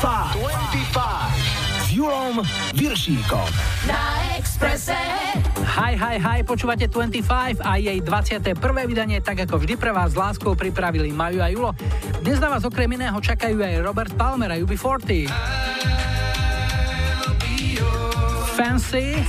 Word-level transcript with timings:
25 0.00 0.96
s 1.84 1.92
Julom 1.92 2.40
Viršíkom. 2.72 3.44
Na 3.84 4.32
Exprese. 4.32 4.96
Hi, 5.76 5.92
hi, 5.92 6.16
hi, 6.16 6.40
počúvate 6.40 6.88
25 6.88 7.60
a 7.60 7.76
jej 7.76 8.00
21. 8.00 8.56
vydanie, 8.88 9.20
tak 9.20 9.44
ako 9.44 9.60
vždy 9.60 9.76
pre 9.76 9.92
vás 9.92 10.16
s 10.16 10.16
láskou 10.16 10.56
pripravili 10.56 11.12
Maju 11.12 11.40
a 11.44 11.48
Julo. 11.52 11.70
Dnes 12.24 12.40
na 12.40 12.48
vás 12.48 12.64
okrem 12.64 12.88
iného 12.96 13.20
čakajú 13.20 13.60
aj 13.60 13.84
Robert 13.84 14.12
Palmer 14.16 14.48
a 14.48 14.56
UB40. 14.56 15.28
Fancy 18.56 19.20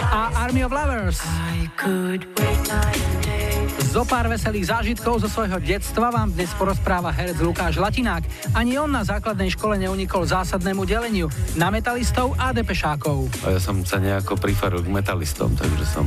a 0.00 0.32
Army 0.48 0.64
of 0.64 0.72
Lovers. 0.72 1.20
Zo 3.88 4.04
pár 4.04 4.28
veselých 4.28 4.68
zážitkov 4.68 5.24
zo 5.24 5.32
svojho 5.32 5.56
detstva 5.64 6.12
vám 6.12 6.28
dnes 6.28 6.52
porozpráva 6.60 7.08
herec 7.08 7.40
Lukáš 7.40 7.80
Latinák. 7.80 8.20
Ani 8.52 8.76
on 8.76 8.92
na 8.92 9.00
základnej 9.00 9.48
škole 9.48 9.80
neunikol 9.80 10.28
zásadnému 10.28 10.84
deleniu 10.84 11.32
na 11.56 11.72
metalistov 11.72 12.36
a 12.36 12.52
depešákov. 12.52 13.32
A 13.48 13.56
ja 13.56 13.60
som 13.64 13.80
sa 13.88 13.96
nejako 13.96 14.36
prifaril 14.36 14.84
k 14.84 14.92
metalistom, 14.92 15.56
takže 15.56 15.88
som 15.88 16.04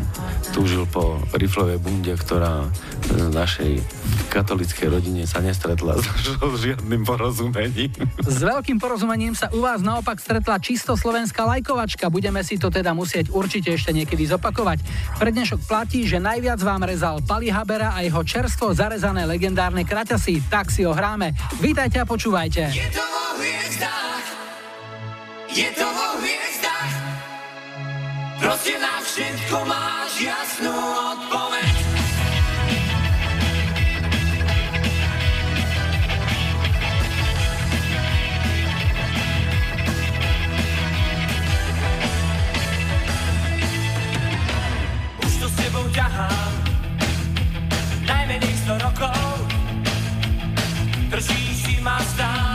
túžil 0.53 0.85
po 0.93 1.25
riflovej 1.33 1.81
bunde, 1.81 2.13
ktorá 2.13 2.69
v 3.09 3.33
našej 3.33 3.81
katolickej 4.29 4.87
rodine 4.87 5.25
sa 5.25 5.41
nestretla 5.41 5.97
s 5.97 6.05
žiadnym 6.69 7.01
porozumením. 7.01 7.89
S 8.21 8.45
veľkým 8.45 8.77
porozumením 8.77 9.33
sa 9.33 9.49
u 9.49 9.65
vás 9.65 9.81
naopak 9.81 10.21
stretla 10.21 10.61
čisto 10.61 10.93
slovenská 10.93 11.49
lajkovačka. 11.49 12.13
Budeme 12.13 12.45
si 12.45 12.61
to 12.61 12.69
teda 12.69 12.93
musieť 12.93 13.33
určite 13.33 13.73
ešte 13.73 13.89
niekedy 13.89 14.29
zopakovať. 14.29 14.85
Pre 15.17 15.29
dnešok 15.33 15.65
platí, 15.65 16.05
že 16.05 16.21
najviac 16.21 16.61
vám 16.61 16.85
rezal 16.85 17.19
Pali 17.25 17.49
Habera 17.71 17.95
a 17.95 18.03
jeho 18.03 18.19
čerstvo 18.19 18.75
zarezané 18.75 19.23
legendárne 19.23 19.87
kraťasy. 19.87 20.43
Tak 20.51 20.67
si 20.67 20.83
ho 20.83 20.91
hráme. 20.91 21.31
Vítajte 21.63 22.03
a 22.03 22.05
počúvajte. 22.05 22.67
Je 22.67 22.83
to 22.91 22.99
vo 25.87 26.07
hviezdách, 26.19 26.95
proste 28.43 28.75
na 28.75 28.99
všetko 28.99 29.57
máš 29.63 30.11
jasnú 30.19 30.75
odpoveď. 31.15 31.75
S 45.31 45.55
tebou 45.55 45.87
ťahám 45.95 46.60
najmenej 48.11 48.53
100 48.67 48.83
rokov. 48.83 49.23
Držíš 51.11 51.55
si 51.63 51.75
ma 51.79 51.99
stále 52.03 52.50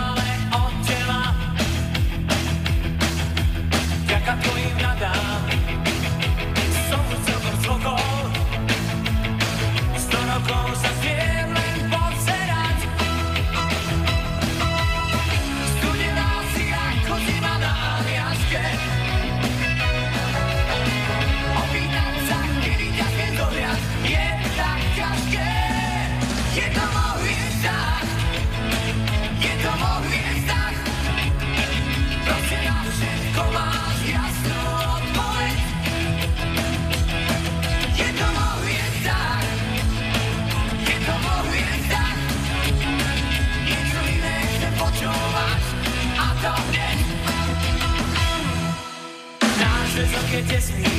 väzok 50.48 50.78
je 50.84 50.95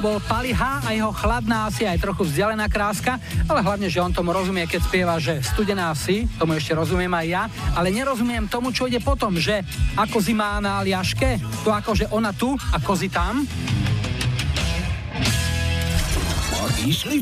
to 0.00 0.08
bol 0.16 0.24
Pali 0.24 0.56
H 0.56 0.80
a 0.88 0.96
jeho 0.96 1.12
chladná 1.12 1.68
asi 1.68 1.84
aj 1.84 2.00
trochu 2.00 2.24
vzdialená 2.24 2.72
kráska, 2.72 3.20
ale 3.44 3.60
hlavne, 3.60 3.84
že 3.92 4.00
on 4.00 4.08
tomu 4.08 4.32
rozumie, 4.32 4.64
keď 4.64 4.80
spieva, 4.88 5.20
že 5.20 5.44
studená 5.44 5.92
si, 5.92 6.24
tomu 6.40 6.56
ešte 6.56 6.72
rozumiem 6.72 7.12
aj 7.12 7.26
ja, 7.28 7.42
ale 7.76 7.92
nerozumiem 7.92 8.48
tomu, 8.48 8.72
čo 8.72 8.88
ide 8.88 8.96
potom, 9.04 9.36
že 9.36 9.60
ako 10.00 10.24
zima 10.24 10.56
na 10.56 10.80
Aliaške, 10.80 11.36
to 11.60 11.68
ako, 11.68 11.92
že 11.92 12.08
ona 12.16 12.32
tu 12.32 12.56
a 12.56 12.80
kozy 12.80 13.12
tam. 13.12 13.44
Išli? 16.80 17.20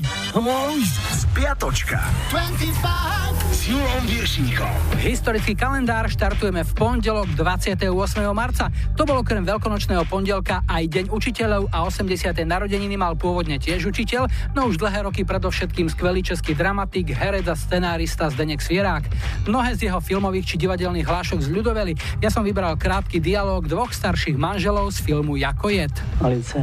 Spiatočka. 1.19 1.99
25 2.31 2.79
s 2.79 3.38
Julom 3.69 4.01
Viršíkom. 4.09 4.97
Historický 5.05 5.53
kalendár 5.53 6.09
štartujeme 6.09 6.65
v 6.65 6.73
pondelok 6.73 7.29
28. 7.37 7.93
marca. 8.33 8.73
To 8.97 9.05
bolo 9.05 9.21
okrem 9.21 9.45
veľkonočného 9.45 10.09
pondelka 10.09 10.65
aj 10.65 10.89
Deň 10.89 11.07
učiteľov 11.13 11.69
a 11.69 11.85
80. 11.85 12.49
narodeniny 12.49 12.97
mal 12.97 13.13
pôvodne 13.21 13.61
tiež 13.61 13.93
učiteľ, 13.93 14.25
no 14.57 14.73
už 14.73 14.81
dlhé 14.81 15.05
roky 15.05 15.21
predovšetkým 15.21 15.93
skvelý 15.93 16.25
český 16.25 16.57
dramatik, 16.57 17.13
herec 17.13 17.45
a 17.45 17.53
scenárista 17.53 18.33
Zdenek 18.33 18.65
Svierák. 18.65 19.05
Mnohé 19.45 19.77
z 19.77 19.93
jeho 19.93 20.01
filmových 20.01 20.57
či 20.57 20.65
divadelných 20.65 21.05
hlášok 21.05 21.45
z 21.45 21.53
ľudovely. 21.53 21.93
Ja 22.25 22.33
som 22.33 22.49
vybral 22.49 22.81
krátky 22.81 23.21
dialog 23.21 23.69
dvoch 23.69 23.93
starších 23.93 24.41
manželov 24.41 24.97
z 24.97 25.05
filmu 25.05 25.37
Jakojet. 25.37 25.93
Alice, 26.25 26.57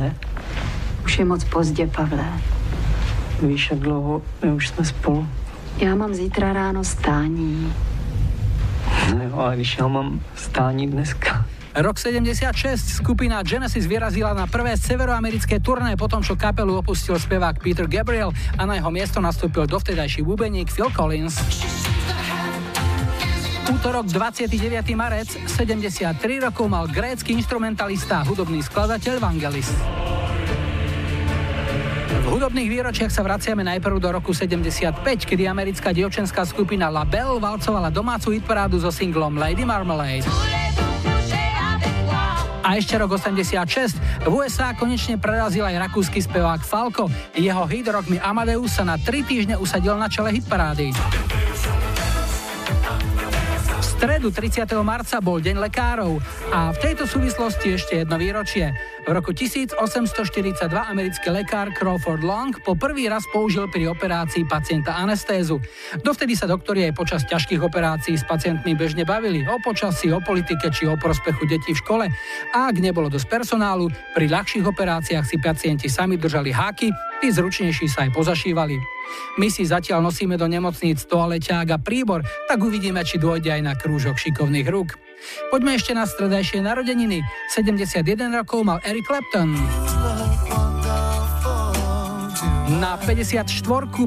už 1.05 1.21
je 1.21 1.25
moc 1.29 1.45
pozdě, 1.53 1.85
Pavle. 1.85 2.25
Víš, 3.45 3.77
jak 3.77 3.79
dlouho 3.85 4.25
my 4.41 4.57
už 4.57 4.67
jsme 4.67 4.85
spolu? 4.85 5.44
Já 5.77 5.95
mám 5.95 6.13
zítra 6.13 6.53
ráno 6.53 6.83
stání. 6.83 7.73
No 9.17 9.39
ale 9.39 9.55
když 9.55 9.77
já 9.77 9.87
mám 9.87 10.21
stání 10.35 10.87
dneska, 10.87 11.45
Rok 11.75 11.99
76 11.99 12.87
skupina 12.87 13.43
Genesis 13.43 13.85
vyrazila 13.85 14.33
na 14.33 14.47
prvé 14.47 14.79
severoamerické 14.79 15.59
turné 15.59 15.99
potom, 15.99 16.23
čo 16.23 16.39
kapelu 16.39 16.71
opustil 16.79 17.19
spevák 17.19 17.59
Peter 17.59 17.83
Gabriel 17.83 18.31
a 18.31 18.63
na 18.63 18.79
jeho 18.79 18.87
miesto 18.95 19.19
nastúpil 19.19 19.67
dovtedajší 19.67 20.23
bubeník 20.23 20.71
Phil 20.71 20.87
Collins. 20.95 21.35
Útorok 23.75 24.07
29. 24.07 24.95
marec, 24.95 25.35
73 25.35 26.15
rokov 26.39 26.71
mal 26.71 26.87
grécky 26.87 27.35
instrumentalista 27.35 28.23
a 28.23 28.27
hudobný 28.29 28.63
skladateľ 28.63 29.19
Vangelis. 29.19 29.67
V 32.25 32.33
hudobných 32.33 32.73
výročiach 32.73 33.13
sa 33.13 33.21
vraciame 33.21 33.61
najprv 33.61 34.01
do 34.01 34.09
roku 34.09 34.33
75, 34.33 34.97
kedy 35.29 35.45
americká 35.45 35.93
dievčenská 35.93 36.41
skupina 36.41 36.89
La 36.89 37.05
Belle 37.05 37.37
valcovala 37.37 37.93
domácu 37.93 38.33
hitparádu 38.33 38.81
so 38.81 38.89
singlom 38.89 39.37
Lady 39.37 39.61
Marmalade. 39.61 40.25
A 42.65 42.81
ešte 42.81 42.97
rok 42.97 43.21
86. 43.21 44.25
V 44.25 44.41
USA 44.41 44.73
konečne 44.73 45.21
prerazil 45.21 45.69
aj 45.69 45.85
rakúsky 45.85 46.17
spevák 46.17 46.65
Falco. 46.65 47.13
Jeho 47.37 47.61
hit 47.69 47.85
Rock 47.93 48.09
mi 48.09 48.17
Amadeus 48.17 48.73
sa 48.73 48.81
na 48.81 48.97
3 48.97 49.21
týždne 49.21 49.55
usadil 49.61 49.93
na 49.93 50.09
čele 50.09 50.33
hitparády 50.33 51.44
stredu 54.05 54.29
30. 54.29 54.69
marca 54.85 55.17
bol 55.17 55.41
Deň 55.41 55.65
lekárov 55.65 56.21
a 56.53 56.69
v 56.69 56.77
tejto 56.77 57.09
súvislosti 57.09 57.73
ešte 57.73 58.05
jedno 58.05 58.21
výročie. 58.21 58.69
V 59.01 59.09
roku 59.09 59.33
1842 59.33 60.61
americký 60.69 61.33
lekár 61.33 61.73
Crawford 61.73 62.21
Long 62.21 62.53
po 62.61 62.77
prvý 62.77 63.09
raz 63.09 63.25
použil 63.33 63.65
pri 63.65 63.89
operácii 63.89 64.45
pacienta 64.45 64.93
anestézu. 65.01 65.57
Dovtedy 66.05 66.37
sa 66.37 66.45
doktori 66.45 66.85
aj 66.85 66.93
počas 66.93 67.25
ťažkých 67.25 67.65
operácií 67.65 68.13
s 68.13 68.21
pacientmi 68.29 68.77
bežne 68.77 69.09
bavili 69.09 69.41
o 69.41 69.57
počasí, 69.57 70.13
o 70.13 70.21
politike 70.21 70.69
či 70.69 70.85
o 70.85 70.93
prospechu 70.93 71.49
detí 71.49 71.73
v 71.73 71.81
škole. 71.81 72.05
A 72.53 72.69
ak 72.69 72.77
nebolo 72.77 73.09
dosť 73.09 73.25
personálu, 73.25 73.89
pri 74.13 74.29
ľahších 74.29 74.69
operáciách 74.69 75.25
si 75.25 75.41
pacienti 75.41 75.89
sami 75.89 76.21
držali 76.21 76.53
háky, 76.53 76.93
tí 77.25 77.33
zručnejší 77.33 77.89
sa 77.89 78.05
aj 78.05 78.13
pozašívali. 78.13 78.94
My 79.35 79.51
si 79.51 79.67
zatiaľ 79.67 80.05
nosíme 80.05 80.39
do 80.39 80.47
nemocníc 80.47 81.03
toaleťák 81.05 81.67
a 81.75 81.77
príbor, 81.77 82.23
tak 82.47 82.63
uvidíme, 82.63 83.03
či 83.03 83.19
dôjde 83.19 83.51
aj 83.51 83.61
na 83.61 83.73
krúžok 83.75 84.15
šikovných 84.15 84.67
rúk. 84.71 84.95
Poďme 85.49 85.75
ešte 85.75 85.91
na 85.97 86.05
stredajšie 86.05 86.61
narodeniny. 86.61 87.23
71 87.51 88.05
rokov 88.31 88.63
mal 88.63 88.77
Eric 88.85 89.05
Clapton. 89.09 89.57
Na 92.65 92.97
54 92.97 93.45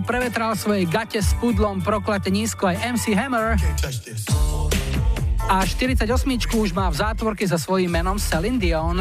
prevetral 0.02 0.58
svoje 0.58 0.82
gate 0.82 1.22
s 1.22 1.30
pudlom 1.38 1.78
proklate 1.78 2.26
nízko 2.26 2.66
aj 2.66 2.98
MC 2.98 3.14
Hammer. 3.14 3.54
A 5.48 5.64
48 5.64 6.04
už 6.58 6.74
má 6.74 6.90
v 6.90 6.96
zátvorke 6.98 7.46
za 7.46 7.56
svojím 7.56 7.94
menom 7.94 8.18
Celine 8.18 8.58
Dion. 8.60 9.00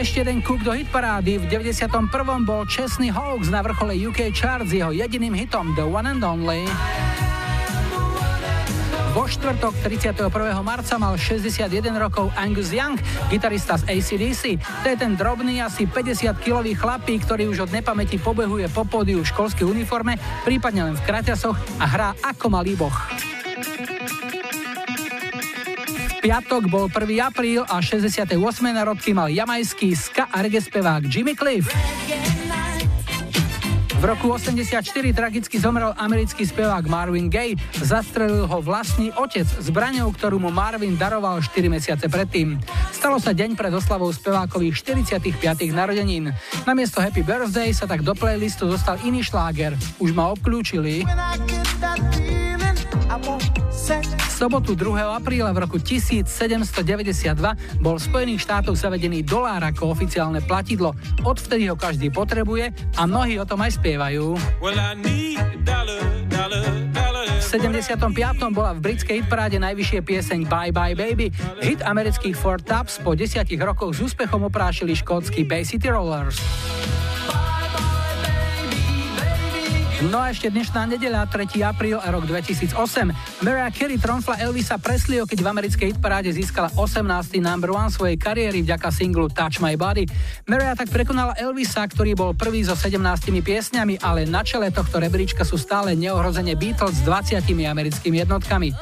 Ešte 0.00 0.24
jeden 0.24 0.40
kúk 0.40 0.64
do 0.64 0.72
hitparády. 0.72 1.36
V 1.36 1.60
91. 1.60 2.08
bol 2.48 2.64
Chesney 2.64 3.12
Hawks 3.12 3.52
na 3.52 3.60
vrchole 3.60 3.92
UK 4.00 4.32
Charts 4.32 4.72
jeho 4.72 4.96
jediným 4.96 5.36
hitom 5.36 5.76
The 5.76 5.84
One 5.84 6.16
and 6.16 6.24
Only. 6.24 6.64
Vo 9.12 9.28
štvrtok 9.28 9.76
31. 9.84 10.32
marca 10.64 10.96
mal 10.96 11.20
61 11.20 11.68
rokov 12.00 12.32
Angus 12.32 12.72
Young, 12.72 12.96
gitarista 13.28 13.76
z 13.76 13.92
ACDC. 13.92 14.56
To 14.56 14.86
je 14.88 14.96
ten 14.96 15.20
drobný, 15.20 15.60
asi 15.60 15.84
50-kilový 15.84 16.80
chlapík, 16.80 17.20
ktorý 17.28 17.52
už 17.52 17.68
od 17.68 17.70
nepamäti 17.76 18.16
pobehuje 18.16 18.72
po 18.72 18.88
pódiu 18.88 19.20
v 19.20 19.28
školskej 19.28 19.68
uniforme, 19.68 20.16
prípadne 20.48 20.88
len 20.88 20.96
v 20.96 21.04
kraťasoch 21.04 21.60
a 21.76 21.84
hrá 21.84 22.16
ako 22.24 22.48
malý 22.48 22.72
boh 22.72 23.29
piatok 26.20 26.68
bol 26.68 26.86
1. 26.92 27.16
apríl 27.24 27.64
a 27.64 27.80
68. 27.80 28.36
narodky 28.76 29.16
mal 29.16 29.32
jamajský 29.32 29.96
ska 29.96 30.28
a 30.28 30.44
spevák 30.44 31.08
Jimmy 31.08 31.32
Cliff. 31.32 31.72
V 34.00 34.08
roku 34.08 34.32
84 34.32 34.80
tragicky 35.12 35.60
zomrel 35.60 35.92
americký 35.92 36.48
spevák 36.48 36.88
Marvin 36.88 37.28
Gaye. 37.28 37.60
Zastrelil 37.84 38.48
ho 38.48 38.58
vlastný 38.64 39.12
otec 39.12 39.44
zbraňou, 39.44 40.08
ktorú 40.16 40.40
mu 40.40 40.48
Marvin 40.48 40.96
daroval 40.96 41.44
4 41.44 41.68
mesiace 41.68 42.08
predtým. 42.08 42.56
Stalo 42.96 43.20
sa 43.20 43.36
deň 43.36 43.60
pred 43.60 43.68
oslavou 43.68 44.08
spevákových 44.08 44.80
45. 45.04 45.36
narodenín. 45.76 46.32
Namiesto 46.64 47.04
Happy 47.04 47.20
Birthday 47.20 47.76
sa 47.76 47.84
tak 47.84 48.00
do 48.00 48.16
playlistu 48.16 48.72
dostal 48.72 48.96
iný 49.04 49.20
šláger. 49.20 49.76
Už 50.00 50.16
ma 50.16 50.32
obklúčili 50.32 51.04
sobotu 54.40 54.72
2. 54.72 55.20
apríla 55.20 55.52
v 55.52 55.68
roku 55.68 55.76
1792 55.76 57.36
bol 57.80 57.96
v 57.96 58.02
Spojených 58.02 58.40
štátoch 58.48 58.72
zavedený 58.72 59.20
dolár 59.20 59.60
ako 59.60 59.92
oficiálne 59.92 60.40
platidlo. 60.40 60.96
Odvtedy 61.20 61.68
ho 61.68 61.76
každý 61.76 62.08
potrebuje 62.08 62.72
a 62.96 63.04
mnohí 63.04 63.36
o 63.36 63.44
tom 63.44 63.60
aj 63.60 63.76
spievajú. 63.76 64.40
V 67.40 67.44
75. 67.44 68.00
bola 68.54 68.70
v 68.72 68.80
britskej 68.80 69.20
hitparáde 69.20 69.60
najvyššie 69.60 70.00
pieseň 70.06 70.38
Bye 70.48 70.72
Bye 70.72 70.96
Baby. 70.96 71.28
Hit 71.60 71.84
amerických 71.84 72.38
Four 72.38 72.64
Tops 72.64 73.02
po 73.04 73.12
desiatich 73.12 73.58
rokoch 73.58 73.92
s 73.92 74.00
úspechom 74.00 74.48
oprášili 74.48 74.96
škótsky 74.96 75.44
Bay 75.44 75.66
City 75.66 75.90
Rollers. 75.90 76.40
No 80.08 80.16
a 80.16 80.32
ešte 80.32 80.48
dnešná 80.48 80.88
nedeľa, 80.96 81.28
3. 81.28 81.60
apríl 81.60 82.00
a 82.00 82.08
rok 82.08 82.24
2008. 82.24 82.72
Mariah 83.44 83.68
Carey 83.68 84.00
tromfla 84.00 84.40
Elvisa 84.40 84.80
Presleyho, 84.80 85.28
keď 85.28 85.44
v 85.44 85.48
americkej 85.52 85.86
hitparáde 85.92 86.32
získala 86.32 86.72
18. 86.72 87.04
number 87.36 87.68
one 87.68 87.92
svojej 87.92 88.16
kariéry 88.16 88.64
vďaka 88.64 88.88
singlu 88.88 89.28
Touch 89.28 89.60
My 89.60 89.76
Body. 89.76 90.08
Mariah 90.48 90.72
tak 90.72 90.88
prekonala 90.88 91.36
Elvisa, 91.36 91.84
ktorý 91.84 92.16
bol 92.16 92.32
prvý 92.32 92.64
so 92.64 92.72
17 92.72 92.96
piesňami, 93.44 94.00
ale 94.00 94.24
na 94.24 94.40
čele 94.40 94.72
tohto 94.72 95.04
rebríčka 95.04 95.44
sú 95.44 95.60
stále 95.60 95.92
neohrozene 95.92 96.56
Beatles 96.56 96.96
s 96.96 97.04
20 97.04 97.44
americkými 97.52 98.24
jednotkami. 98.24 98.72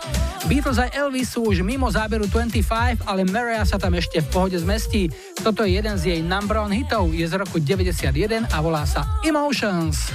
Beatles 0.47 0.79
aj 0.79 0.95
Elvis 0.95 1.35
sú 1.35 1.51
už 1.51 1.67
mimo 1.67 1.91
záberu 1.91 2.31
25, 2.31 3.11
ale 3.11 3.27
Mariah 3.27 3.67
sa 3.67 3.75
tam 3.75 3.99
ešte 3.99 4.23
v 4.23 4.29
pohode 4.31 4.55
zmestí. 4.55 5.11
Toto 5.43 5.67
je 5.67 5.83
jeden 5.83 5.99
z 5.99 6.15
jej 6.15 6.21
number 6.23 6.63
one 6.63 6.79
hitov, 6.79 7.11
je 7.11 7.27
z 7.27 7.35
roku 7.35 7.59
91 7.59 8.55
a 8.55 8.57
volá 8.63 8.87
sa 8.87 9.03
Emotions. 9.27 10.15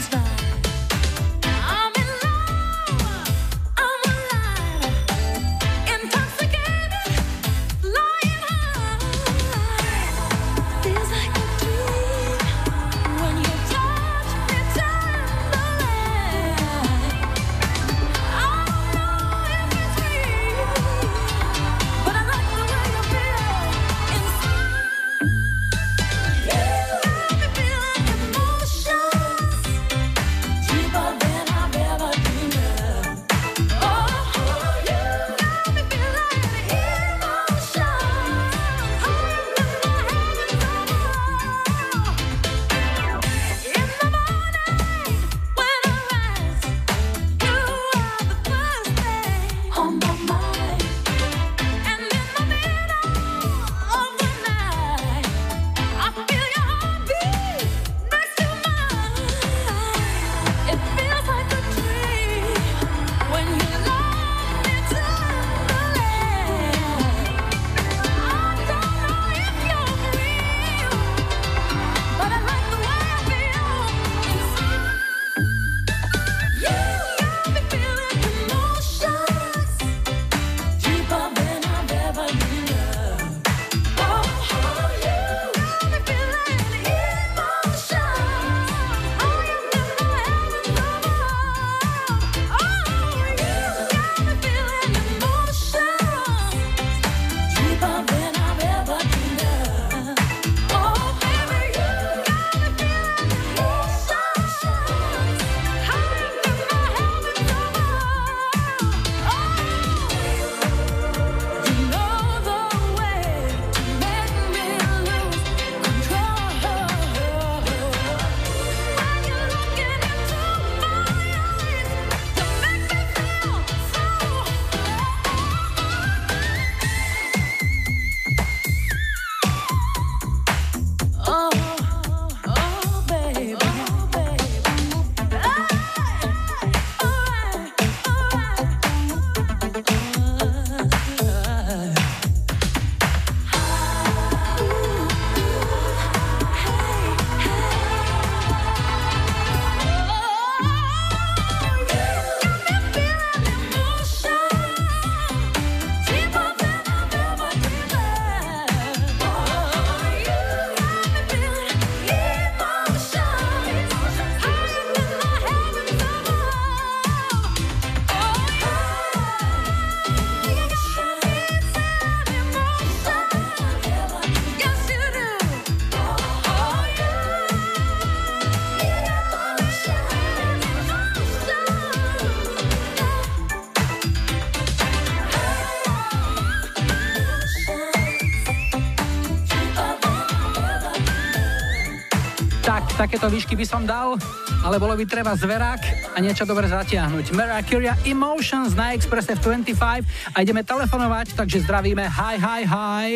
takéto 193.11 193.27
výšky 193.27 193.59
by 193.59 193.65
som 193.67 193.83
dal, 193.83 194.15
ale 194.63 194.79
bolo 194.79 194.95
by 194.95 195.03
treba 195.03 195.35
zverák 195.35 196.15
a 196.15 196.17
niečo 196.23 196.47
dobre 196.47 196.71
zatiahnuť. 196.71 197.35
Mariah 197.35 197.59
Curia 197.67 197.93
Emotions 198.07 198.71
na 198.71 198.95
Expresse 198.95 199.35
v 199.35 199.59
25 199.67 200.31
a 200.31 200.37
ideme 200.39 200.63
telefonovať, 200.63 201.35
takže 201.35 201.59
zdravíme. 201.67 202.07
Hi, 202.07 202.39
hi, 202.39 202.63
hi. 202.63 203.11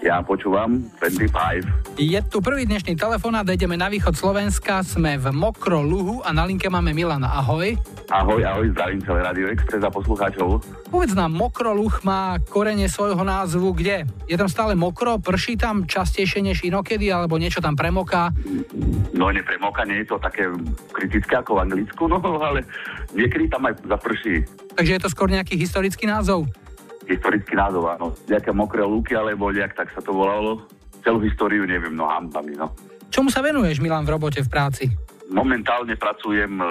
Ja 0.00 0.24
počúvam 0.24 0.88
25. 0.96 2.00
Je 2.00 2.20
tu 2.24 2.40
prvý 2.40 2.64
dnešný 2.64 2.96
telefonát, 2.96 3.44
ideme 3.52 3.76
na 3.76 3.92
východ 3.92 4.16
Slovenska, 4.16 4.80
sme 4.80 5.20
v 5.20 5.28
Mokro 5.32 5.84
Luhu 5.84 6.24
a 6.24 6.32
na 6.32 6.48
linke 6.48 6.72
máme 6.72 6.96
Milana. 6.96 7.36
Ahoj. 7.36 7.76
Ahoj, 8.12 8.40
ahoj, 8.44 8.68
zdravím 8.72 9.00
celé 9.04 9.24
Radio 9.24 9.48
Express 9.48 9.80
a 9.80 9.88
poslucháčov. 9.88 10.60
Povedz 10.92 11.16
nám, 11.16 11.32
Mokroluch 11.32 12.04
má 12.04 12.36
korene 12.48 12.84
svojho 12.84 13.24
názvu 13.24 13.72
kde? 13.72 14.04
Je 14.28 14.36
tam 14.36 14.48
stále 14.48 14.76
mokro, 14.76 15.16
prší 15.20 15.56
tam 15.56 15.88
častejšie 15.88 16.44
než 16.44 16.64
inokedy, 16.68 17.08
alebo 17.08 17.40
niečo 17.40 17.64
tam 17.64 17.72
premoká? 17.72 18.33
No 19.14 19.30
nepremoká, 19.30 19.86
nie 19.86 20.02
je 20.02 20.10
to 20.10 20.18
také 20.18 20.50
kritické 20.90 21.38
ako 21.38 21.54
v 21.54 21.62
Anglicku, 21.70 22.02
no 22.12 22.18
ale 22.42 22.66
niekedy 23.14 23.46
tam 23.46 23.70
aj 23.70 23.78
zaprší. 23.86 24.42
Takže 24.74 24.92
je 24.98 25.02
to 25.06 25.12
skôr 25.14 25.30
nejaký 25.30 25.54
historický 25.54 26.10
názov? 26.10 26.50
Historický 27.06 27.54
názov, 27.54 27.86
áno. 27.94 28.10
Nejaké 28.26 28.50
mokré 28.50 28.82
lúky, 28.82 29.14
alebo 29.14 29.54
nejak 29.54 29.78
tak 29.78 29.94
sa 29.94 30.02
to 30.02 30.10
volalo. 30.10 30.66
Celú 31.06 31.22
históriu 31.22 31.62
neviem, 31.62 31.94
no 31.94 32.10
hambami, 32.10 32.58
no. 32.58 32.74
Čomu 33.12 33.30
sa 33.30 33.38
venuješ, 33.38 33.78
Milan, 33.78 34.02
v 34.02 34.18
robote, 34.18 34.42
v 34.42 34.50
práci? 34.50 34.84
Momentálne 35.30 35.94
pracujem 35.94 36.58
e, 36.58 36.66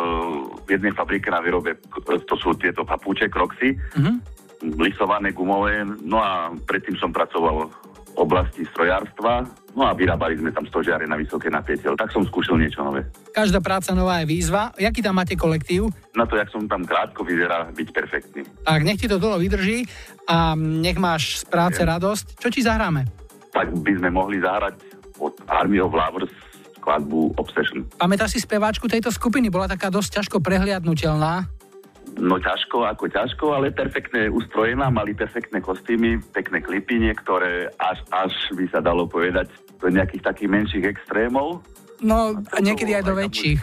v 0.66 0.70
jednej 0.70 0.92
fabrike 0.92 1.32
na 1.32 1.40
výrobe, 1.40 1.80
to 2.28 2.36
sú 2.36 2.54
tieto 2.60 2.84
papúče, 2.84 3.32
kroxy, 3.32 3.78
Mhm. 3.96 4.14
lisované, 4.78 5.32
gumové, 5.32 5.84
no 5.84 6.20
a 6.20 6.52
predtým 6.68 6.96
som 7.00 7.12
pracoval 7.12 7.68
v 7.68 8.18
oblasti 8.18 8.64
strojárstva, 8.70 9.48
no 9.74 9.90
a 9.90 9.92
vyrábali 9.94 10.38
sme 10.38 10.54
tam 10.54 10.66
stožiare 10.70 11.06
na 11.10 11.18
vysoké 11.18 11.50
napätie, 11.50 11.90
tak 11.98 12.10
som 12.14 12.24
skúšal 12.26 12.62
niečo 12.62 12.86
nové. 12.86 13.06
Každá 13.34 13.60
práca 13.60 13.92
nová 13.98 14.22
je 14.22 14.30
výzva. 14.30 14.72
Jaký 14.78 15.02
tam 15.02 15.18
máte 15.18 15.34
kolektív? 15.34 15.90
Na 16.14 16.30
to, 16.30 16.38
jak 16.38 16.50
som 16.54 16.66
tam 16.70 16.86
krátko 16.86 17.26
vyzerá, 17.26 17.70
byť 17.74 17.88
perfektný. 17.90 18.42
Tak 18.66 18.82
nech 18.86 19.02
ti 19.02 19.10
to 19.10 19.18
dlho 19.18 19.42
vydrží 19.42 19.86
a 20.30 20.54
nech 20.58 20.98
máš 21.02 21.42
z 21.42 21.46
práce 21.50 21.82
radosť. 21.82 22.38
Čo 22.38 22.48
ti 22.54 22.62
zahráme? 22.62 23.10
Tak 23.54 23.74
by 23.74 23.92
sme 23.98 24.10
mohli 24.14 24.42
zahrať 24.42 24.78
od 25.22 25.34
Army 25.50 25.82
of 25.82 25.94
Lovers 25.94 26.34
skladbu 26.84 27.40
Obsession. 27.40 27.88
Pamätáš 27.96 28.36
si 28.36 28.40
speváčku 28.44 28.92
tejto 28.92 29.08
skupiny? 29.08 29.48
Bola 29.48 29.72
taká 29.72 29.88
dosť 29.88 30.20
ťažko 30.20 30.44
prehliadnutelná. 30.44 31.48
No 32.14 32.38
ťažko, 32.38 32.86
ako 32.86 33.10
ťažko, 33.10 33.46
ale 33.58 33.74
perfektne 33.74 34.30
ustrojená, 34.30 34.94
mali 34.94 35.18
perfektné 35.18 35.60
kostýmy, 35.66 36.22
pekné 36.32 36.62
klipy 36.62 37.02
niektoré, 37.02 37.74
až, 37.82 38.06
až 38.14 38.34
by 38.54 38.70
sa 38.70 38.80
dalo 38.86 39.10
povedať 39.10 39.50
do 39.82 39.90
nejakých 39.90 40.22
takých 40.22 40.50
menších 40.50 40.86
extrémov. 40.86 41.66
No 42.04 42.38
a 42.38 42.58
niekedy 42.62 42.94
aj 42.94 43.04
do 43.08 43.16
väčších. 43.18 43.60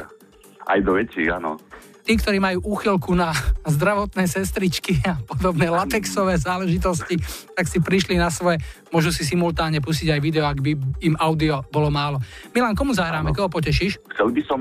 Aj 0.66 0.78
do 0.82 0.92
väčších, 0.98 1.28
áno. 1.30 1.62
Tí, 2.00 2.18
ktorí 2.18 2.42
majú 2.42 2.74
úchylku 2.74 3.14
na 3.14 3.30
zdravotné 3.78 4.26
sestričky 4.26 4.98
a 5.06 5.20
podobné 5.22 5.70
latexové 5.70 6.34
záležitosti, 6.34 7.22
tak 7.54 7.70
si 7.70 7.78
prišli 7.78 8.18
na 8.18 8.34
svoje. 8.34 8.58
Môžu 8.90 9.14
si 9.14 9.22
simultánne 9.22 9.78
pustiť 9.78 10.10
aj 10.10 10.20
video, 10.20 10.44
ak 10.48 10.58
by 10.58 10.74
im 11.06 11.14
audio 11.22 11.62
bolo 11.70 11.92
málo. 11.92 12.18
Milan, 12.50 12.74
komu 12.74 12.96
zahráme? 12.96 13.30
Koho 13.30 13.46
potešíš? 13.46 14.02
Chcel 14.16 14.34
by 14.34 14.42
som 14.48 14.60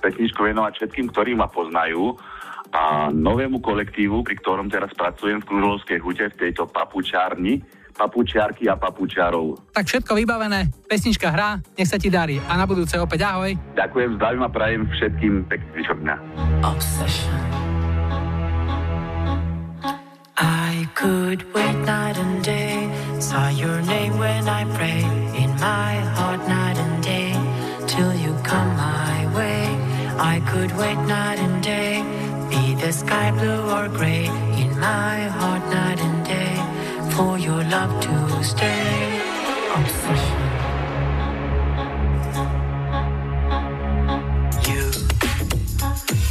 pesničku 0.00 0.40
venovať 0.40 0.72
všetkým, 0.80 1.12
ktorí 1.12 1.36
ma 1.36 1.46
poznajú 1.46 2.16
a 2.70 3.10
novému 3.10 3.58
kolektívu, 3.58 4.22
pri 4.22 4.38
ktorom 4.38 4.70
teraz 4.70 4.94
pracujem 4.94 5.42
v 5.42 5.48
Kružovskej 5.50 5.98
hute 5.98 6.26
v 6.30 6.38
tejto 6.38 6.70
papučárni, 6.70 7.58
papučiarky 7.90 8.70
a 8.70 8.78
papučiarov. 8.78 9.74
Tak 9.74 9.84
všetko 9.90 10.14
vybavené, 10.14 10.70
pesnička 10.86 11.28
hrá, 11.34 11.58
nech 11.76 11.90
sa 11.90 11.98
ti 11.98 12.08
darí. 12.08 12.38
A 12.48 12.54
na 12.56 12.64
budúce 12.64 12.94
opäť 12.96 13.26
ahoj. 13.26 13.52
Ďakujem, 13.74 14.16
zdravím 14.16 14.42
a 14.46 14.50
prajem 14.50 14.82
všetkým 14.86 15.34
pekný 15.50 15.68
zvyšok 15.74 15.98
dňa. 16.00 16.16
obsession. 16.64 17.40
I 20.40 20.88
could 20.94 21.44
wait 21.52 21.76
night 21.84 22.16
and 22.16 22.40
day, 22.44 22.88
saw 23.20 23.48
your 23.48 23.82
name 23.82 24.16
when 24.16 24.48
I 24.48 24.64
pray, 24.76 25.04
in 25.36 25.50
my 25.60 25.92
heart 26.16 26.40
night 26.48 26.78
and 26.78 27.02
day, 27.04 27.36
till 27.86 28.12
you 28.14 28.32
come 28.44 28.70
my 28.76 29.28
way. 29.36 29.68
I 30.16 30.40
could 30.48 30.72
wait 30.80 30.96
night 31.04 31.38
and 31.38 31.62
day, 31.62 32.00
the 32.80 32.92
sky 32.92 33.30
blue 33.32 33.70
or 33.70 33.88
gray, 33.88 34.24
in 34.56 34.70
my 34.80 35.20
heart 35.38 35.62
night 35.70 36.00
and 36.00 36.24
day, 36.24 36.56
for 37.14 37.38
your 37.38 37.62
love 37.64 38.00
to 38.00 38.42
stay. 38.42 39.20
You 44.68 44.84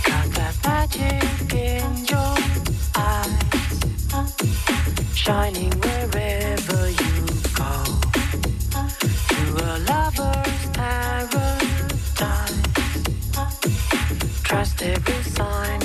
got 0.09 0.27
that 0.37 0.55
magic 0.65 1.53
in 1.53 2.05
your 2.13 2.35
eyes, 2.95 3.43
shining 5.13 5.71
wherever 5.81 6.89
you 6.89 7.15
go. 7.59 7.71
To 9.29 9.41
a 9.69 9.77
lover's 9.89 10.63
paradise. 10.73 12.59
Trust 14.43 14.81
every 14.81 15.21
sign 15.23 15.81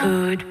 could 0.00 0.49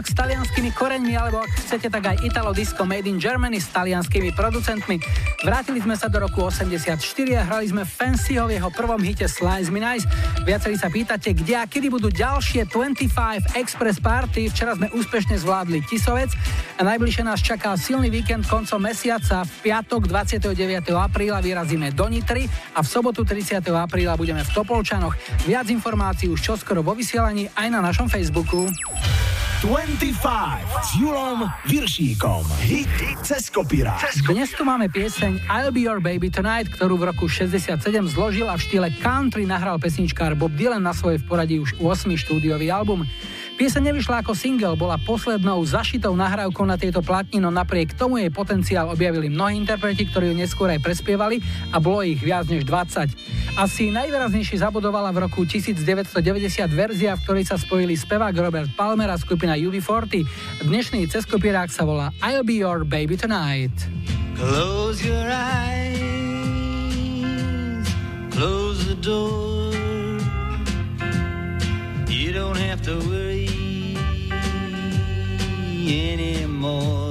Spevák 0.00 0.16
s 0.16 0.22
talianskými 0.32 0.72
koreňmi, 0.72 1.12
alebo 1.12 1.44
ak 1.44 1.52
chcete, 1.60 1.92
tak 1.92 2.08
aj 2.08 2.24
Italo 2.24 2.56
Disco 2.56 2.88
Made 2.88 3.04
in 3.04 3.20
Germany 3.20 3.60
s 3.60 3.68
talianskými 3.68 4.32
producentmi. 4.32 4.96
Vrátili 5.44 5.76
sme 5.76 5.92
sa 5.92 6.08
do 6.08 6.24
roku 6.24 6.40
84 6.40 6.96
a 7.36 7.44
hrali 7.44 7.68
sme 7.68 7.84
Fancyho 7.84 8.48
v 8.48 8.56
jeho 8.56 8.72
prvom 8.72 8.96
hite 8.96 9.28
Slice 9.28 9.68
Me 9.68 9.76
Nice. 9.76 10.08
Viacerí 10.48 10.80
sa 10.80 10.88
pýtate, 10.88 11.36
kde 11.36 11.52
a 11.52 11.68
kedy 11.68 11.92
budú 11.92 12.08
ďalšie 12.08 12.72
25 12.72 13.60
Express 13.60 14.00
Party. 14.00 14.48
Včera 14.48 14.72
sme 14.72 14.88
úspešne 14.88 15.36
zvládli 15.36 15.84
Tisovec 15.84 16.32
a 16.80 16.82
najbližšie 16.88 17.20
nás 17.20 17.44
čaká 17.44 17.76
silný 17.76 18.08
víkend 18.08 18.48
koncom 18.48 18.80
mesiaca. 18.80 19.44
V 19.44 19.68
piatok 19.68 20.08
29. 20.08 20.56
apríla 20.96 21.44
vyrazíme 21.44 21.92
do 21.92 22.08
Nitry 22.08 22.48
a 22.72 22.80
v 22.80 22.88
sobotu 22.88 23.20
30. 23.28 23.60
apríla 23.68 24.16
budeme 24.16 24.40
v 24.40 24.48
Topolčanoch. 24.48 25.12
Viac 25.44 25.68
informácií 25.68 26.32
už 26.32 26.40
čoskoro 26.40 26.80
vo 26.80 26.96
vysielaní 26.96 27.52
aj 27.52 27.68
na 27.68 27.84
našom 27.84 28.08
Facebooku. 28.08 28.64
25 29.60 30.16
s 30.80 30.96
Julom 30.96 31.44
Viršíkom. 31.68 32.48
Hit 32.64 32.88
cez 33.20 33.52
kopírák. 33.52 34.00
Dnes 34.24 34.48
tu 34.56 34.64
máme 34.64 34.88
pieseň 34.88 35.36
I'll 35.52 35.68
Be 35.68 35.84
Your 35.84 36.00
Baby 36.00 36.32
Tonight, 36.32 36.72
ktorú 36.72 36.96
v 36.96 37.12
roku 37.12 37.28
67 37.28 37.76
zložil 38.08 38.48
a 38.48 38.56
v 38.56 38.64
štýle 38.64 38.88
country 39.04 39.44
nahral 39.44 39.76
pesničkár 39.76 40.32
Bob 40.32 40.56
Dylan 40.56 40.80
na 40.80 40.96
svojej 40.96 41.20
v 41.20 41.28
poradí 41.28 41.56
už 41.60 41.76
8. 41.76 42.08
štúdiový 42.08 42.72
album. 42.72 43.04
Pieseň 43.60 43.92
nevyšla 43.92 44.24
ako 44.24 44.32
single, 44.32 44.80
bola 44.80 44.96
poslednou 44.96 45.60
zašitou 45.68 46.16
nahrávkou 46.16 46.64
na 46.64 46.80
tejto 46.80 47.04
platni, 47.04 47.44
no 47.44 47.52
napriek 47.52 47.92
tomu 47.92 48.16
jej 48.16 48.32
potenciál 48.32 48.88
objavili 48.88 49.28
mnohí 49.28 49.60
interpreti, 49.60 50.08
ktorí 50.08 50.32
ju 50.32 50.40
neskôr 50.40 50.72
aj 50.72 50.80
prespievali 50.80 51.44
a 51.68 51.76
bolo 51.76 52.00
ich 52.00 52.24
viac 52.24 52.48
než 52.48 52.64
20. 52.64 53.12
Asi 53.58 53.90
najvýraznejšie 53.90 54.62
zabudovala 54.62 55.10
v 55.10 55.26
roku 55.26 55.42
1990 55.42 55.82
verzia, 56.70 57.18
v 57.18 57.20
ktorej 57.26 57.44
sa 57.50 57.58
spojili 57.58 57.98
spevák 57.98 58.30
Robert 58.38 58.70
Palmer 58.78 59.10
a 59.10 59.18
skupina 59.18 59.58
UB40. 59.58 60.22
Dnešný 60.62 61.10
ceskopírák 61.10 61.72
sa 61.74 61.82
volá 61.82 62.14
I'll 62.22 62.46
Be 62.46 62.62
Your 62.62 62.86
Baby 62.86 63.18
Tonight. 63.18 63.74
Close 64.38 65.02
your 65.02 65.26
eyes, 65.28 65.98
close 68.30 68.86
the 68.86 68.96
door. 69.02 69.74
You 72.06 72.30
don't 72.30 72.56
have 72.56 72.80
to 72.86 72.94
worry 73.10 73.50
anymore. 75.84 77.09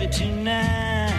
Baby 0.00 0.08
tonight. 0.08 1.10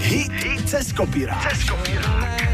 Hit 0.00 0.68
cez 0.68 0.92
kopírák. 0.92 2.45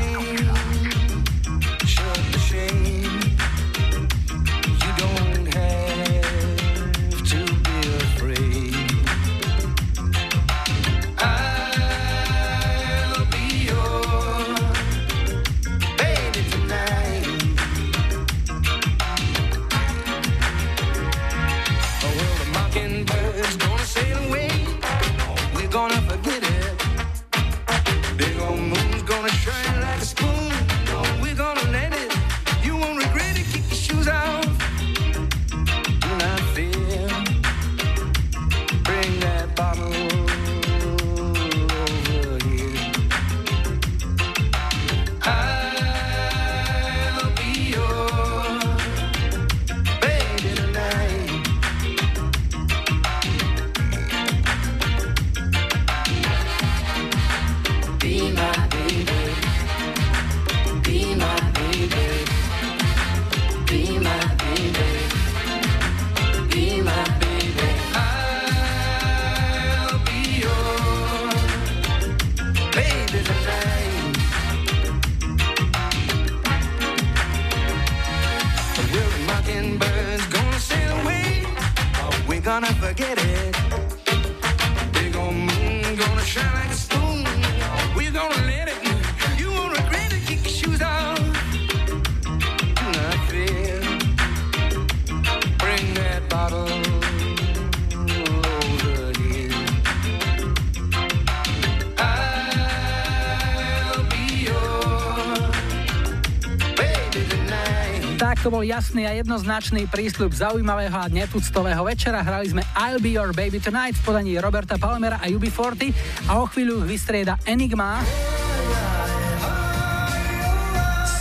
jasný 108.73 109.05
a 109.05 109.13
jednoznačný 109.13 109.85
prísľub 109.85 110.33
zaujímavého 110.33 110.97
a 110.97 111.05
netuctového 111.13 111.85
večera. 111.85 112.25
Hrali 112.25 112.57
sme 112.57 112.65
I'll 112.73 113.05
Be 113.05 113.13
Your 113.13 113.37
Baby 113.37 113.61
Tonight 113.61 114.01
v 114.01 114.03
podaní 114.09 114.33
Roberta 114.41 114.81
Palmera 114.81 115.21
a 115.21 115.29
UB40 115.29 115.93
a 116.33 116.41
o 116.41 116.49
chvíľu 116.49 116.81
vystrieda 116.81 117.37
Enigma 117.45 118.01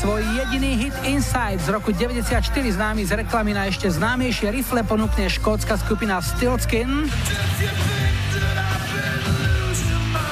svoj 0.02 0.26
jediný 0.34 0.82
hit 0.82 0.96
Inside 1.06 1.62
z 1.62 1.70
roku 1.70 1.94
94 1.94 2.42
známy 2.50 3.06
z 3.06 3.22
reklamy 3.22 3.54
na 3.54 3.70
ešte 3.70 3.86
známejšie 3.86 4.50
rifle 4.50 4.82
ponúkne 4.82 5.30
škótska 5.30 5.78
skupina 5.78 6.18
Stiltskin. 6.18 7.06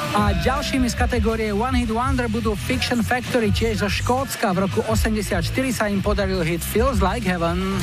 A 0.10 0.34
ďalšími 0.42 0.90
z 0.90 0.98
kategórie 0.98 1.54
One 1.54 1.86
Hit 1.86 1.94
Wonder 1.94 2.26
budú 2.26 2.58
Fiction 2.58 3.06
Factory 3.06 3.54
tiež 3.54 3.86
zo 3.86 3.90
Škótska. 3.94 4.58
V 4.58 4.66
roku 4.66 4.82
84 4.90 5.46
sa 5.70 5.86
im 5.86 6.02
podaril 6.02 6.42
hit 6.42 6.66
Feels 6.66 6.98
Like 6.98 7.30
Heaven. 7.30 7.78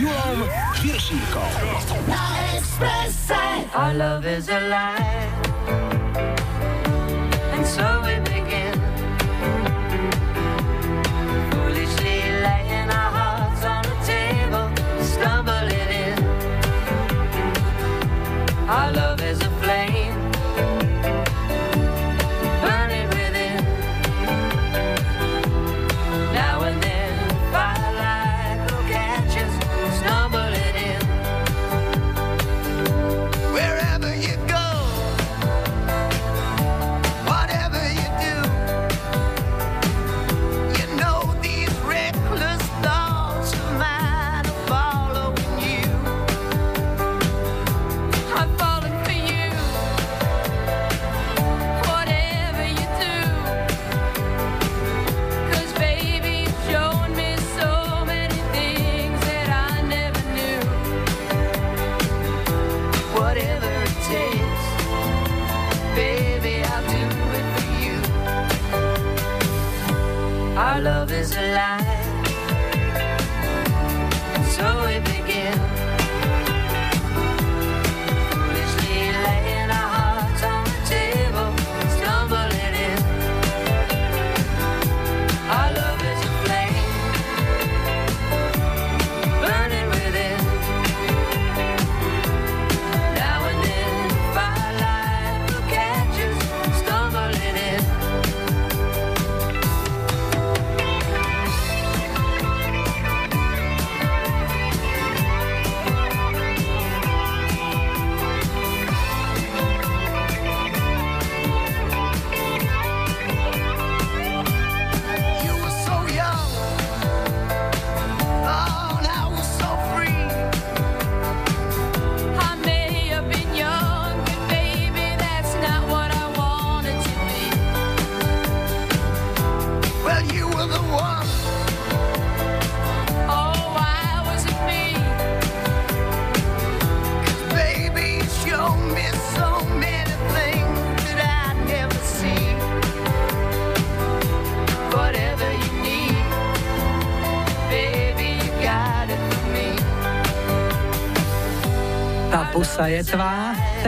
Julą 0.00 0.48
Wierszinką. 0.82 1.40
Na 2.08 2.56
Ekspresie. 2.56 3.34
Our 3.74 3.94
love 3.94 4.38
is 4.38 4.48
alive. 4.48 5.30
And 7.52 7.66
so 7.66 7.99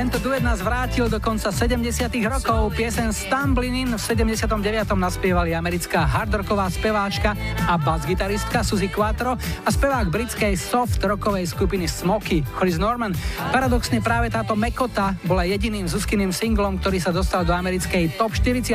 Tento 0.03 0.18
duet 0.18 0.42
nás 0.42 0.59
vrátil 0.59 1.07
do 1.07 1.22
konca 1.22 1.55
70 1.55 1.78
rokov. 2.26 2.74
Piesen 2.74 3.14
Stumbling 3.14 3.86
In 3.86 3.90
v 3.94 4.03
79. 4.03 4.50
naspievali 4.98 5.55
americká 5.55 6.03
hardrocková 6.03 6.66
speváčka 6.74 7.38
a 7.70 7.78
basgitaristka 7.78 8.66
Suzy 8.66 8.90
Quattro 8.90 9.38
a 9.38 9.68
spevák 9.70 10.11
britskej 10.11 10.59
soft 10.59 10.98
rockovej 11.07 11.55
skupiny 11.55 11.86
Smoky 11.86 12.42
Chris 12.59 12.82
Norman. 12.82 13.14
Paradoxne 13.55 14.03
práve 14.03 14.26
táto 14.26 14.59
Mekota 14.59 15.14
bola 15.22 15.46
jediným 15.46 15.86
Zuzkyným 15.86 16.34
singlom, 16.34 16.82
ktorý 16.82 16.98
sa 16.98 17.14
dostal 17.14 17.46
do 17.46 17.55
americkej 17.55 18.18
top 18.18 18.34
40 18.34 18.74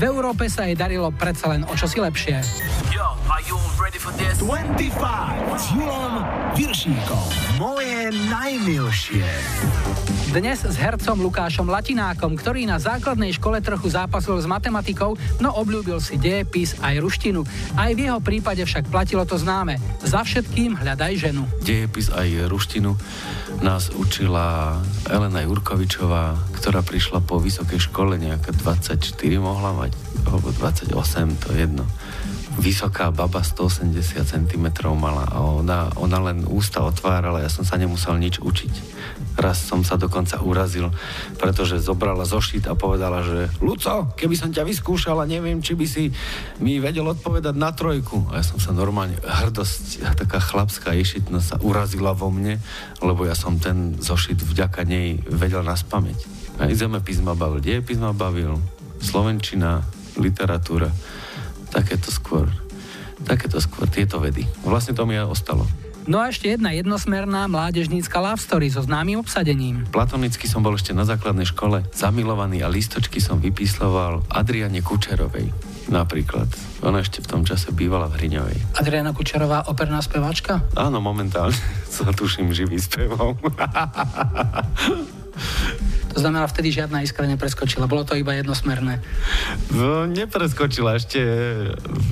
Európe 0.00 0.48
sa 0.48 0.64
jej 0.64 0.80
darilo 0.80 1.12
predsa 1.12 1.52
len 1.52 1.68
o 1.68 1.76
čosi 1.76 2.00
lepšie. 2.00 2.40
Yo, 2.88 3.04
are 3.28 3.44
you 3.44 3.60
ready 3.76 4.00
for 4.00 4.16
this? 4.16 4.40
25 4.40 4.96
s 5.60 5.64
Julom 5.76 6.24
Viršíkom. 6.56 7.26
Moje 7.60 7.93
najmilšie. 8.10 9.24
Dnes 10.34 10.66
s 10.66 10.74
hercom 10.74 11.22
Lukášom 11.22 11.70
Latinákom, 11.70 12.34
ktorý 12.34 12.66
na 12.66 12.82
základnej 12.82 13.30
škole 13.38 13.62
trochu 13.62 13.94
zápasil 13.94 14.34
s 14.34 14.50
matematikou, 14.50 15.14
no 15.38 15.54
obľúbil 15.54 16.02
si 16.02 16.18
dejepis 16.18 16.74
aj 16.82 16.98
ruštinu. 16.98 17.46
Aj 17.78 17.94
v 17.94 18.10
jeho 18.10 18.18
prípade 18.18 18.66
však 18.66 18.90
platilo 18.90 19.22
to 19.22 19.38
známe. 19.38 19.78
Za 20.02 20.26
všetkým 20.26 20.74
hľadaj 20.74 21.12
ženu. 21.30 21.46
Dejepis 21.62 22.10
aj 22.10 22.50
ruštinu 22.50 22.98
nás 23.62 23.94
učila 23.94 24.82
Elena 25.06 25.46
Jurkovičová, 25.46 26.34
ktorá 26.58 26.82
prišla 26.82 27.22
po 27.22 27.38
vysokej 27.38 27.78
škole, 27.78 28.18
nejaká 28.18 28.50
24 28.58 28.98
mohla 29.38 29.70
mať, 29.70 29.94
alebo 30.26 30.50
28, 30.50 30.90
to 31.40 31.46
je 31.54 31.58
jedno. 31.62 31.86
Vysoká 32.54 33.10
baba 33.10 33.42
180 33.42 33.98
cm 34.22 34.66
mala 34.94 35.26
a 35.26 35.42
ona, 35.42 35.90
ona 35.98 36.18
len 36.30 36.46
ústa 36.46 36.86
otvárala, 36.86 37.42
ja 37.42 37.50
som 37.50 37.66
sa 37.66 37.74
nemusel 37.74 38.14
nič 38.14 38.38
učiť. 38.38 38.74
Raz 39.34 39.66
som 39.66 39.82
sa 39.82 39.98
dokonca 39.98 40.38
urazil, 40.38 40.94
pretože 41.34 41.82
zobrala 41.82 42.22
zošit 42.22 42.70
a 42.70 42.78
povedala, 42.78 43.26
že 43.26 43.50
Luco, 43.58 44.14
keby 44.14 44.38
som 44.38 44.54
ťa 44.54 44.62
vyskúšala, 44.62 45.26
neviem, 45.26 45.58
či 45.58 45.74
by 45.74 45.86
si 45.90 46.14
mi 46.62 46.78
vedel 46.78 47.10
odpovedať 47.10 47.58
na 47.58 47.74
trojku. 47.74 48.30
A 48.30 48.38
ja 48.38 48.44
som 48.46 48.62
sa 48.62 48.70
normálne, 48.70 49.18
hrdosť, 49.18 50.06
taká 50.14 50.38
chlapská 50.38 50.94
ješitnosť 50.94 51.46
sa 51.46 51.56
urazila 51.58 52.14
vo 52.14 52.30
mne, 52.30 52.62
lebo 53.02 53.26
ja 53.26 53.34
som 53.34 53.58
ten 53.58 53.98
zošit 53.98 54.38
vďaka 54.38 54.86
nej 54.86 55.18
vedel 55.26 55.66
na 55.66 55.74
spameť. 55.74 56.18
A 56.62 56.70
zemepis 56.70 57.18
ma 57.18 57.34
bavil, 57.34 57.58
dejepis 57.58 57.98
ma 57.98 58.14
bavil, 58.14 58.62
slovenčina, 59.02 59.82
literatúra, 60.14 60.94
takéto 61.74 62.14
skôr, 62.14 62.46
takéto 63.26 63.58
skôr, 63.58 63.90
tieto 63.90 64.22
vedy. 64.22 64.46
Vlastne 64.62 64.94
to 64.94 65.02
mi 65.02 65.18
aj 65.18 65.26
ostalo. 65.26 65.66
No 66.04 66.20
a 66.20 66.28
ešte 66.28 66.52
jedna 66.52 66.68
jednosmerná 66.76 67.48
mládežnícka 67.48 68.20
love 68.20 68.36
story 68.36 68.68
so 68.68 68.84
známym 68.84 69.24
obsadením. 69.24 69.88
Platonicky 69.88 70.44
som 70.44 70.60
bol 70.60 70.76
ešte 70.76 70.92
na 70.92 71.08
základnej 71.08 71.48
škole 71.48 71.80
zamilovaný 71.96 72.60
a 72.60 72.68
listočky 72.68 73.24
som 73.24 73.40
vypísloval 73.40 74.20
Adriane 74.28 74.84
Kučerovej. 74.84 75.48
Napríklad. 75.88 76.48
Ona 76.84 77.00
ešte 77.00 77.24
v 77.24 77.28
tom 77.28 77.42
čase 77.48 77.72
bývala 77.72 78.12
v 78.12 78.20
Hriňovej. 78.20 78.76
Adriana 78.76 79.16
Kučerová, 79.16 79.64
operná 79.72 80.04
speváčka? 80.04 80.60
Áno, 80.76 81.00
momentálne 81.00 81.56
sa 81.88 82.12
tuším 82.12 82.52
živý 82.52 82.76
spevom. 82.76 83.40
To 86.14 86.22
znamená, 86.22 86.46
vtedy 86.46 86.70
žiadna 86.70 87.02
iskra 87.02 87.26
nepreskočila. 87.26 87.90
Bolo 87.90 88.06
to 88.06 88.14
iba 88.14 88.38
jednosmerné. 88.38 89.02
No, 89.74 90.06
nepreskočila 90.06 90.94
ešte, 90.94 91.20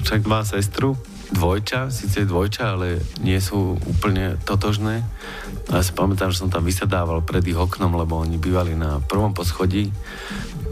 však 0.02 0.26
má 0.26 0.42
sestru, 0.42 0.98
dvojča, 1.32 1.88
síce 1.88 2.28
dvojča, 2.28 2.76
ale 2.76 3.00
nie 3.24 3.40
sú 3.40 3.80
úplne 3.88 4.36
totožné. 4.44 5.00
Ja 5.72 5.80
si 5.80 5.96
pamätám, 5.96 6.34
že 6.34 6.44
som 6.44 6.52
tam 6.52 6.66
vysedával 6.66 7.24
pred 7.24 7.46
ich 7.48 7.56
oknom, 7.56 7.96
lebo 7.96 8.20
oni 8.20 8.36
bývali 8.36 8.76
na 8.76 9.00
prvom 9.00 9.32
poschodí 9.32 9.88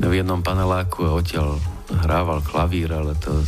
v 0.00 0.12
jednom 0.12 0.44
paneláku 0.44 1.08
a 1.08 1.16
odtiaľ 1.16 1.56
hrával 1.90 2.40
klavír, 2.46 2.94
ale 2.94 3.18
to 3.18 3.42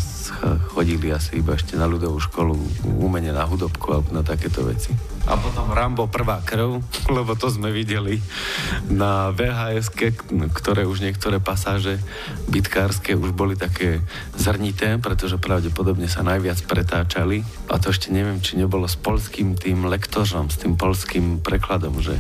chodili 0.75 1.15
asi 1.15 1.39
iba 1.39 1.55
ešte 1.55 1.79
na 1.79 1.87
ľudovú 1.87 2.19
školu 2.19 2.55
umenie 2.99 3.31
na 3.31 3.47
hudobku 3.47 3.95
alebo 3.95 4.11
na 4.11 4.27
takéto 4.27 4.67
veci. 4.67 4.91
A 5.31 5.39
potom 5.39 5.71
Rambo 5.71 6.11
prvá 6.11 6.43
krv, 6.43 6.83
lebo 7.17 7.39
to 7.39 7.47
sme 7.47 7.71
videli 7.71 8.19
na 8.91 9.31
vhs 9.31 9.95
ktoré 10.51 10.83
už 10.87 11.07
niektoré 11.07 11.39
pasáže 11.39 12.03
bitkárske 12.51 13.15
už 13.15 13.31
boli 13.31 13.55
také 13.55 14.03
zrnité, 14.35 14.99
pretože 14.99 15.39
pravdepodobne 15.39 16.11
sa 16.11 16.27
najviac 16.27 16.59
pretáčali. 16.67 17.47
A 17.71 17.79
to 17.79 17.95
ešte 17.95 18.11
neviem, 18.11 18.43
či 18.43 18.59
nebolo 18.59 18.91
s 18.91 18.99
polským 18.99 19.55
tým 19.55 19.87
lektorom, 19.87 20.51
s 20.51 20.59
tým 20.59 20.75
polským 20.75 21.39
prekladom, 21.39 22.03
že 22.03 22.19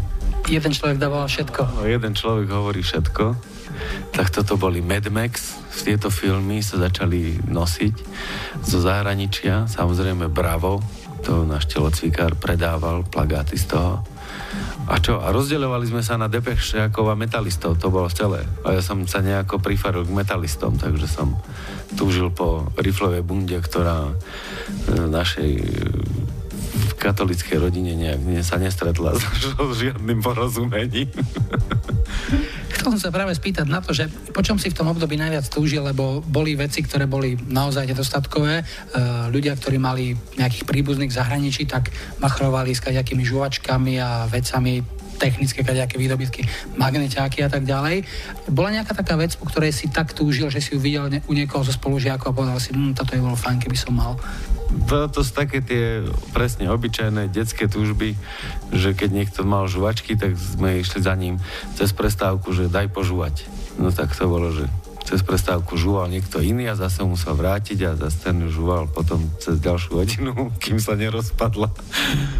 Jeden 0.50 0.74
človek 0.74 0.98
dával 0.98 1.30
všetko. 1.30 1.78
No, 1.78 1.86
jeden 1.86 2.18
človek 2.18 2.50
hovorí 2.50 2.82
všetko. 2.82 3.51
Tak 4.12 4.30
toto 4.30 4.60
boli 4.60 4.84
Mad 4.84 5.08
Max. 5.08 5.56
Tieto 5.82 6.12
filmy 6.12 6.62
sa 6.62 6.78
začali 6.78 7.42
nosiť 7.48 7.94
zo 8.62 8.78
zahraničia. 8.78 9.66
Samozrejme 9.66 10.30
Bravo, 10.30 10.78
to 11.22 11.46
náš 11.46 11.70
telocvikár 11.70 12.34
predával 12.38 13.06
plagáty 13.06 13.54
z 13.54 13.72
toho. 13.74 14.02
A 14.90 14.98
čo? 14.98 15.22
A 15.22 15.30
rozdeľovali 15.30 15.86
sme 15.86 16.02
sa 16.02 16.18
na 16.18 16.26
depešťákov 16.26 17.06
a 17.06 17.14
metalistov, 17.14 17.78
to 17.78 17.86
bolo 17.88 18.10
celé. 18.10 18.42
A 18.66 18.74
ja 18.74 18.82
som 18.82 19.06
sa 19.06 19.22
nejako 19.22 19.62
prifaril 19.62 20.02
k 20.02 20.10
metalistom, 20.10 20.74
takže 20.74 21.06
som 21.06 21.38
túžil 21.94 22.34
po 22.34 22.66
riflovej 22.74 23.22
bunde, 23.22 23.54
ktorá 23.62 24.10
e, 24.10 24.14
našej 25.06 25.52
v 26.82 26.94
katolickej 26.98 27.58
rodine 27.62 27.94
nejak 27.94 28.20
ne- 28.22 28.44
sa 28.44 28.58
nestretla 28.58 29.14
s 29.20 29.24
žiadnym 29.78 30.18
porozumením. 30.18 31.08
Chcel 32.72 32.98
som 32.98 33.00
sa 33.08 33.14
práve 33.14 33.30
spýtať 33.30 33.66
na 33.70 33.78
to, 33.78 33.94
že 33.94 34.10
po 34.34 34.42
čom 34.42 34.58
si 34.58 34.66
v 34.66 34.74
tom 34.74 34.90
období 34.90 35.14
najviac 35.14 35.46
túžil, 35.46 35.86
lebo 35.86 36.18
boli 36.18 36.58
veci, 36.58 36.82
ktoré 36.82 37.06
boli 37.06 37.38
naozaj 37.38 37.86
nedostatkové. 37.86 38.58
E, 38.58 38.64
ľudia, 39.30 39.54
ktorí 39.54 39.78
mali 39.78 40.18
nejakých 40.34 40.66
príbuzných 40.66 41.14
zahraničí, 41.14 41.68
tak 41.70 41.94
machrovali 42.18 42.74
s 42.74 42.82
kaďakými 42.82 43.22
žuvačkami 43.22 44.02
a 44.02 44.26
vecami 44.26 45.01
technické 45.22 45.62
kaďaké 45.62 45.94
výdobytky, 45.94 46.42
magneťáky 46.74 47.46
a 47.46 47.48
tak 47.48 47.62
ďalej. 47.62 48.02
Bola 48.50 48.74
nejaká 48.74 48.98
taká 48.98 49.14
vec, 49.14 49.38
po 49.38 49.46
ktorej 49.46 49.70
si 49.70 49.86
tak 49.86 50.10
túžil, 50.10 50.50
že 50.50 50.58
si 50.58 50.74
ju 50.74 50.82
videl 50.82 51.06
u 51.06 51.32
niekoho 51.32 51.62
zo 51.62 51.70
spolužiakov 51.70 52.34
a 52.34 52.34
povedal 52.34 52.58
si, 52.58 52.74
hm, 52.74 52.98
toto 52.98 53.14
je 53.14 53.22
bolo 53.22 53.38
fajn, 53.38 53.62
keby 53.62 53.78
som 53.78 53.94
mal. 53.94 54.18
To, 54.90 55.06
to 55.06 55.20
sú 55.22 55.30
také 55.36 55.62
tie 55.62 56.02
presne 56.32 56.66
obyčajné 56.66 57.28
detské 57.30 57.68
túžby, 57.68 58.18
že 58.72 58.96
keď 58.96 59.10
niekto 59.12 59.40
mal 59.46 59.68
žuvačky, 59.68 60.16
tak 60.18 60.34
sme 60.34 60.80
išli 60.80 61.04
za 61.04 61.14
ním 61.14 61.38
cez 61.76 61.92
prestávku, 61.94 62.50
že 62.56 62.72
daj 62.72 62.88
požúvať. 62.90 63.46
No 63.76 63.92
tak 63.92 64.16
to 64.16 64.26
bolo, 64.26 64.50
že 64.50 64.66
cez 65.03 65.20
prestávku 65.20 65.74
žúval 65.74 66.09
niekto 66.09 66.38
iný 66.38 66.70
a 66.70 66.78
zase 66.78 67.03
musel 67.03 67.34
vrátiť 67.34 67.78
a 67.84 67.90
zase 67.98 68.30
ten 68.30 68.36
žúval 68.48 68.86
potom 68.88 69.22
cez 69.42 69.59
ďalšiu 69.59 69.90
hodinu, 69.98 70.32
kým 70.62 70.78
sa 70.78 70.94
nerozpadla. 70.94 71.68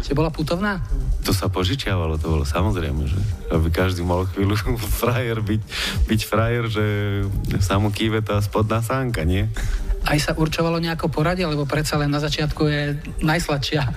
Čiže 0.01 0.17
bola 0.17 0.31
putovná? 0.31 0.79
To 1.27 1.31
sa 1.31 1.51
požičiavalo, 1.51 2.19
to 2.19 2.27
bolo 2.33 2.45
samozrejme, 2.47 3.03
že 3.07 3.19
aby 3.51 3.69
každý 3.69 4.01
mal 4.01 4.25
chvíľu 4.31 4.55
frajer 5.01 5.43
byť, 5.43 5.61
byť 6.07 6.21
frajer, 6.25 6.63
že 6.71 6.85
sa 7.59 7.77
mu 7.77 7.91
kýve 7.91 8.23
tá 8.23 8.39
spodná 8.41 8.81
sánka, 8.81 9.27
nie? 9.27 9.47
Aj 10.03 10.19
sa 10.19 10.35
určovalo 10.35 10.83
nejako 10.83 11.07
poradie, 11.07 11.47
lebo 11.47 11.63
predsa 11.63 11.95
len 11.95 12.11
na 12.11 12.19
začiatku 12.19 12.67
je 12.67 12.81
najsladšia. 13.23 13.87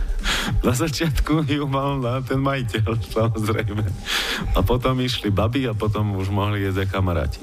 Na 0.63 0.73
začiatku 0.75 1.47
ju 1.47 1.65
mal 1.67 1.99
na 2.03 2.23
ten 2.23 2.39
majiteľ, 2.43 2.91
samozrejme. 3.13 3.85
A 4.55 4.59
potom 4.63 4.99
išli 5.01 5.31
baby 5.31 5.67
a 5.71 5.75
potom 5.75 6.17
už 6.19 6.31
mohli 6.31 6.63
jesť 6.67 6.87
aj 6.87 6.89
kamaráti. 6.91 7.43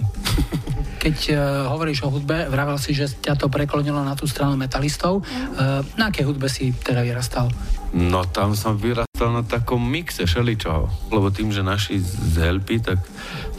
Keď 1.03 1.17
uh, 1.35 1.37
hovoríš 1.67 2.07
o 2.07 2.11
hudbe, 2.11 2.47
vravel 2.47 2.79
si, 2.79 2.95
že 2.95 3.11
ťa 3.11 3.35
to 3.35 3.51
preklonilo 3.51 3.99
na 4.07 4.15
tú 4.15 4.23
stranu 4.23 4.55
metalistov. 4.55 5.19
Uh, 5.19 5.83
na 5.99 6.07
aké 6.07 6.23
hudbe 6.23 6.47
si 6.47 6.71
teda 6.71 7.03
vyrastal? 7.03 7.51
No 7.91 8.23
tam 8.23 8.55
som 8.55 8.79
vyrastal 8.79 9.29
na 9.35 9.43
takom 9.43 9.83
mixe 9.83 10.23
všeličoho, 10.23 11.11
lebo 11.11 11.27
tým, 11.29 11.51
že 11.51 11.61
naši 11.61 11.99
z 11.99 12.39
Helpy, 12.39 12.79
tak 12.81 13.03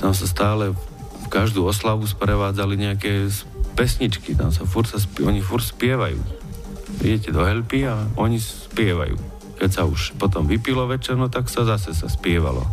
tam 0.00 0.16
sa 0.16 0.24
stále 0.26 0.72
v 1.24 1.26
každú 1.30 1.68
oslavu 1.68 2.08
sprevádzali 2.08 2.74
nejaké 2.80 3.30
pesničky, 3.78 4.34
tam 4.34 4.50
sa 4.50 4.66
furt 4.66 4.90
sa 4.90 4.98
spie, 4.98 5.22
oni 5.22 5.38
furt 5.38 5.62
spievajú. 5.62 6.18
Idete 7.04 7.30
do 7.30 7.44
Helpy 7.44 7.86
a 7.86 8.08
oni 8.16 8.40
spievajú. 8.40 9.33
Keď 9.58 9.70
sa 9.70 9.82
už 9.86 10.18
potom 10.18 10.46
vypilo 10.46 10.86
večer, 10.86 11.14
no 11.18 11.30
tak 11.30 11.46
sa 11.48 11.66
zase 11.66 11.94
sa 11.94 12.10
spievalo. 12.10 12.64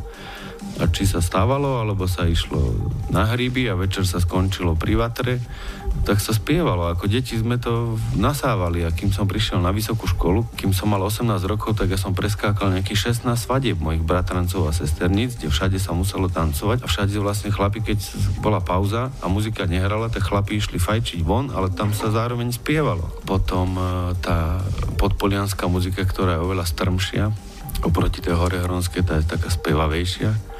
A 0.82 0.90
či 0.90 1.06
sa 1.06 1.22
stávalo, 1.22 1.82
alebo 1.82 2.06
sa 2.06 2.26
išlo 2.26 2.74
na 3.14 3.30
hríby 3.30 3.70
a 3.70 3.78
večer 3.78 4.06
sa 4.06 4.22
skončilo 4.22 4.78
pri 4.78 4.94
vatre, 4.98 5.36
tak 6.02 6.18
sa 6.18 6.34
spievalo. 6.34 6.90
Ako 6.90 7.06
deti 7.06 7.38
sme 7.38 7.62
to 7.62 7.96
nasávali 8.18 8.82
a 8.86 8.90
kým 8.90 9.14
som 9.14 9.30
prišiel 9.30 9.62
na 9.62 9.70
vysokú 9.70 10.10
školu, 10.10 10.50
kým 10.58 10.74
som 10.74 10.90
mal 10.90 11.02
18 11.02 11.28
rokov, 11.46 11.78
tak 11.78 11.94
ja 11.94 12.00
som 12.00 12.18
preskákal 12.18 12.74
nejakých 12.74 13.14
16 13.22 13.30
svadieb 13.38 13.78
mojich 13.78 14.02
bratrancov 14.02 14.70
a 14.70 14.76
sesterníc, 14.76 15.38
kde 15.38 15.54
všade 15.54 15.78
sa 15.78 15.94
muselo 15.94 16.28
tancovať 16.28 16.84
a 16.84 16.88
všade 16.90 17.14
vlastne 17.22 17.54
chlapi, 17.54 17.86
keď 17.86 18.00
bola 18.42 18.60
pauza 18.60 19.14
a 19.22 19.26
muzika 19.30 19.70
nehrala, 19.70 20.10
tak 20.10 20.26
chlapi 20.26 20.58
išli 20.58 20.82
fajčiť 20.82 21.22
von, 21.22 21.54
ale 21.54 21.70
tam 21.70 21.94
sa 21.94 22.10
zároveň 22.10 22.50
spievalo. 22.54 23.06
Potom 23.24 23.78
e, 23.78 23.82
tá 24.20 24.60
podpolianská 24.98 25.70
muzika, 25.70 26.02
ktorá 26.04 26.38
je 26.38 26.44
oveľa 26.44 26.66
strmšia, 26.66 27.24
oproti 27.82 28.22
tej 28.22 28.38
horehronskej, 28.38 29.06
tá 29.06 29.18
je 29.18 29.26
taká 29.26 29.50
spevavejšia. 29.50 30.51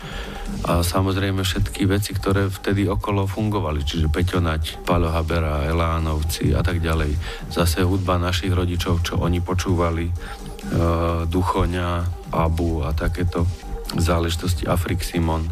A 0.62 0.86
samozrejme 0.86 1.42
všetky 1.42 1.90
veci, 1.90 2.14
ktoré 2.14 2.46
vtedy 2.46 2.86
okolo 2.86 3.26
fungovali, 3.26 3.82
čiže 3.82 4.14
Peťonať, 4.14 4.86
Paľo 4.86 5.10
Habera, 5.10 5.66
Elánovci 5.66 6.54
a 6.54 6.62
tak 6.62 6.80
ďalej. 6.80 7.18
Zase 7.50 7.82
hudba 7.82 8.22
našich 8.22 8.54
rodičov, 8.54 9.02
čo 9.02 9.18
oni 9.18 9.42
počúvali, 9.42 10.06
e, 10.06 10.14
Duchoňa, 11.26 11.90
Abu 12.30 12.86
a 12.86 12.94
takéto 12.94 13.50
záležitosti 13.98 14.70
Afrik 14.70 15.04
Simon, 15.04 15.44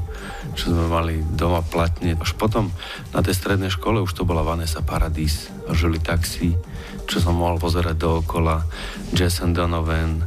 čo 0.56 0.72
sme 0.72 0.88
mali 0.88 1.20
doma 1.20 1.60
platne. 1.66 2.16
Až 2.16 2.38
potom 2.40 2.72
na 3.12 3.20
tej 3.20 3.36
strednej 3.36 3.74
škole 3.74 4.00
už 4.00 4.16
to 4.16 4.24
bola 4.24 4.46
Vanessa 4.46 4.80
Paradis 4.80 5.52
Žili 5.68 6.00
Taxi, 6.00 6.56
čo 7.10 7.18
som 7.20 7.42
mohol 7.42 7.60
pozerať 7.60 7.98
dookola, 8.00 8.64
Jason 9.12 9.52
Donovan, 9.52 10.24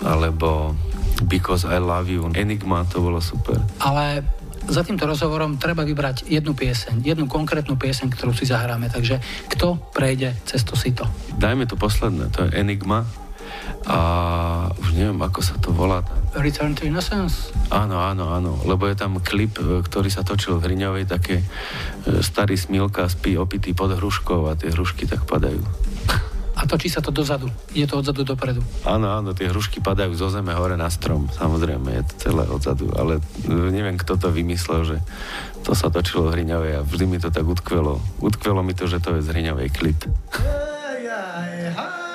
alebo 0.00 0.72
Because 1.26 1.68
I 1.68 1.80
Love 1.80 2.08
You, 2.08 2.32
Enigma, 2.32 2.84
to 2.88 3.00
bolo 3.04 3.20
super. 3.20 3.60
Ale 3.80 4.24
za 4.70 4.84
týmto 4.84 5.08
rozhovorom 5.08 5.56
treba 5.56 5.82
vybrať 5.82 6.28
jednu 6.28 6.52
pieseň, 6.52 7.02
jednu 7.02 7.26
konkrétnu 7.26 7.80
pieseň, 7.80 8.12
ktorú 8.12 8.36
si 8.36 8.46
zahráme. 8.46 8.92
Takže 8.92 9.18
kto 9.50 9.80
prejde 9.90 10.36
cez 10.44 10.62
to 10.62 10.76
sito? 10.76 11.08
Dajme 11.34 11.64
to 11.64 11.80
posledné, 11.80 12.28
to 12.30 12.46
je 12.46 12.60
Enigma 12.60 13.08
a 13.88 13.98
už 14.76 14.92
neviem, 14.92 15.16
ako 15.24 15.40
sa 15.40 15.56
to 15.56 15.72
volá. 15.72 16.04
Return 16.36 16.76
to 16.76 16.84
Innocence? 16.84 17.48
Áno, 17.72 17.96
áno, 17.96 18.28
áno, 18.36 18.60
lebo 18.68 18.84
je 18.84 18.94
tam 18.94 19.16
klip, 19.24 19.56
e, 19.56 19.80
ktorý 19.80 20.12
sa 20.12 20.20
točil 20.20 20.60
v 20.60 20.68
Hriňovej, 20.68 21.08
také 21.08 21.40
e, 21.40 21.44
starý 22.20 22.60
smilka 22.60 23.08
spí 23.08 23.40
opitý 23.40 23.72
pod 23.72 23.96
hruškou 23.96 24.52
a 24.52 24.54
tie 24.54 24.68
hrušky 24.68 25.08
tak 25.08 25.24
padajú. 25.24 25.64
A 26.60 26.68
točí 26.68 26.92
sa 26.92 27.00
to 27.00 27.08
dozadu. 27.08 27.48
Je 27.72 27.88
to 27.88 28.04
odzadu 28.04 28.20
dopredu. 28.20 28.60
Áno, 28.84 29.08
áno, 29.08 29.32
tie 29.32 29.48
hrušky 29.48 29.80
padajú 29.80 30.12
zo 30.12 30.28
zeme 30.28 30.52
hore 30.52 30.76
na 30.76 30.92
strom, 30.92 31.32
samozrejme, 31.32 31.88
je 31.88 32.04
to 32.04 32.14
celé 32.28 32.44
odzadu, 32.44 32.92
ale 32.92 33.24
neviem, 33.48 33.96
kto 33.96 34.20
to 34.20 34.28
vymyslel, 34.28 34.84
že 34.84 35.00
to 35.64 35.72
sa 35.72 35.88
točilo 35.88 36.28
v 36.28 36.36
Hriňovej 36.36 36.72
a 36.76 36.84
vždy 36.84 37.04
mi 37.08 37.16
to 37.16 37.32
tak 37.32 37.48
utkvelo. 37.48 37.96
Utkvelo 38.20 38.60
mi 38.60 38.76
to, 38.76 38.84
že 38.84 39.00
to 39.00 39.16
je 39.16 39.24
z 39.24 39.32
Hriňovej 39.32 39.68
klip. 39.72 40.04
Devotion 40.36 42.09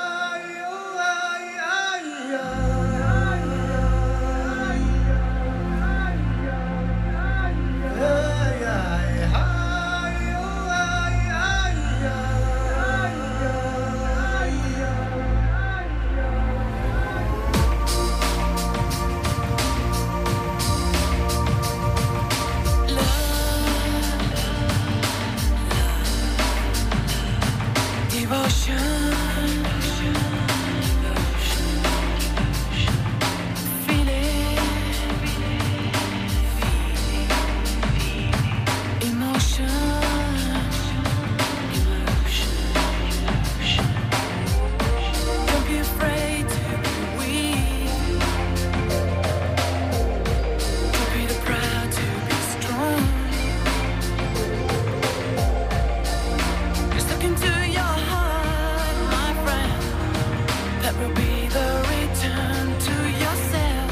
That 60.86 60.96
will 61.00 61.16
be 61.16 61.48
the 61.48 61.70
return 61.96 62.78
to 62.78 62.96
yourself, 63.24 63.90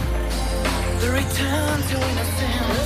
the 1.02 1.10
return 1.10 1.82
to 1.90 1.96
innocence. 2.12 2.83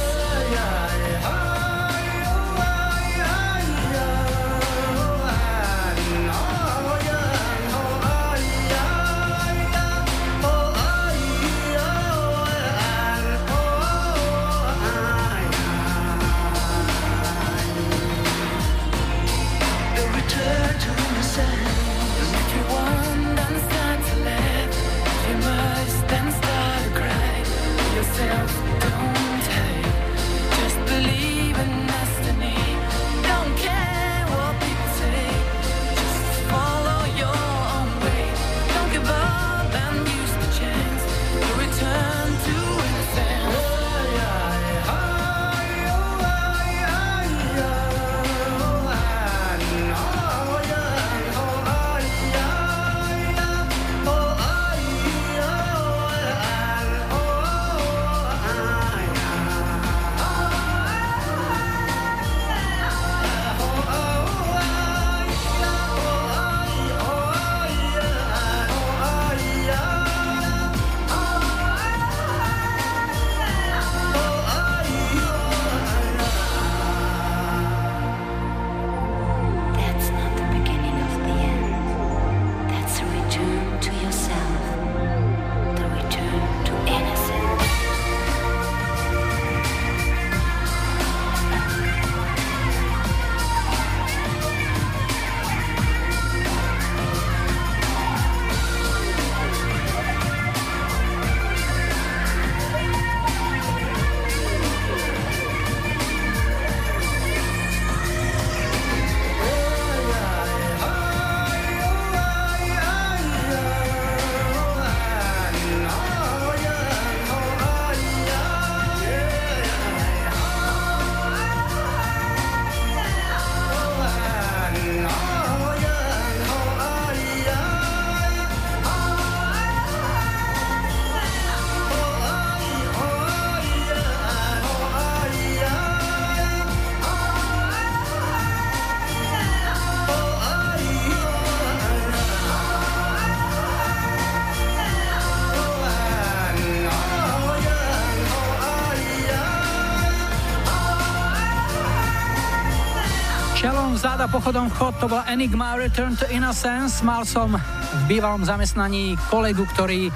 Záda 154.48 154.64
pochodom 154.64 154.80
chod 154.80 154.96
to 155.04 155.12
bola 155.12 155.28
Enigma 155.28 155.76
Return 155.76 156.16
to 156.16 156.24
Innocence. 156.32 157.04
Mal 157.04 157.28
som 157.28 157.52
v 157.52 158.02
bývalom 158.08 158.48
zamestnaní 158.48 159.20
kolegu, 159.28 159.68
ktorý 159.76 160.08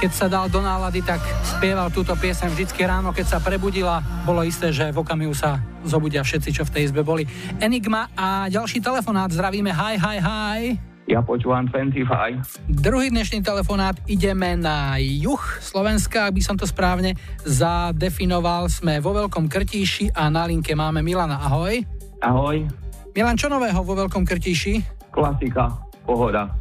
keď 0.00 0.10
sa 0.16 0.24
dal 0.24 0.48
do 0.48 0.64
nálady, 0.64 1.04
tak 1.04 1.20
spieval 1.44 1.92
túto 1.92 2.16
piesem 2.16 2.48
vždycky 2.48 2.88
ráno, 2.88 3.12
keď 3.12 3.36
sa 3.36 3.38
prebudila. 3.44 4.00
Bolo 4.24 4.40
isté, 4.40 4.72
že 4.72 4.88
v 4.88 5.04
okamihu 5.04 5.36
sa 5.36 5.60
zobudia 5.84 6.24
všetci, 6.24 6.48
čo 6.48 6.64
v 6.64 6.72
tej 6.72 6.82
izbe 6.88 7.04
boli. 7.04 7.28
Enigma 7.60 8.08
a 8.16 8.48
ďalší 8.48 8.80
telefonát. 8.80 9.28
Zdravíme, 9.28 9.68
hi, 9.68 10.00
hi, 10.00 10.16
hi. 10.16 10.60
Ja 11.04 11.20
počúvam 11.20 11.68
25. 11.68 12.72
Druhý 12.72 13.12
dnešný 13.12 13.44
telefonát 13.44 14.00
ideme 14.08 14.56
na 14.56 14.96
juh 14.96 15.44
Slovenska, 15.60 16.32
ak 16.32 16.40
by 16.40 16.40
som 16.40 16.56
to 16.56 16.64
správne 16.64 17.20
zadefinoval. 17.44 18.72
Sme 18.72 18.96
vo 19.04 19.12
Veľkom 19.12 19.44
Krtíši 19.44 20.16
a 20.16 20.32
na 20.32 20.48
linke 20.48 20.72
máme 20.72 21.04
Milana. 21.04 21.36
Ahoj. 21.44 21.84
Ahoj. 22.24 22.87
Milan, 23.18 23.34
čo 23.34 23.50
nového 23.50 23.82
vo 23.82 23.98
Veľkom 23.98 24.22
Krtíši? 24.22 24.78
Klasika, 25.10 25.74
pohoda. 26.06 26.54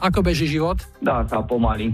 Ako 0.00 0.24
beží 0.24 0.48
život? 0.48 0.80
Dá 0.96 1.28
sa 1.28 1.44
pomaly. 1.44 1.92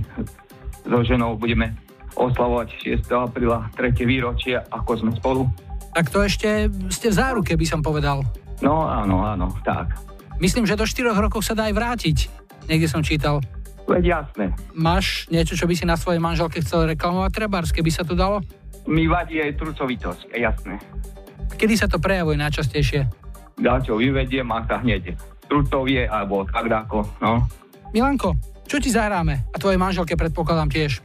So 0.86 1.02
ženou 1.02 1.34
budeme 1.34 1.74
oslavovať 2.14 3.02
6. 3.02 3.02
apríla, 3.10 3.66
tretie 3.74 4.06
výročie, 4.06 4.62
ako 4.70 4.90
sme 4.94 5.10
spolu. 5.18 5.50
Tak 5.90 6.14
to 6.14 6.22
ešte 6.22 6.70
ste 6.86 7.10
v 7.10 7.18
záruke, 7.18 7.58
by 7.58 7.66
som 7.66 7.82
povedal. 7.82 8.22
No 8.62 8.86
áno, 8.86 9.26
áno, 9.26 9.50
tak. 9.66 9.98
Myslím, 10.38 10.70
že 10.70 10.78
do 10.78 10.86
4 10.86 11.10
rokov 11.10 11.42
sa 11.42 11.58
dá 11.58 11.66
aj 11.66 11.74
vrátiť. 11.74 12.30
Niekde 12.70 12.86
som 12.86 13.02
čítal. 13.02 13.42
Veď 13.90 14.22
jasné. 14.22 14.54
Máš 14.70 15.26
niečo, 15.34 15.58
čo 15.58 15.66
by 15.66 15.74
si 15.74 15.82
na 15.82 15.98
svojej 15.98 16.22
manželke 16.22 16.62
chcel 16.62 16.86
reklamovať 16.94 17.42
trebárs, 17.42 17.74
keby 17.74 17.90
sa 17.90 18.06
to 18.06 18.14
dalo? 18.14 18.38
Mi 18.86 19.10
vadí 19.10 19.42
aj 19.42 19.58
trucovitosť, 19.58 20.30
jasné. 20.38 20.78
Kedy 21.58 21.74
sa 21.74 21.90
to 21.90 21.98
prejavuje 21.98 22.38
najčastejšie? 22.38 23.25
Dačo 23.56 23.96
vyvediem 23.96 24.46
a 24.52 24.60
sa 24.68 24.76
hneď 24.84 25.16
trucovie 25.48 26.04
alebo 26.04 26.44
tak 26.44 26.68
dáko, 26.68 27.06
no. 27.24 27.48
Milanko, 27.94 28.36
čo 28.66 28.76
ti 28.82 28.90
zahráme? 28.92 29.48
A 29.54 29.56
tvojej 29.56 29.78
manželke 29.80 30.18
predpokladám 30.18 30.68
tiež. 30.68 31.00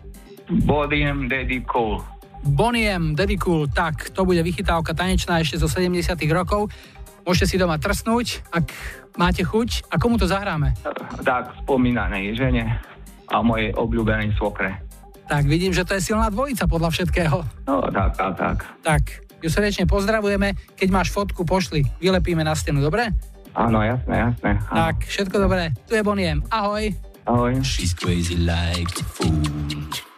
Bodiem 0.66 1.32
Daddy 1.32 1.64
Cool. 1.64 2.02
Boniem, 2.41 3.14
Daddy 3.14 3.38
Cool, 3.38 3.70
tak 3.70 4.10
to 4.12 4.26
bude 4.26 4.41
vychytávka 4.41 4.97
tanečná 4.97 5.39
ešte 5.39 5.62
zo 5.62 5.70
70 5.70 6.12
rokov. 6.34 6.74
Môžete 7.22 7.54
si 7.54 7.56
doma 7.62 7.78
trsnúť, 7.78 8.49
ak 8.49 8.74
máte 9.14 9.45
chuť. 9.45 9.93
A 9.93 10.02
komu 10.02 10.18
to 10.18 10.26
zahráme? 10.26 10.74
Tak 11.22 11.54
spomínanej 11.64 12.34
žene 12.34 12.82
a 13.30 13.39
mojej 13.45 13.72
obľúbenej 13.78 14.34
svokre. 14.36 14.74
Tak 15.30 15.47
vidím, 15.47 15.72
že 15.72 15.86
to 15.88 15.95
je 15.95 16.12
silná 16.12 16.28
dvojica 16.28 16.68
podľa 16.68 16.89
všetkého. 16.91 17.38
No 17.70 17.80
tak, 17.93 18.18
tak, 18.18 18.34
tak. 18.36 18.58
Tak, 18.84 19.04
ju 19.41 19.49
srdečne 19.49 19.89
pozdravujeme. 19.89 20.53
Keď 20.77 20.87
máš 20.93 21.09
fotku, 21.09 21.43
pošli. 21.43 21.83
Vylepíme 21.97 22.45
na 22.45 22.53
stenu, 22.53 22.79
dobre? 22.79 23.09
Áno, 23.51 23.83
jasné, 23.83 24.31
jasné. 24.31 24.51
Áno. 24.71 24.77
Tak, 24.89 24.95
všetko 25.09 25.35
dobré. 25.41 25.75
Tu 25.89 25.99
je 25.99 26.03
Boniem. 26.05 26.39
Ahoj. 26.47 26.93
Ahoj. 27.27 27.59
She's 27.65 27.91
crazy 27.91 28.39
like 28.39 28.95
food. 29.11 30.11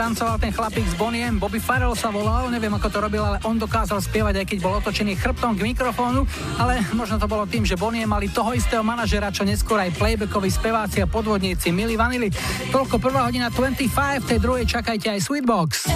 Tancoval 0.00 0.40
ten 0.40 0.48
chlapík 0.48 0.88
s 0.88 0.96
Boniem, 0.96 1.36
Bobby 1.36 1.60
Farrell 1.60 1.92
sa 1.92 2.08
volal, 2.08 2.48
neviem 2.48 2.72
ako 2.72 2.88
to 2.88 3.04
robil, 3.04 3.20
ale 3.20 3.36
on 3.44 3.60
dokázal 3.60 4.00
spievať, 4.00 4.40
aj 4.40 4.46
keď 4.48 4.58
bol 4.64 4.80
otočený 4.80 5.12
chrbtom 5.12 5.60
k 5.60 5.62
mikrofónu, 5.76 6.24
ale 6.56 6.80
možno 6.96 7.20
to 7.20 7.28
bolo 7.28 7.44
tým, 7.44 7.68
že 7.68 7.76
Bonie 7.76 8.08
mali 8.08 8.32
toho 8.32 8.56
istého 8.56 8.80
manažera, 8.80 9.28
čo 9.28 9.44
neskôr 9.44 9.76
aj 9.76 9.92
playbackoví 10.00 10.48
speváci 10.48 11.04
a 11.04 11.06
podvodníci 11.06 11.68
Milli 11.68 12.00
Vanilli. 12.00 12.32
Toľko 12.72 12.96
prvá 12.96 13.28
hodina 13.28 13.52
25, 13.52 14.24
v 14.24 14.26
tej 14.32 14.38
druhej 14.40 14.64
čakajte 14.64 15.12
aj 15.12 15.20
Sweetbox. 15.20 15.92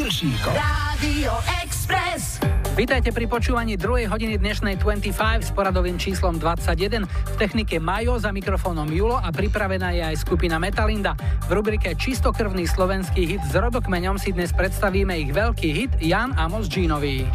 Julom 0.06 0.22
Viršíkom. 0.22 0.54
Rádio 0.54 1.34
Express. 1.66 2.38
Vítajte 2.78 3.10
pri 3.10 3.26
počúvaní 3.26 3.74
druhej 3.74 4.06
hodiny 4.06 4.38
dnešnej 4.38 4.78
25 4.78 5.10
s 5.42 5.50
poradovým 5.50 5.98
číslom 5.98 6.38
21. 6.38 7.10
V 7.10 7.34
technike 7.34 7.82
Majo 7.82 8.14
za 8.14 8.30
mikrofónom 8.30 8.86
Julo 8.86 9.18
a 9.18 9.34
pripravená 9.34 9.90
je 9.98 10.06
aj 10.06 10.22
skupina 10.22 10.62
Metalinda. 10.62 11.18
V 11.50 11.58
rubrike 11.58 11.98
Čistokrvný 11.98 12.70
slovenský 12.70 13.34
hit 13.34 13.42
s 13.50 13.58
rodokmeňom 13.58 14.14
si 14.14 14.30
dnes 14.30 14.54
predstavíme 14.54 15.10
ich 15.18 15.34
veľký 15.34 15.68
hit 15.74 15.92
Jan 15.98 16.38
Amos 16.38 16.70
Jeanový. 16.70 17.26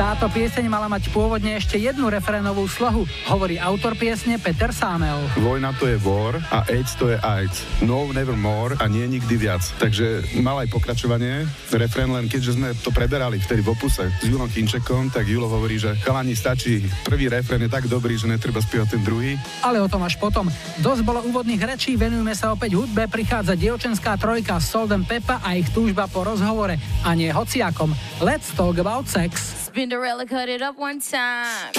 Táto 0.00 0.32
pieseň 0.32 0.64
mala 0.72 0.88
mať 0.88 1.12
pôvodne 1.12 1.60
ešte 1.60 1.76
jednu 1.76 2.08
refrénovú 2.08 2.64
slohu, 2.64 3.04
hovorí 3.28 3.60
autor 3.60 3.92
piesne 3.92 4.40
Peter 4.40 4.72
Sámel. 4.72 5.20
Vojna 5.44 5.76
to 5.76 5.84
je 5.84 6.00
war 6.00 6.40
a 6.40 6.64
AIDS 6.72 6.96
to 6.96 7.12
je 7.12 7.20
AIDS. 7.20 7.68
No 7.84 8.08
never 8.08 8.32
more 8.32 8.80
a 8.80 8.88
nie 8.88 9.04
nikdy 9.04 9.36
viac. 9.36 9.60
Takže 9.76 10.40
mal 10.40 10.56
aj 10.64 10.72
pokračovanie, 10.72 11.44
refrén, 11.76 12.08
len 12.08 12.32
keďže 12.32 12.56
sme 12.56 12.72
to 12.80 12.88
preberali 12.88 13.44
vtedy 13.44 13.60
v 13.60 13.76
opuse 13.76 14.08
s 14.08 14.24
Julom 14.24 14.48
Kinčekom, 14.48 15.12
tak 15.12 15.28
Julo 15.28 15.52
hovorí, 15.52 15.76
že 15.76 15.92
chalani 16.00 16.32
stačí, 16.32 16.80
prvý 17.04 17.28
refrén 17.28 17.60
je 17.60 17.68
tak 17.68 17.84
dobrý, 17.84 18.16
že 18.16 18.24
netreba 18.24 18.64
spievať 18.64 18.96
ten 18.96 19.04
druhý. 19.04 19.36
Ale 19.60 19.84
o 19.84 19.88
tom 19.92 20.00
až 20.00 20.16
potom. 20.16 20.48
Dosť 20.80 21.04
bolo 21.04 21.20
úvodných 21.28 21.60
rečí, 21.60 22.00
venujeme 22.00 22.32
sa 22.32 22.56
opäť 22.56 22.72
hudbe, 22.72 23.04
prichádza 23.04 23.52
dievčenská 23.52 24.16
trojka 24.16 24.64
Sold 24.64 24.96
and 24.96 25.04
Peppa 25.04 25.44
a 25.44 25.60
ich 25.60 25.68
túžba 25.76 26.08
po 26.08 26.24
rozhovore. 26.24 26.80
A 27.04 27.12
nie 27.12 27.28
hociakom. 27.28 27.92
Let's 28.24 28.48
talk 28.56 28.80
about 28.80 29.04
sex. 29.04 29.59
Spinderella 29.72 30.28
cut 30.28 30.48
it 30.48 30.62
up 30.62 30.76
one 30.76 31.00
time. 31.00 31.72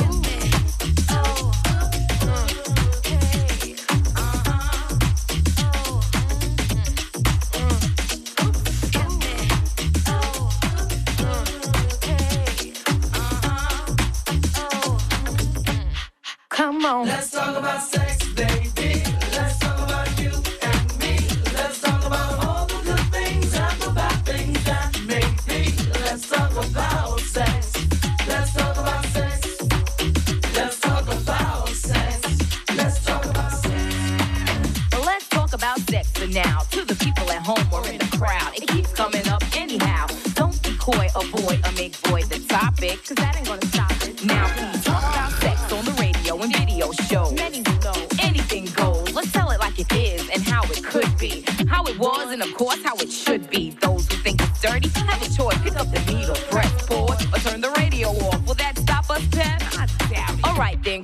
Come 16.48 16.86
on. 16.86 17.08
Let's 17.08 17.32
talk 17.32 17.58
about 17.58 17.82
sex, 17.84 18.26
baby. 18.34 19.21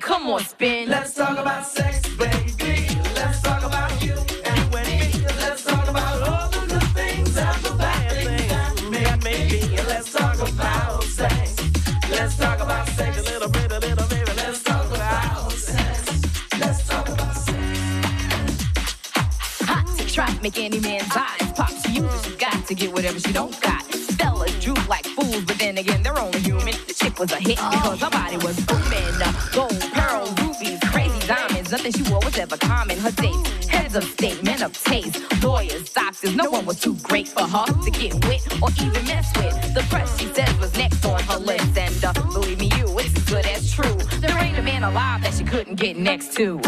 Come 0.08 0.30
on, 0.30 0.44
spin. 0.44 0.90
Let's 0.90 1.14
talk 1.14 1.38
about 1.38 1.66
sex, 1.66 2.07
Was 27.20 27.32
a 27.32 27.38
hit 27.38 27.58
because 27.72 28.00
her 28.00 28.12
body 28.12 28.38
was 28.38 28.60
booming. 28.66 29.04
Gold, 29.52 29.80
pearl, 29.92 30.28
rubies, 30.40 30.80
crazy 30.92 31.28
diamonds. 31.28 31.72
Nothing 31.72 31.92
she 31.92 32.04
wore 32.12 32.20
was 32.20 32.38
ever 32.38 32.58
common. 32.58 33.00
Her 33.00 33.10
dates, 33.10 33.66
heads 33.66 33.96
of 33.96 34.04
state, 34.04 34.44
men 34.44 34.62
of 34.62 34.72
taste, 34.84 35.20
lawyers, 35.44 35.90
doctors. 35.94 36.36
No 36.36 36.52
one 36.52 36.68
was 36.68 36.80
too 36.80 36.94
great 37.02 37.28
for 37.28 37.42
her 37.42 37.66
to 37.66 37.90
get 37.90 38.14
with 38.26 38.46
or 38.62 38.70
even 38.86 39.04
mess 39.08 39.36
with. 39.38 39.74
The 39.74 39.84
press, 39.90 40.20
she 40.20 40.28
says, 40.28 40.56
was 40.60 40.78
next 40.78 41.04
on 41.06 41.20
her 41.24 41.38
list. 41.38 41.76
And 41.76 42.06
uh, 42.06 42.14
believe 42.14 42.60
me, 42.60 42.70
you, 42.78 42.86
it's 43.00 43.18
as 43.18 43.24
good 43.26 43.46
as 43.48 43.72
true. 43.72 43.98
There 44.20 44.38
ain't 44.38 44.60
a 44.60 44.62
man 44.62 44.84
alive 44.84 45.24
that 45.24 45.34
she 45.34 45.44
couldn't 45.44 45.76
get 45.76 45.98
next 45.98 46.34
to. 46.34 46.62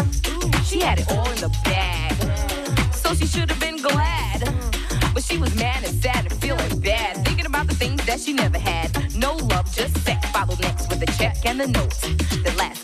She 0.64 0.80
had 0.80 0.98
it 0.98 1.08
all 1.12 1.30
in 1.30 1.36
the 1.36 1.48
bag 1.62 1.99
a 11.60 11.66
check 11.66 11.76
and 11.76 11.76
a 11.76 11.80
note. 11.80 11.90
That 12.44 12.56
last 12.56 12.79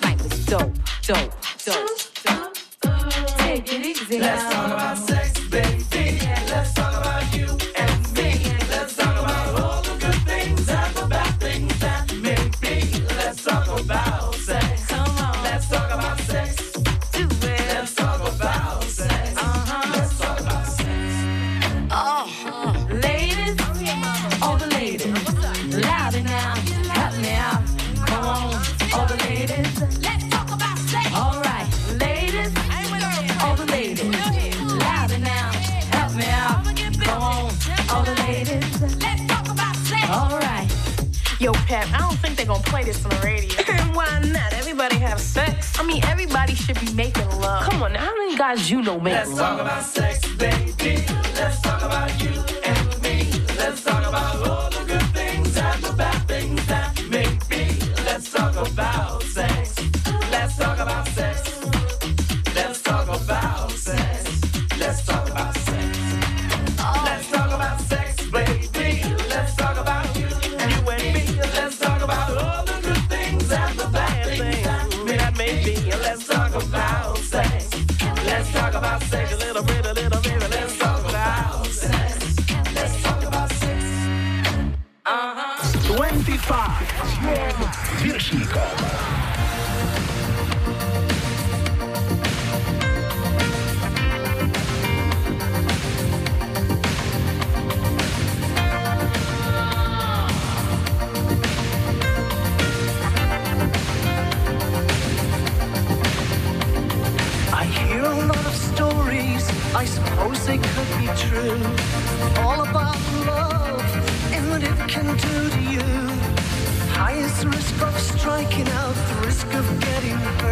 you 48.70 48.82
know 48.82 48.98
make 48.98 49.14
Let's 49.14 49.34
talk 49.36 49.60
about 49.60 49.82
sex, 49.84 50.05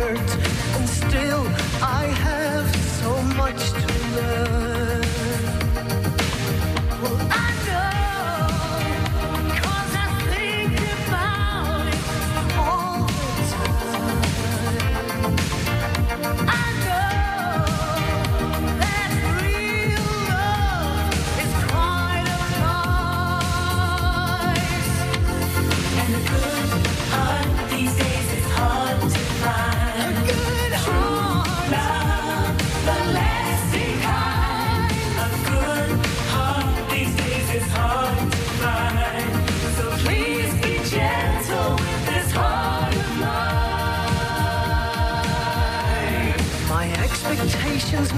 hurt. 0.04 0.36
And 0.76 0.88
still, 0.88 1.42
I 1.82 2.04
have 2.26 2.76
so 3.00 3.22
much 3.40 3.72
to 3.72 3.93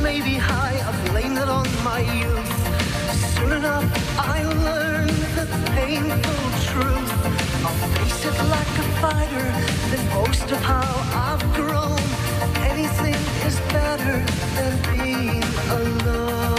may 0.06 0.20
be 0.20 0.36
high. 0.36 0.78
I 0.88 0.92
blame 1.10 1.34
that 1.34 1.48
on 1.48 1.66
my 1.82 2.00
youth. 2.20 2.52
Soon 3.34 3.52
enough, 3.60 3.86
I 4.36 4.38
learn 4.66 5.08
the 5.38 5.46
painful 5.78 6.44
truth. 6.68 7.10
I'll 7.66 7.78
face 7.96 8.22
it 8.30 8.36
like 8.56 8.74
a 8.84 8.86
fighter, 9.02 9.48
then 9.90 10.02
boast 10.14 10.48
of 10.56 10.62
how 10.72 10.92
I've 11.26 11.44
grown. 11.58 11.98
Anything 12.72 13.18
is 13.48 13.56
better 13.74 14.18
than 14.56 14.72
being 14.92 15.42
alone. 15.80 16.55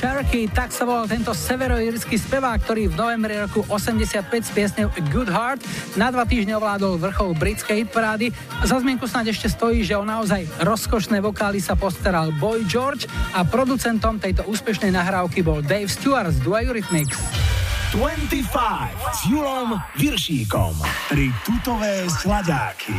Sharky, 0.00 0.48
tak 0.48 0.72
sa 0.72 0.88
volal 0.88 1.04
tento 1.04 1.36
severoírsky 1.36 2.16
spevák, 2.16 2.64
ktorý 2.64 2.88
v 2.88 2.96
novembri 2.96 3.36
roku 3.36 3.60
85 3.68 4.32
s 4.32 4.48
piesňou 4.48 4.88
Good 5.12 5.28
Heart 5.28 5.60
na 6.00 6.08
dva 6.08 6.24
týždne 6.24 6.56
ovládol 6.56 6.96
vrchol 6.96 7.36
britskej 7.36 7.84
hitparády. 7.84 8.32
Za 8.64 8.80
zmienku 8.80 9.04
snáď 9.04 9.36
ešte 9.36 9.52
stojí, 9.52 9.84
že 9.84 10.00
o 10.00 10.04
naozaj 10.08 10.48
rozkošné 10.64 11.20
vokály 11.20 11.60
sa 11.60 11.76
postaral 11.76 12.32
Boy 12.40 12.64
George 12.64 13.04
a 13.36 13.44
producentom 13.44 14.16
tejto 14.16 14.48
úspešnej 14.48 14.88
nahrávky 14.88 15.44
bol 15.44 15.60
Dave 15.60 15.92
Stewart 15.92 16.32
z 16.32 16.40
Duo 16.40 16.56
Eurythmics. 16.56 17.20
25 17.92 18.40
s 19.12 19.20
Julom 19.28 19.76
Viršíkom. 20.00 20.80
Tri 21.12 21.28
tutové 21.44 22.08
sladáky. 22.08 22.96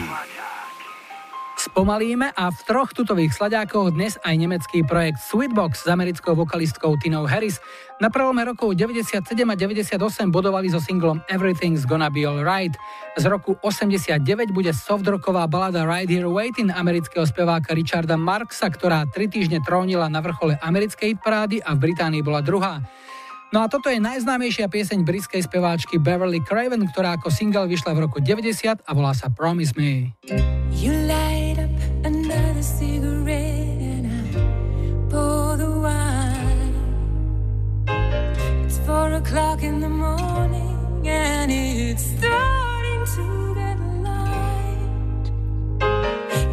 Spomalíme 1.62 2.34
a 2.34 2.49
v 2.49 2.59
troch 2.66 2.89
tutových 2.89 3.38
slaďákoch 3.38 3.93
dnes 3.93 4.18
aj 4.26 4.34
nemecký 4.34 4.82
projekt 4.82 5.22
Sweetbox 5.30 5.86
s 5.86 5.88
americkou 5.93 6.34
vokalistkou 6.34 6.97
Tinou 6.97 7.30
Harris. 7.30 7.62
Na 8.01 8.09
prelome 8.09 8.41
rokov 8.41 8.74
97 8.74 9.22
a 9.45 9.53
98 9.53 9.93
bodovali 10.34 10.74
so 10.74 10.82
singlom 10.82 11.22
Everything's 11.30 11.86
Gonna 11.86 12.09
Be 12.09 12.26
Alright. 12.26 12.74
Z 13.14 13.30
roku 13.30 13.62
89 13.62 14.49
bude 14.49 14.74
softrocková 14.74 15.45
balada 15.45 15.86
Right 15.86 16.09
Here 16.09 16.26
Waiting 16.26 16.74
amerického 16.74 17.30
speváka 17.30 17.78
Richarda 17.78 18.18
Marksa, 18.18 18.66
ktorá 18.66 19.05
tri 19.14 19.30
týždne 19.30 19.62
trónila 19.62 20.09
na 20.09 20.18
vrchole 20.18 20.57
americkej 20.66 21.14
hitparády 21.14 21.62
a 21.62 21.78
v 21.78 21.93
Británii 21.93 22.26
bola 22.26 22.41
druhá. 22.41 22.82
No 23.53 23.62
a 23.62 23.70
toto 23.70 23.93
je 23.93 24.01
najznámejšia 24.01 24.66
pieseň 24.66 25.05
britskej 25.05 25.45
speváčky 25.45 26.01
Beverly 26.01 26.41
Craven, 26.41 26.89
ktorá 26.89 27.22
ako 27.22 27.30
single 27.30 27.70
vyšla 27.70 27.93
v 27.93 28.09
roku 28.09 28.18
90 28.18 28.82
a 28.82 28.91
volá 28.97 29.14
sa 29.14 29.30
Promise 29.30 29.78
Me. 29.78 30.18
You 30.74 30.97
light 31.05 31.30
another 32.62 32.78
cigarette 32.78 33.82
and 33.82 34.07
I 34.07 35.09
pour 35.09 35.57
the 35.57 35.72
wine. 35.72 36.76
It's 38.66 38.78
four 38.80 39.14
o'clock 39.14 39.64
in 39.64 39.80
the 39.80 39.89
morning 39.89 41.07
and 41.07 41.51
it's 41.51 42.03
starting 42.03 43.05
to 43.16 43.55
get 43.55 43.80
light. 44.03 45.32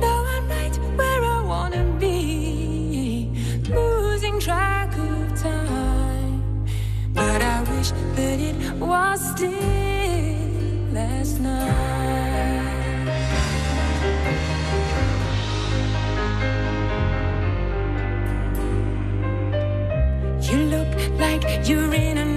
Now 0.01 0.25
I'm 0.35 0.49
right 0.49 0.77
where 0.97 1.25
I 1.25 1.43
wanna 1.45 1.85
be, 1.99 3.31
losing 3.69 4.41
track 4.41 4.97
of 4.97 5.43
time. 5.43 6.65
But 7.13 7.43
I 7.43 7.63
wish 7.71 7.91
that 8.17 8.41
it 8.41 8.57
was 8.79 9.21
still 9.33 10.93
last 10.93 11.41
night. 11.41 12.28
You 20.51 20.65
look 20.65 20.89
like 21.19 21.69
you're 21.69 21.93
in 21.93 22.17
another 22.17 22.28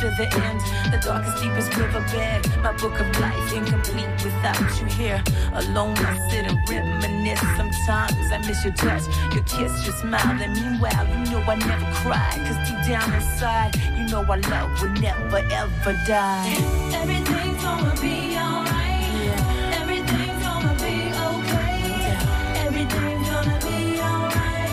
feel 0.00 0.10
the 0.16 0.28
end, 0.46 0.60
the 0.92 0.98
darkest, 1.04 1.42
deepest 1.42 1.76
riverbed. 1.76 2.40
My 2.62 2.72
book 2.72 2.98
of 3.00 3.20
life 3.20 3.52
incomplete 3.52 4.08
without 4.24 4.58
you 4.80 4.86
here. 4.86 5.22
Alone, 5.52 5.96
I 5.98 6.16
sit 6.30 6.46
and 6.46 6.58
reminisce. 6.68 7.40
Sometimes 7.56 8.32
I 8.32 8.38
miss 8.46 8.64
your 8.64 8.72
touch, 8.72 9.04
your 9.34 9.44
kiss, 9.44 9.84
your 9.84 9.94
smile. 9.96 10.40
And 10.40 10.54
meanwhile, 10.54 11.06
you 11.06 11.30
know 11.30 11.40
I 11.42 11.56
never 11.56 11.84
cry. 12.00 12.32
Cause 12.46 12.68
deep 12.68 12.80
down 12.88 13.12
inside, 13.12 13.76
you 13.96 14.06
know 14.08 14.24
our 14.24 14.38
love 14.38 14.80
will 14.80 14.88
never 15.00 15.38
ever 15.52 15.92
die. 16.06 16.48
Everything's 16.94 17.62
gonna 17.62 17.94
be 18.00 18.36
alright. 18.40 19.36
Everything's 19.80 20.42
gonna 20.42 20.74
be 20.80 21.12
okay. 21.28 22.16
Everything's 22.64 23.28
gonna 23.28 23.58
be 23.68 24.00
alright. 24.00 24.72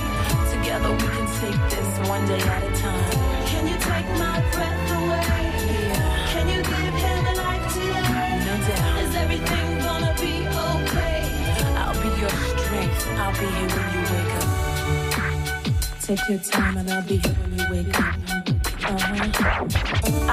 Together 0.54 0.92
we 0.92 1.08
can 1.16 1.28
take 1.42 1.62
this 1.70 2.08
one 2.08 2.26
day 2.28 2.40
at 2.40 2.64
a 2.64 2.68
time. 2.68 2.77
Be 13.40 13.46
here 13.46 13.52
when 13.52 13.94
you 13.94 14.02
wake 14.14 14.36
up. 14.36 16.02
Take 16.02 16.30
your 16.30 16.40
time 16.40 16.78
and 16.78 16.90
I'll 16.90 17.04
be 17.04 17.18
here 17.18 17.34
when 17.34 17.60
you 17.60 17.66
wake 17.72 18.00
up. 18.00 18.17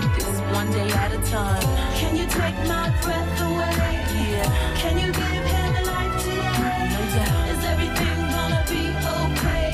Take 0.00 0.16
this 0.16 0.40
one 0.52 0.70
day 0.72 0.90
at 0.90 1.12
a 1.12 1.20
time. 1.30 1.62
Can 1.98 2.16
you 2.16 2.26
take 2.26 2.58
my 2.66 2.86
breath 3.02 3.40
away? 3.46 3.94
Yeah. 4.30 4.74
Can 4.82 4.98
you 4.98 5.10
give 5.12 5.44
him 5.54 5.72
life 5.92 6.14
today? 6.22 6.78
No 6.94 7.00
doubt. 7.14 7.48
Is 7.52 7.62
everything 7.72 8.18
gonna 8.34 8.62
be 8.72 8.82
okay? 9.20 9.68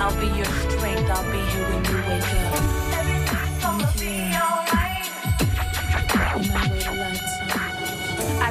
I'll 0.00 0.18
be 0.22 0.28
your 0.38 0.52
strength. 0.64 1.10
I'll 1.10 1.30
be 1.34 1.40
here 1.52 1.66
when 1.70 1.82
you 1.88 1.98
wake 2.08 2.32
up. 2.46 2.54
Everything's 3.00 3.62
gonna 3.62 3.92
be 4.00 4.29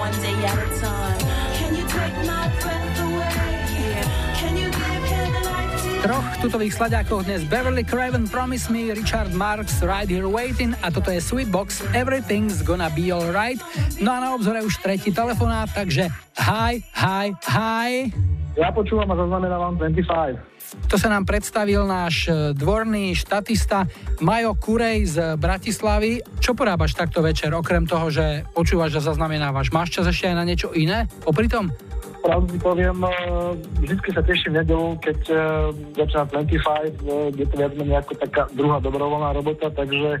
One 0.00 0.16
day 0.24 0.32
at 0.48 0.56
a 0.56 0.68
time. 0.80 1.20
Can 1.60 1.76
you 1.76 1.84
take 1.84 2.16
my 2.24 2.48
breath 2.64 3.00
away? 3.04 3.36
Yeah. 3.68 4.32
Can 4.40 4.56
you 4.56 4.72
give 4.72 5.04
him 5.12 5.28
life 5.44 5.76
today? 5.76 6.00
troch 6.00 6.28
tutových 6.40 6.72
slaďákov 6.72 7.28
dnes 7.28 7.44
Beverly 7.44 7.84
Craven 7.84 8.24
Promise 8.24 8.72
Me, 8.72 8.96
Richard 8.96 9.36
Marks 9.36 9.84
Right 9.84 10.08
Here 10.08 10.24
Waiting 10.24 10.72
a 10.80 10.88
toto 10.88 11.12
je 11.12 11.20
Sweetbox 11.20 11.84
Everything's 11.92 12.64
Gonna 12.64 12.88
Be 12.96 13.12
Alright. 13.12 13.60
No 14.00 14.16
a 14.16 14.24
na 14.24 14.32
obzore 14.32 14.64
už 14.64 14.80
tretí 14.80 15.12
telefonát, 15.12 15.68
takže 15.76 16.08
hi, 16.40 16.80
hi, 16.96 17.36
hi. 17.44 18.08
Ja 18.58 18.74
počúvam 18.74 19.06
a 19.10 19.16
zaznamenávam 19.16 19.78
25. 19.78 20.90
To 20.90 20.96
sa 20.98 21.08
nám 21.10 21.26
predstavil 21.26 21.86
náš 21.86 22.26
e, 22.26 22.54
dvorný 22.54 23.14
štatista 23.14 23.86
Majo 24.22 24.58
Kurej 24.58 25.06
z 25.06 25.16
Bratislavy. 25.38 26.22
Čo 26.42 26.58
porábaš 26.58 26.98
takto 26.98 27.22
večer, 27.22 27.54
okrem 27.54 27.86
toho, 27.86 28.10
že 28.10 28.46
počúvaš 28.54 28.98
a 28.98 29.06
zaznamenávaš? 29.06 29.70
Máš 29.70 29.98
čas 29.98 30.10
ešte 30.10 30.30
aj 30.30 30.36
na 30.36 30.44
niečo 30.46 30.74
iné? 30.74 31.06
Popri 31.22 31.46
tom? 31.46 31.70
Pravdu 32.20 32.52
poviem, 32.60 33.00
eh, 33.00 33.10
vždy 33.80 34.12
sa 34.12 34.20
teším 34.20 34.52
nedelu, 34.60 34.92
keď 35.00 35.18
eh, 35.32 35.40
začína 35.96 36.24
25, 36.28 36.92
eh, 37.00 37.32
je 37.32 37.46
to 37.48 37.54
viac 37.56 37.72
menej 37.80 37.96
ako 38.04 38.12
taká 38.20 38.42
druhá 38.52 38.76
dobrovoľná 38.80 39.32
robota, 39.32 39.72
takže 39.72 40.20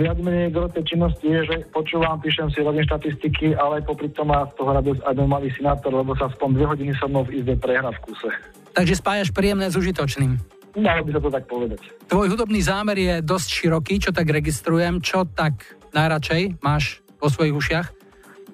viac 0.00 0.16
menej 0.24 0.54
gro 0.54 0.70
tej 0.72 0.96
činnosti 0.96 1.28
je, 1.28 1.44
že 1.44 1.56
počúvam, 1.76 2.16
píšem 2.24 2.48
si, 2.56 2.64
robím 2.64 2.88
štatistiky, 2.88 3.52
ale 3.52 3.84
popri 3.84 4.08
tom 4.16 4.32
má 4.32 4.48
z 4.48 4.56
toho 4.56 4.70
radosť 4.72 5.00
aj 5.04 5.14
môj 5.18 5.28
malý 5.28 5.48
sinátor, 5.52 5.92
lebo 5.92 6.16
sa 6.16 6.32
aspoň 6.32 6.48
dve 6.56 6.64
hodiny 6.72 6.92
so 6.96 7.04
mnou 7.04 7.28
v 7.28 7.42
izbe 7.42 7.52
prehra 7.60 7.92
v 7.92 8.00
kuse. 8.00 8.32
Takže 8.72 8.94
spájaš 8.96 9.28
príjemné 9.28 9.68
s 9.68 9.76
užitočným. 9.76 10.40
Dalo 10.78 11.02
by 11.04 11.10
sa 11.10 11.20
to 11.20 11.30
tak 11.34 11.44
povedať. 11.50 11.80
Tvoj 12.08 12.26
hudobný 12.32 12.64
zámer 12.64 12.96
je 12.96 13.14
dosť 13.20 13.48
široký, 13.50 13.94
čo 13.98 14.10
tak 14.14 14.30
registrujem. 14.30 15.04
Čo 15.04 15.26
tak 15.26 15.76
najradšej 15.92 16.62
máš 16.64 17.02
vo 17.18 17.28
svojich 17.28 17.52
ušiach? 17.52 17.97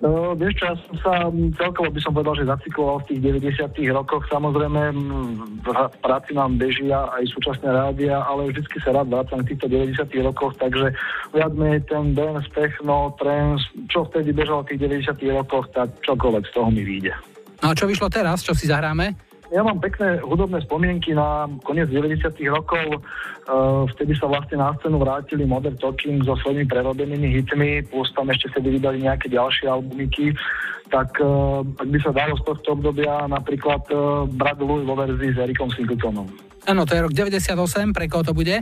No, 0.05 0.37
vieš 0.37 0.61
čo, 0.61 0.65
ja 0.69 0.77
som 0.85 0.95
sa 1.01 1.13
mm, 1.33 1.57
celkovo 1.57 1.89
by 1.89 2.01
som 2.05 2.13
povedal, 2.13 2.37
že 2.37 2.45
zacykloval 2.45 3.01
v 3.01 3.09
tých 3.09 3.21
90 3.57 3.97
rokoch. 3.97 4.21
Samozrejme, 4.29 4.93
mm, 4.93 5.65
v 5.65 5.97
práci 6.05 6.37
nám 6.37 6.61
bežia 6.61 7.09
aj 7.17 7.25
súčasné 7.33 7.73
rádia, 7.73 8.21
ale 8.21 8.53
vždycky 8.53 8.85
sa 8.85 8.93
rád 8.93 9.09
vrácam 9.09 9.41
v 9.41 9.49
týchto 9.49 9.65
90 9.65 10.29
rokoch, 10.29 10.53
takže 10.61 10.93
viac 11.33 11.53
menej 11.57 11.89
ten 11.89 12.13
dance, 12.13 12.45
techno, 12.53 13.17
trance, 13.17 13.65
čo 13.89 14.05
vtedy 14.13 14.37
bežalo 14.37 14.61
v 14.69 14.77
tých 14.77 15.09
90 15.09 15.41
rokoch, 15.41 15.73
tak 15.73 15.89
čokoľvek 16.05 16.45
z 16.47 16.53
toho 16.53 16.69
mi 16.69 16.85
vyjde. 16.85 17.13
No 17.65 17.73
a 17.73 17.79
čo 17.79 17.89
vyšlo 17.89 18.13
teraz? 18.13 18.45
Čo 18.45 18.53
si 18.53 18.69
zahráme? 18.69 19.34
Ja 19.55 19.63
mám 19.63 19.79
pekné 19.79 20.19
hudobné 20.19 20.59
spomienky 20.67 21.15
na 21.15 21.47
koniec 21.63 21.87
90 21.87 22.27
rokov. 22.51 22.99
Uh, 23.47 23.87
vtedy 23.95 24.19
sa 24.19 24.27
vlastne 24.27 24.59
na 24.59 24.75
scénu 24.75 24.99
vrátili 24.99 25.47
Modern 25.47 25.79
Talking 25.79 26.27
so 26.27 26.35
svojimi 26.43 26.67
prerobenými 26.67 27.39
hitmi, 27.39 27.87
plus 27.87 28.11
tam 28.19 28.35
ešte 28.35 28.51
vtedy 28.51 28.83
vydali 28.83 29.07
nejaké 29.07 29.31
ďalšie 29.31 29.71
albumiky. 29.71 30.35
Tak 30.91 31.23
uh, 31.23 31.63
ak 31.63 31.87
by 31.87 31.99
sa 32.03 32.11
dalo 32.11 32.35
z 32.35 32.43
tohto 32.51 32.75
obdobia 32.75 33.31
napríklad 33.31 33.87
uh, 33.95 34.27
Brad 34.27 34.59
Louis 34.59 34.83
vo 34.83 34.99
verzii 34.99 35.31
s 35.31 35.39
Erikom 35.39 35.71
Singletonom. 35.71 36.27
Áno, 36.67 36.83
to 36.83 36.99
je 36.99 37.05
rok 37.07 37.15
98, 37.15 37.95
pre 37.95 38.11
koho 38.11 38.27
to 38.27 38.35
bude? 38.35 38.59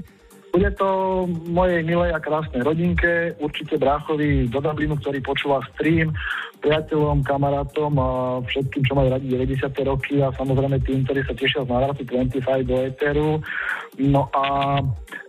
Bude 0.53 0.69
to 0.77 1.25
mojej 1.49 1.81
milej 1.81 2.13
a 2.13 2.21
krásnej 2.21 2.61
rodinke, 2.61 3.33
určite 3.41 3.81
bráchovi 3.81 4.53
do 4.53 4.61
Dublinu, 4.61 5.01
ktorý 5.01 5.25
počúva 5.25 5.65
stream, 5.73 6.13
priateľom, 6.61 7.25
kamarátom 7.25 7.93
a 7.97 8.09
všetkým, 8.45 8.85
čo 8.85 8.93
majú 8.93 9.09
radi 9.17 9.33
90. 9.33 9.65
roky 9.89 10.21
a 10.21 10.29
samozrejme 10.37 10.77
tým, 10.85 11.09
ktorí 11.09 11.25
sa 11.25 11.33
tešia 11.33 11.65
z 11.65 11.73
návratu 11.73 12.05
25 12.05 12.69
do 12.69 12.77
Eteru. 12.85 13.31
No 13.97 14.29
a 14.37 14.45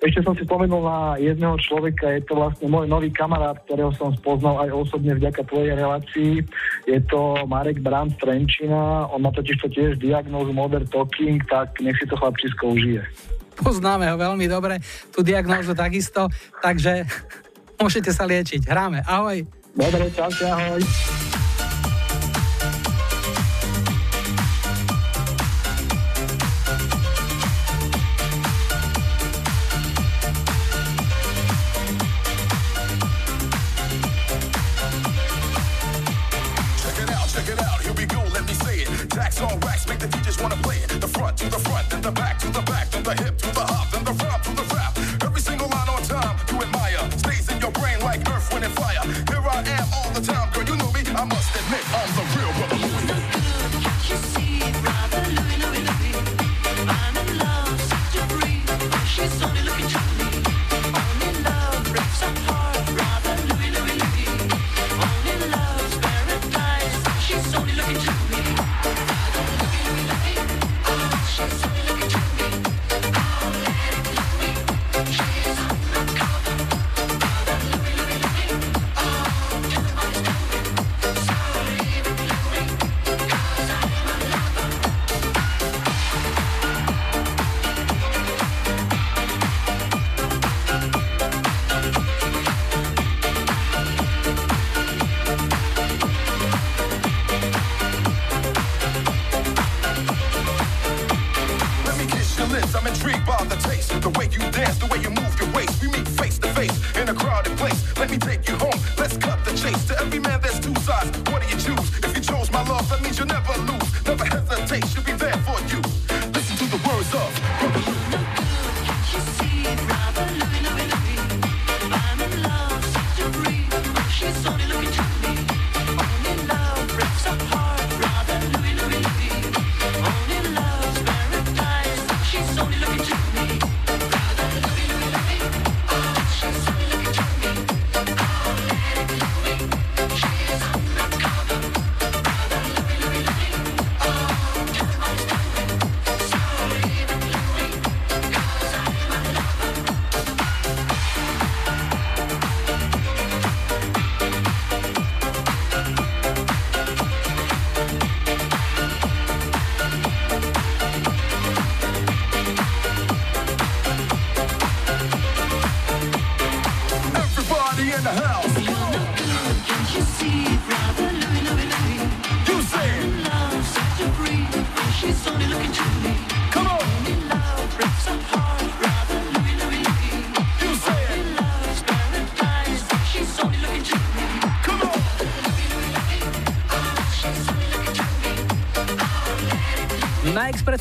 ešte 0.04 0.28
som 0.28 0.36
si 0.36 0.44
spomenul 0.44 0.84
na 0.84 1.16
jedného 1.16 1.56
človeka, 1.56 2.20
je 2.20 2.22
to 2.28 2.36
vlastne 2.36 2.68
môj 2.68 2.92
nový 2.92 3.08
kamarát, 3.08 3.56
ktorého 3.64 3.96
som 3.96 4.12
spoznal 4.20 4.60
aj 4.60 4.76
osobne 4.76 5.16
vďaka 5.16 5.48
tvojej 5.48 5.72
relácii. 5.72 6.44
Je 6.84 7.00
to 7.08 7.48
Marek 7.48 7.80
Brand 7.80 8.12
Trenčina, 8.20 9.08
on 9.08 9.24
má 9.24 9.32
totiž 9.32 9.56
to 9.64 9.68
tiež 9.72 10.04
diagnózu 10.04 10.52
Modern 10.52 10.88
Talking, 10.92 11.40
tak 11.48 11.80
nech 11.80 11.96
si 11.96 12.04
to 12.12 12.20
chlapčisko 12.20 12.76
užije. 12.76 13.08
Poznáme 13.64 14.12
ho 14.12 14.20
veľmi 14.20 14.46
dobre, 14.52 14.84
tú 15.10 15.24
diagnózu 15.24 15.72
takisto, 15.72 16.28
takže 16.60 17.08
môžete 17.82 18.12
sa 18.12 18.28
liečiť. 18.28 18.68
Hráme, 18.68 19.02
ahoj. 19.08 19.42
Dobre, 19.74 20.06
čaute, 20.14 20.46
ahoj. 20.46 21.33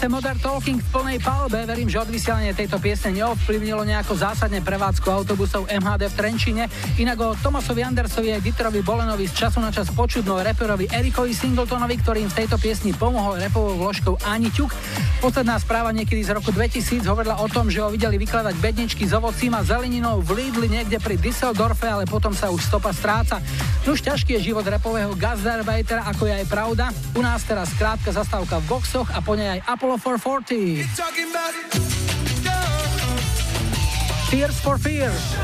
Polovice 0.03 0.19
Modern 0.19 0.43
Talking 0.43 0.81
v 0.83 0.89
plnej 0.91 1.19
palbe. 1.23 1.63
Verím, 1.63 1.87
že 1.87 2.03
odvysielanie 2.03 2.51
tejto 2.59 2.83
piesne 2.83 3.15
neovplyvnilo 3.23 3.87
nejako 3.87 4.19
zásadne 4.19 4.59
prevádzku 4.59 5.07
autobusov 5.07 5.71
MHD 5.71 6.11
v 6.11 6.15
Trenčine. 6.19 6.63
Inak 6.99 7.23
o 7.23 7.39
Tomasovi 7.39 7.87
Andersovi 7.87 8.35
aj 8.35 8.43
Dieterovi 8.43 8.83
Bolenovi 8.83 9.31
z 9.31 9.47
času 9.47 9.63
na 9.63 9.71
čas 9.71 9.95
počudno 9.95 10.43
reperovi 10.43 10.91
Erikovi 10.91 11.31
Singletonovi, 11.31 12.03
ktorým 12.03 12.27
v 12.27 12.35
tejto 12.35 12.59
piesni 12.59 12.91
pomohol 12.91 13.39
repovou 13.39 13.79
vložkou 13.79 14.19
Ani 14.27 14.51
Ťuk. 14.51 14.75
Posledná 15.23 15.55
správa 15.63 15.95
niekedy 15.95 16.19
z 16.27 16.35
roku 16.35 16.51
2000 16.51 17.07
hovorila 17.07 17.39
o 17.39 17.47
tom, 17.47 17.71
že 17.71 17.79
ho 17.79 17.87
videli 17.87 18.19
vykladať 18.19 18.59
bedničky 18.59 19.07
s 19.07 19.15
ovocím 19.15 19.55
a 19.55 19.63
zeleninou 19.63 20.19
v 20.19 20.35
Lidli 20.35 20.67
niekde 20.67 20.99
pri 20.99 21.15
Düsseldorfe, 21.15 21.87
ale 21.87 22.11
potom 22.11 22.35
sa 22.35 22.51
už 22.51 22.59
stopa 22.59 22.91
stráca. 22.91 23.39
Nuž 23.87 24.03
ťažký 24.03 24.35
je 24.35 24.51
život 24.51 24.67
repového 24.67 25.15
gazdarbeitera, 25.15 26.11
ako 26.11 26.27
je 26.27 26.35
aj 26.43 26.47
pravda. 26.51 26.91
U 27.15 27.23
nás 27.23 27.47
teraz 27.47 27.71
krátka 27.79 28.11
zastávka 28.11 28.59
v 28.67 28.67
boxoch 28.67 29.07
a 29.15 29.23
po 29.23 29.39
nej 29.39 29.63
aj 29.63 29.79
Apollo 29.79 29.92
for 29.99 30.19
40 30.19 30.87
Tears 34.31 34.57
for 34.61 34.79
Fears. 34.79 35.37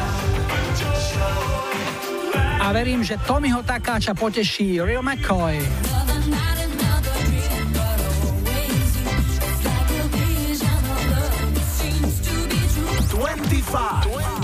A 2.61 2.73
verím, 2.73 3.05
že 3.05 3.17
Tommyho 3.27 3.63
Takáča 3.63 4.15
poteší 4.15 4.81
Real 4.81 5.03
McCoy. 5.03 5.61
Five. 13.69 14.38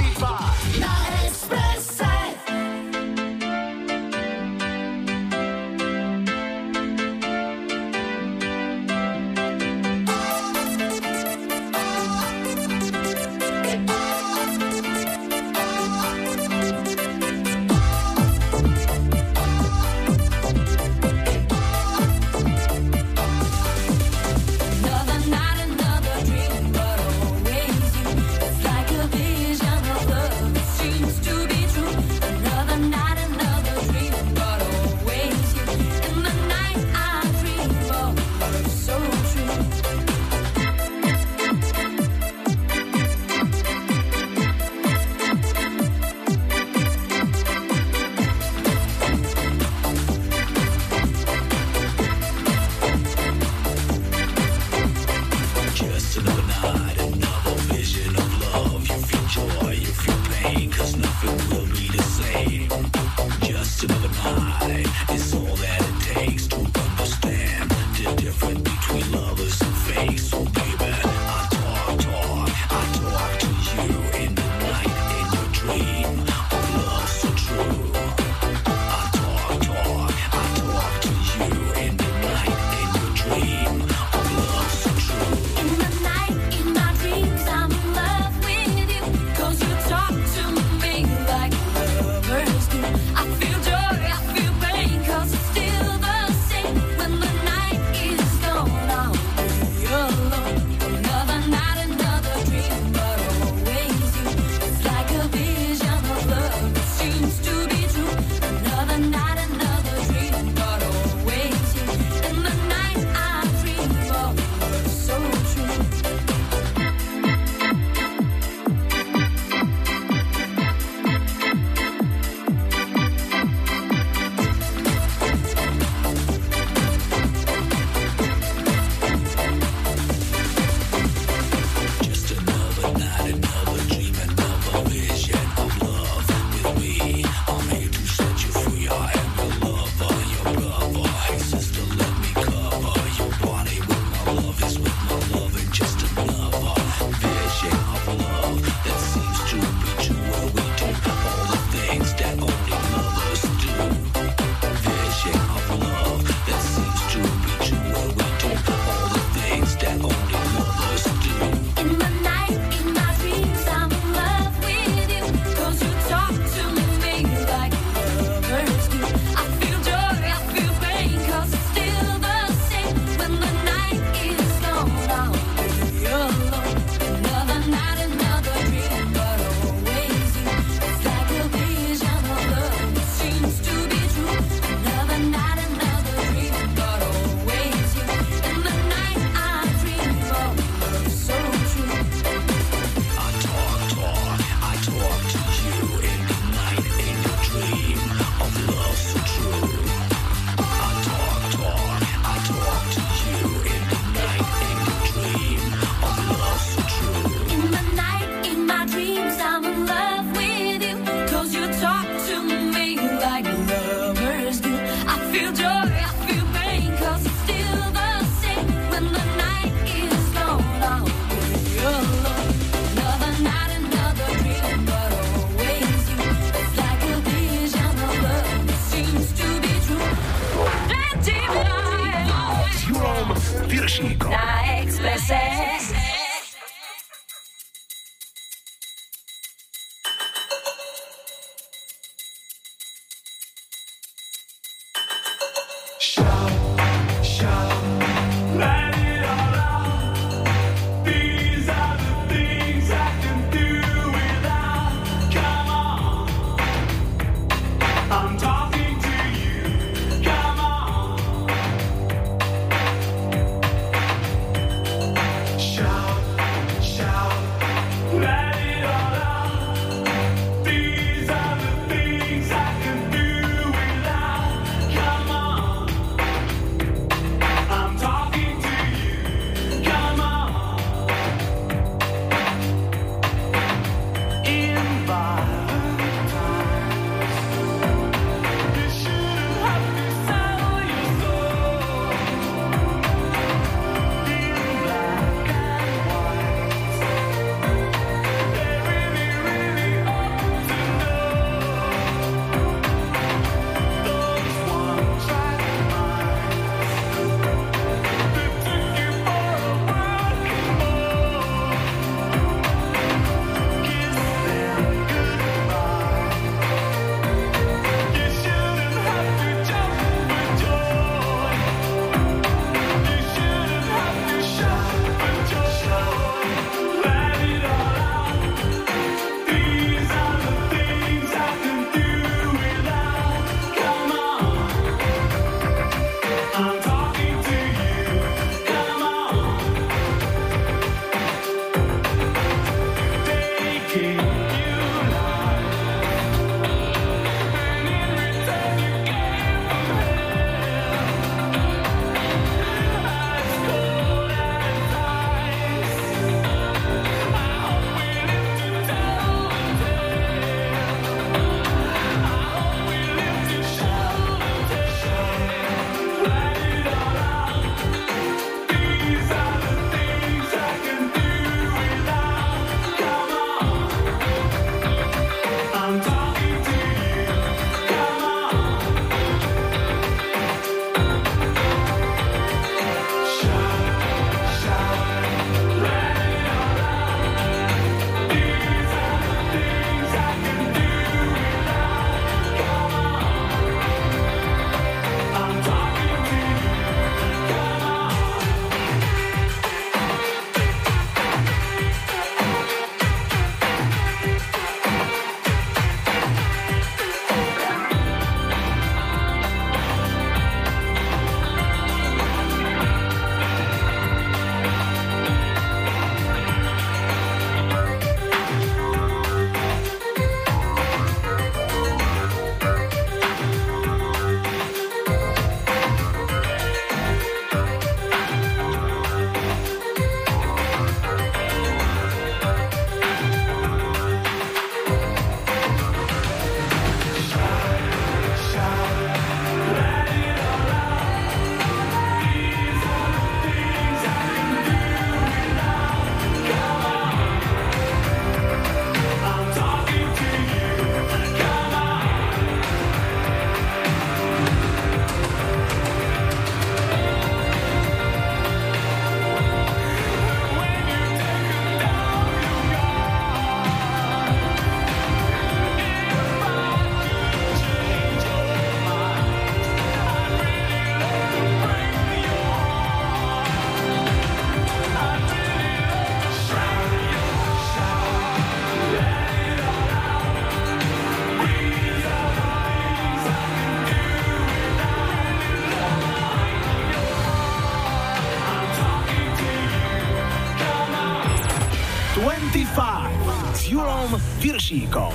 Viršíkom. 494.74 495.14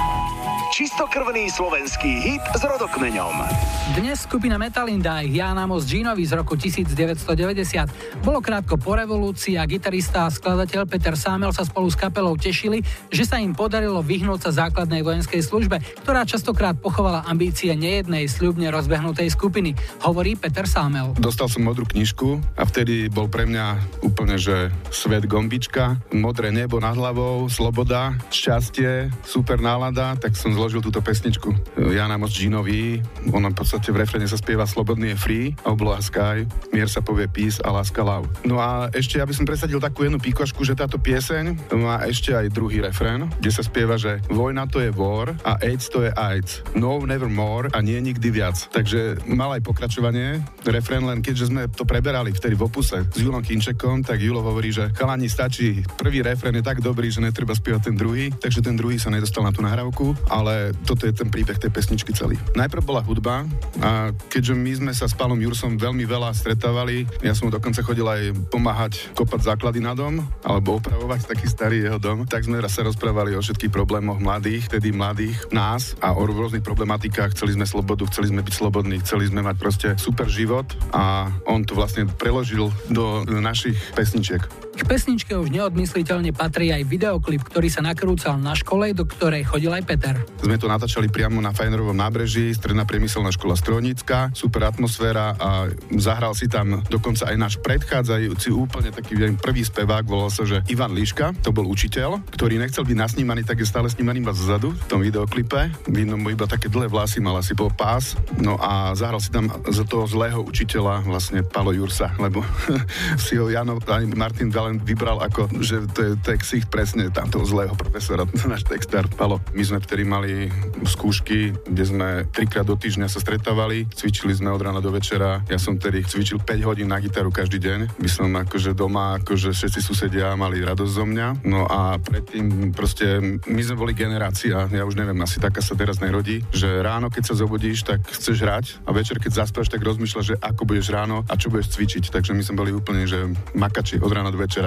Čistokrvný 0.72 1.52
slovenský 1.52 2.23
hit 2.23 2.44
s 2.56 2.64
rodokmeňom. 2.64 3.44
Dnes 3.90 4.22
skupina 4.22 4.61
Metalinda 4.61 5.18
a 5.18 5.26
Jana 5.26 5.66
Mos 5.66 5.90
Ginovi 5.90 6.22
z 6.22 6.38
roku 6.38 6.53
1990. 6.53 8.22
Bolo 8.22 8.38
krátko 8.38 8.78
po 8.78 8.94
revolúcii 8.94 9.57
a 9.57 9.66
gitarista 9.66 10.30
a 10.30 10.34
skladateľ 10.34 10.86
Peter 10.86 11.18
Sámel 11.18 11.49
sa 11.49 11.66
spolu 11.66 11.90
s 11.90 11.98
kapelou 11.98 12.38
tešili, 12.38 12.86
že 13.10 13.26
sa 13.26 13.41
im 13.41 13.57
podarilo 13.57 14.06
vyhnúť 14.06 14.45
sa 14.45 14.70
základnej 14.70 15.02
vojenskej 15.02 15.41
službe, 15.41 15.82
ktorá 16.06 16.22
častokrát 16.22 16.78
pochovala 16.78 17.26
ambície 17.26 17.74
nejednej 17.74 18.30
sľubne 18.30 18.70
rozbehnutej 18.70 19.34
skupiny, 19.34 19.74
hovorí 20.06 20.38
Peter 20.38 20.70
Sámel. 20.70 21.18
Dostal 21.18 21.49
som 21.49 21.66
modrú 21.66 21.90
knižku 21.90 22.61
a 22.61 22.70
vtedy 22.70 23.10
bol 23.10 23.26
pre 23.26 23.49
mňa 23.49 23.66
úplne, 24.06 24.38
že 24.38 24.70
svet 24.94 25.26
gombička, 25.26 25.98
modré 26.14 26.53
nebo 26.53 26.78
nad 26.78 26.94
hlavou, 26.94 27.49
sloboda, 27.49 28.14
šťastie, 28.30 29.10
super 29.26 29.57
nálada, 29.57 30.14
tak 30.22 30.38
som 30.38 30.53
zložil 30.53 30.86
túto 30.86 31.02
pesničku. 31.02 31.74
Jana 31.90 32.22
Moc 32.22 32.30
Ginovi, 32.30 33.02
ona 33.34 33.49
v 33.49 33.57
podstate 33.80 33.95
v 33.95 34.03
refrene 34.03 34.27
sa 34.27 34.35
spieva 34.35 34.68
Slobodný 34.68 35.15
je 35.15 35.18
free, 35.23 35.47
obloha 35.64 36.03
sky, 36.03 36.43
mier 36.76 36.91
sa 36.91 36.99
povie 36.99 37.31
peace 37.31 37.64
a 37.64 37.72
láska 37.72 38.03
love. 38.03 38.27
No 38.43 38.60
a 38.60 38.91
ešte, 38.91 39.23
aby 39.23 39.31
som 39.31 39.47
presadil 39.47 39.80
takú 39.80 40.03
jednu 40.03 40.19
píkošku, 40.19 40.68
že 40.68 40.76
táto 40.76 40.99
pieseň 40.99 41.72
má 41.80 42.03
ešte 42.03 42.35
aj 42.35 42.51
druhý 42.51 42.84
refrén, 42.84 43.31
kde 43.39 43.51
sa 43.56 43.64
spieva, 43.64 43.95
že 43.95 44.19
vojna 44.27 44.68
to 44.68 44.84
je 44.84 44.91
war 44.91 45.31
a 45.47 45.56
AIDS 45.64 45.88
to 45.88 46.03
je 46.03 46.11
AIDS. 46.11 46.60
No 46.76 46.99
never 47.07 47.31
more 47.31 47.72
a 47.72 47.80
nie 47.80 47.95
nikdy 48.03 48.35
viac. 48.35 48.68
Takže 48.68 49.23
mal 49.31 49.56
aj 49.56 49.64
pokračovanie, 49.64 50.43
refrén 50.68 51.07
len 51.07 51.23
keďže 51.23 51.47
sme 51.47 51.72
to 51.72 51.88
preberali 51.88 52.35
vtedy 52.35 52.60
v 52.60 52.68
opuse 52.68 53.07
s 53.07 53.15
Julom 53.15 53.39
Kinčekom, 53.39 54.03
tak 54.03 54.19
Julo 54.19 54.43
hovorí, 54.43 54.76
že 54.76 54.91
chalani 54.91 55.31
stačí, 55.31 55.88
prvý 55.95 56.19
refrén 56.19 56.60
je 56.60 56.68
tak 56.68 56.84
dobrý, 56.84 57.07
že 57.07 57.23
netreba 57.23 57.56
spievať 57.56 57.88
ten 57.88 57.95
druhý, 57.95 58.27
takže 58.27 58.60
ten 58.60 58.76
druhý 58.76 58.99
sa 58.99 59.07
nedostal 59.07 59.47
na 59.47 59.56
tú 59.56 59.64
nahrávku, 59.64 60.19
ale 60.27 60.76
toto 60.84 61.07
je 61.07 61.15
ten 61.15 61.31
príbeh 61.31 61.56
tej 61.56 61.72
pesničky 61.72 62.11
celý. 62.11 62.35
Najprv 62.60 62.84
bola 62.84 62.99
hudba 63.07 63.47
a 63.80 64.12
keďže 64.32 64.54
my 64.58 64.72
sme 64.76 64.91
sa 64.91 65.06
s 65.06 65.14
Palom 65.14 65.40
Jursom 65.40 65.78
veľmi 65.78 66.04
veľa 66.04 66.34
stretávali, 66.34 67.06
ja 67.22 67.38
som 67.38 67.48
mu 67.48 67.52
dokonca 67.54 67.86
chodil 67.86 68.06
aj 68.06 68.34
pomáhať 68.50 69.14
kopať 69.14 69.54
základy 69.56 69.80
na 69.80 69.94
dom, 69.94 70.22
alebo 70.41 70.82
opravovať 70.82 71.30
taký 71.30 71.46
starý 71.46 71.86
jeho 71.86 72.00
dom, 72.02 72.26
tak 72.26 72.46
sme 72.46 72.60
sa 72.70 72.86
rozprávali 72.86 73.34
o 73.34 73.41
všetkých 73.41 73.74
problémoch 73.74 74.22
mladých, 74.22 74.70
tedy 74.70 74.94
mladých, 74.94 75.50
nás 75.50 75.98
a 76.04 76.14
o 76.14 76.22
rôznych 76.26 76.62
problematikách. 76.62 77.34
Chceli 77.34 77.58
sme 77.58 77.66
slobodu, 77.66 78.06
chceli 78.10 78.30
sme 78.30 78.46
byť 78.46 78.54
slobodní, 78.54 79.02
chceli 79.02 79.26
sme 79.30 79.41
mať 79.41 79.56
proste 79.58 79.88
super 79.98 80.30
život 80.30 80.70
a 80.94 81.34
on 81.50 81.66
to 81.66 81.74
vlastne 81.74 82.06
preložil 82.06 82.70
do 82.90 83.26
našich 83.26 83.78
pesničiek. 83.98 84.69
K 84.80 84.88
pesničke 84.88 85.35
už 85.35 85.51
neodmysliteľne 85.51 86.31
patrí 86.31 86.72
aj 86.72 86.88
videoklip, 86.88 87.43
ktorý 87.43 87.68
sa 87.68 87.84
nakrúcal 87.84 88.39
na 88.39 88.56
škole, 88.56 88.95
do 88.95 89.03
ktorej 89.03 89.43
chodil 89.43 89.76
aj 89.76 89.84
Peter. 89.84 90.15
Sme 90.39 90.56
to 90.56 90.72
natáčali 90.72 91.11
priamo 91.11 91.43
na 91.43 91.51
Fajnerovom 91.51 91.99
nábreží, 91.99 92.56
stredná 92.56 92.88
priemyselná 92.88 93.27
škola 93.35 93.60
Strojnícka, 93.60 94.31
super 94.31 94.72
atmosféra 94.72 95.35
a 95.35 95.68
zahral 95.99 96.31
si 96.31 96.47
tam 96.47 96.80
dokonca 96.88 97.27
aj 97.27 97.35
náš 97.35 97.53
predchádzajúci 97.60 98.56
úplne 98.56 98.95
taký 98.95 99.19
viem, 99.19 99.35
prvý 99.35 99.68
spevák, 99.68 100.07
volal 100.07 100.31
sa, 100.31 100.47
že 100.47 100.64
Ivan 100.72 100.95
Líška, 100.95 101.35
to 101.43 101.51
bol 101.51 101.68
učiteľ, 101.68 102.23
ktorý 102.31 102.56
nechcel 102.56 102.88
byť 102.88 102.97
nasnímaný, 103.03 103.43
tak 103.43 103.60
je 103.60 103.68
stále 103.68 103.91
snímaný 103.91 104.23
iba 104.23 104.31
zozadu 104.31 104.72
v 104.72 104.85
tom 104.88 105.03
videoklipe. 105.03 105.76
Vidno 105.91 106.15
mu 106.15 106.31
iba 106.31 106.47
také 106.47 106.72
dlhé 106.72 106.88
vlasy, 106.88 107.19
mal 107.19 107.35
asi 107.35 107.51
po 107.51 107.68
pás. 107.68 108.15
No 108.39 108.56
a 108.56 108.95
zahral 108.95 109.19
si 109.19 109.27
tam 109.27 109.51
za 109.68 109.84
toho 109.84 110.07
zlého 110.07 110.39
učiteľa 110.39 111.03
vlastne 111.03 111.43
Palo 111.43 111.76
Jursa, 111.76 112.15
lebo 112.15 112.47
si 113.27 113.35
ho 113.35 113.51
Jano, 113.51 113.76
aj 113.84 114.07
Martin 114.15 114.47
Galen 114.70 114.86
vybral 114.86 115.18
ako, 115.18 115.50
že 115.66 115.82
to 115.90 116.14
je 116.30 116.62
ich 116.62 116.70
presne 116.70 117.10
tamtoho 117.10 117.41
zlého 117.41 117.74
profesora, 117.74 118.30
náš 118.46 118.70
textár 118.70 119.10
Palo. 119.10 119.41
My 119.58 119.66
sme 119.66 119.82
vtedy 119.82 120.06
mali 120.06 120.46
skúšky, 120.86 121.58
kde 121.66 121.84
sme 121.90 122.08
trikrát 122.30 122.70
do 122.70 122.78
týždňa 122.78 123.10
sa 123.10 123.18
stretávali, 123.18 123.90
cvičili 123.90 124.30
sme 124.38 124.54
od 124.54 124.62
rána 124.62 124.78
do 124.78 124.94
večera. 124.94 125.41
Ja 125.50 125.58
som 125.58 125.82
tedy 125.82 126.06
cvičil 126.06 126.38
5 126.38 126.70
hodín 126.70 126.94
na 126.94 127.02
gitaru 127.02 127.34
každý 127.34 127.58
deň. 127.58 127.98
My 127.98 128.10
som 128.14 128.30
akože 128.30 128.78
doma, 128.78 129.18
akože 129.18 129.58
všetci 129.58 129.82
susedia 129.82 130.38
mali 130.38 130.62
radosť 130.62 130.94
zo 130.94 131.06
mňa. 131.10 131.28
No 131.50 131.66
a 131.66 131.98
predtým 131.98 132.70
proste 132.70 133.41
my 133.50 133.62
sme 133.66 133.74
boli 133.74 133.98
generácia, 133.98 134.70
ja 134.70 134.84
už 134.86 134.94
neviem, 135.02 135.18
asi 135.26 135.41
taká 135.41 135.66
sa 135.66 135.74
teraz 135.74 135.98
nerodí, 135.98 136.46
že 136.54 136.86
ráno, 136.86 137.10
keď 137.10 137.34
sa 137.34 137.41
zobudíš, 137.41 137.90
tak 137.90 138.06
chceš 138.06 138.38
hrať 138.46 138.66
a 138.86 138.94
večer, 138.94 139.18
keď 139.18 139.46
zaspáš, 139.46 139.74
tak 139.74 139.82
rozmýšľaš, 139.82 140.26
že 140.30 140.36
ako 140.38 140.62
budeš 140.70 140.94
ráno 140.94 141.26
a 141.26 141.34
čo 141.34 141.50
budeš 141.50 141.74
cvičiť. 141.74 142.14
Takže 142.14 142.38
my 142.38 142.41
sme 142.46 142.60
boli 142.62 142.72
úplne, 142.76 143.10
že 143.10 143.26
makači 143.58 143.98
od 143.98 144.12
rána 144.14 144.30
do 144.30 144.38
večera. 144.38 144.59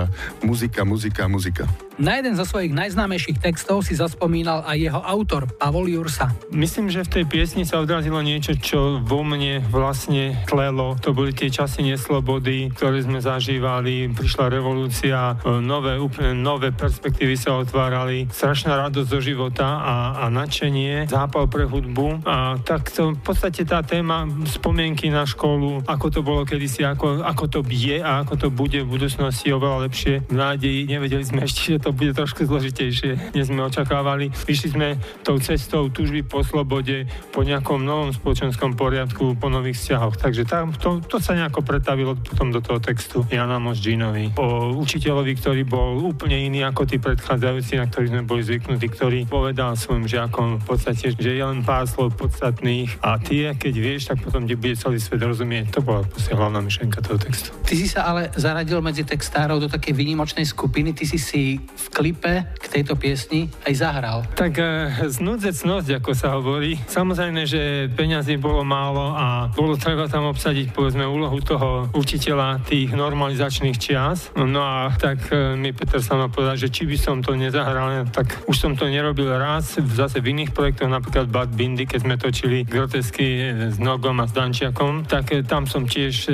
Muzika, 0.43 0.83
muzika, 0.85 1.23
muzika. 1.29 1.65
Na 2.01 2.17
jeden 2.17 2.33
zo 2.33 2.49
svojich 2.49 2.73
najznámejších 2.73 3.39
textov 3.39 3.85
si 3.85 3.93
zaspomínal 3.93 4.65
aj 4.65 4.79
jeho 4.81 5.01
autor, 5.05 5.45
Pavol 5.61 5.93
Jursa. 5.93 6.33
Myslím, 6.49 6.89
že 6.89 7.05
v 7.05 7.21
tej 7.21 7.25
piesni 7.29 7.69
sa 7.69 7.85
odrazilo 7.85 8.17
niečo, 8.25 8.57
čo 8.57 8.97
vo 9.05 9.21
mne 9.21 9.61
vlastne 9.69 10.41
tlelo. 10.49 10.97
To 11.05 11.13
boli 11.13 11.37
tie 11.37 11.53
časy 11.53 11.85
neslobody, 11.85 12.73
ktoré 12.73 13.05
sme 13.05 13.21
zažívali. 13.21 14.09
Prišla 14.09 14.49
revolúcia, 14.49 15.37
nové, 15.45 16.01
úplne 16.01 16.33
nové 16.33 16.73
perspektívy 16.73 17.37
sa 17.37 17.61
otvárali. 17.61 18.25
Strašná 18.33 18.89
radosť 18.89 19.09
zo 19.13 19.21
života 19.21 19.85
a, 19.85 19.95
a 20.25 20.33
nadšenie, 20.33 21.13
zápal 21.13 21.45
pre 21.45 21.69
hudbu. 21.69 22.25
A 22.25 22.57
tak 22.65 22.89
to 22.89 23.13
v 23.13 23.21
podstate 23.21 23.69
tá 23.69 23.85
téma 23.85 24.25
spomienky 24.49 25.13
na 25.13 25.29
školu, 25.29 25.85
ako 25.85 26.07
to 26.09 26.21
bolo 26.25 26.49
kedysi, 26.49 26.89
ako, 26.89 27.21
ako 27.21 27.45
to 27.53 27.61
je 27.69 28.01
a 28.01 28.25
ako 28.25 28.35
to 28.37 28.49
bude 28.49 28.81
v 28.81 28.89
budúcnosti 28.89 29.53
oveľa 29.53 29.72
lepšie. 29.81 30.29
V 30.29 30.37
nádeji 30.37 30.85
nevedeli 30.85 31.25
sme 31.25 31.47
ešte, 31.47 31.77
že 31.77 31.83
to 31.85 31.95
bude 31.95 32.13
trošku 32.13 32.45
zložitejšie, 32.45 33.33
než 33.33 33.49
sme 33.49 33.65
očakávali. 33.65 34.35
Vyšli 34.45 34.69
sme 34.75 34.89
tou 35.25 35.39
cestou 35.39 35.89
túžby 35.89 36.27
po 36.27 36.45
slobode, 36.45 37.09
po 37.33 37.47
nejakom 37.47 37.81
novom 37.81 38.11
spoločenskom 38.13 38.77
poriadku, 38.77 39.39
po 39.39 39.49
nových 39.49 39.79
vzťahoch. 39.79 40.19
Takže 40.19 40.43
tam, 40.45 40.75
to, 40.75 41.01
to 41.07 41.23
sa 41.23 41.33
nejako 41.39 41.63
pretavilo 41.63 42.19
potom 42.19 42.51
do 42.51 42.59
toho 42.59 42.83
textu 42.83 43.23
Jana 43.31 43.63
Moždžinovi. 43.63 44.37
O 44.37 44.75
učiteľovi, 44.77 45.33
ktorý 45.39 45.63
bol 45.63 46.03
úplne 46.03 46.37
iný 46.37 46.67
ako 46.67 46.85
tí 46.85 46.99
predchádzajúci, 46.99 47.79
na 47.79 47.87
ktorých 47.87 48.11
sme 48.11 48.23
boli 48.27 48.43
zvyknutí, 48.43 48.87
ktorý 48.91 49.19
povedal 49.31 49.79
svojim 49.79 50.11
žiakom 50.11 50.59
v 50.59 50.65
podstate, 50.67 51.15
že 51.15 51.31
je 51.39 51.45
len 51.45 51.63
pár 51.63 51.87
slov 51.87 52.19
podstatných 52.19 52.99
a 53.07 53.23
tie, 53.23 53.55
keď 53.55 53.75
vieš, 53.79 54.11
tak 54.11 54.19
potom 54.19 54.45
ti 54.45 54.59
bude 54.59 54.75
celý 54.75 54.99
svet 54.99 55.23
rozumieť. 55.23 55.79
To 55.79 55.81
bola 55.81 56.03
proste 56.03 56.35
hlavná 56.35 56.59
myšlenka 56.59 56.99
toho 56.99 57.17
textu. 57.23 57.55
Ty 57.63 57.75
si 57.79 57.87
sa 57.87 58.11
ale 58.11 58.35
zaradil 58.35 58.83
medzi 58.83 59.07
textárov 59.07 59.62
do 59.63 59.71
takej 59.71 59.95
výnimočnej 59.95 60.43
skupiny, 60.43 60.91
ty 60.91 61.07
si 61.07 61.19
si 61.23 61.43
v 61.63 61.87
klipe 61.95 62.51
k 62.59 62.65
tejto 62.67 62.99
piesni 62.99 63.47
aj 63.63 63.75
zahral. 63.79 64.27
Tak 64.35 64.53
e, 64.59 64.67
znúdzecnosť, 65.07 66.03
ako 66.03 66.11
sa 66.19 66.35
hovorí. 66.35 66.75
Samozrejme, 66.91 67.47
že 67.47 67.87
peňazí 67.95 68.43
bolo 68.43 68.67
málo 68.67 69.15
a 69.15 69.47
bolo 69.55 69.79
treba 69.79 70.11
tam 70.11 70.27
obsadiť 70.33 70.75
povedzme 70.75 71.07
úlohu 71.07 71.39
toho 71.45 71.87
učiteľa 71.93 72.65
tých 72.67 72.91
normalizačných 72.97 73.77
čias. 73.79 74.33
No 74.35 74.65
a 74.65 74.91
tak 74.97 75.31
e, 75.31 75.55
mi 75.55 75.71
Peter 75.71 76.03
sa 76.03 76.19
ma 76.19 76.27
povedal, 76.27 76.59
že 76.59 76.73
či 76.73 76.89
by 76.89 76.97
som 76.99 77.17
to 77.21 77.37
nezahral, 77.37 78.09
tak 78.09 78.43
už 78.49 78.57
som 78.57 78.73
to 78.75 78.89
nerobil 78.89 79.29
raz, 79.37 79.77
zase 79.77 80.19
v 80.19 80.33
iných 80.33 80.57
projektoch, 80.57 80.89
napríklad 80.89 81.29
Bad 81.29 81.53
Bindy, 81.53 81.85
keď 81.85 82.01
sme 82.03 82.15
točili 82.17 82.65
grotesky 82.65 83.53
s 83.69 83.77
Nogom 83.77 84.17
a 84.23 84.27
s 84.27 84.33
Dančiakom, 84.33 85.05
tak 85.05 85.35
tam 85.45 85.69
som 85.69 85.85
tiež, 85.85 86.33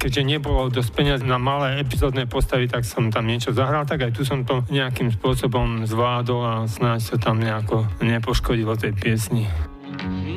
keďže 0.00 0.22
nebolo 0.26 0.66
dosť 0.66 0.90
peniaz 0.90 1.20
na 1.22 1.38
malé 1.38 1.78
epizódne 1.78 2.26
postavy, 2.26 2.57
tak 2.66 2.82
som 2.82 3.12
tam 3.12 3.30
niečo 3.30 3.54
zahral, 3.54 3.86
tak 3.86 4.08
aj 4.08 4.16
tu 4.16 4.26
som 4.26 4.42
to 4.42 4.66
nejakým 4.72 5.14
spôsobom 5.14 5.86
zvládol 5.86 6.42
a 6.42 6.54
snáď 6.66 7.00
sa 7.04 7.16
tam 7.20 7.38
nejako 7.38 7.86
nepoškodilo 8.02 8.74
tej 8.74 8.96
piesni. 8.98 9.46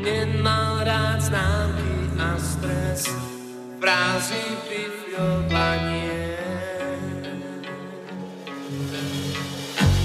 Nemal 0.05 0.85
rád 0.85 1.17
známky 1.23 2.19
a 2.21 2.29
stres, 2.37 3.09
frázy 3.81 4.43
pifľovanie. 4.69 6.37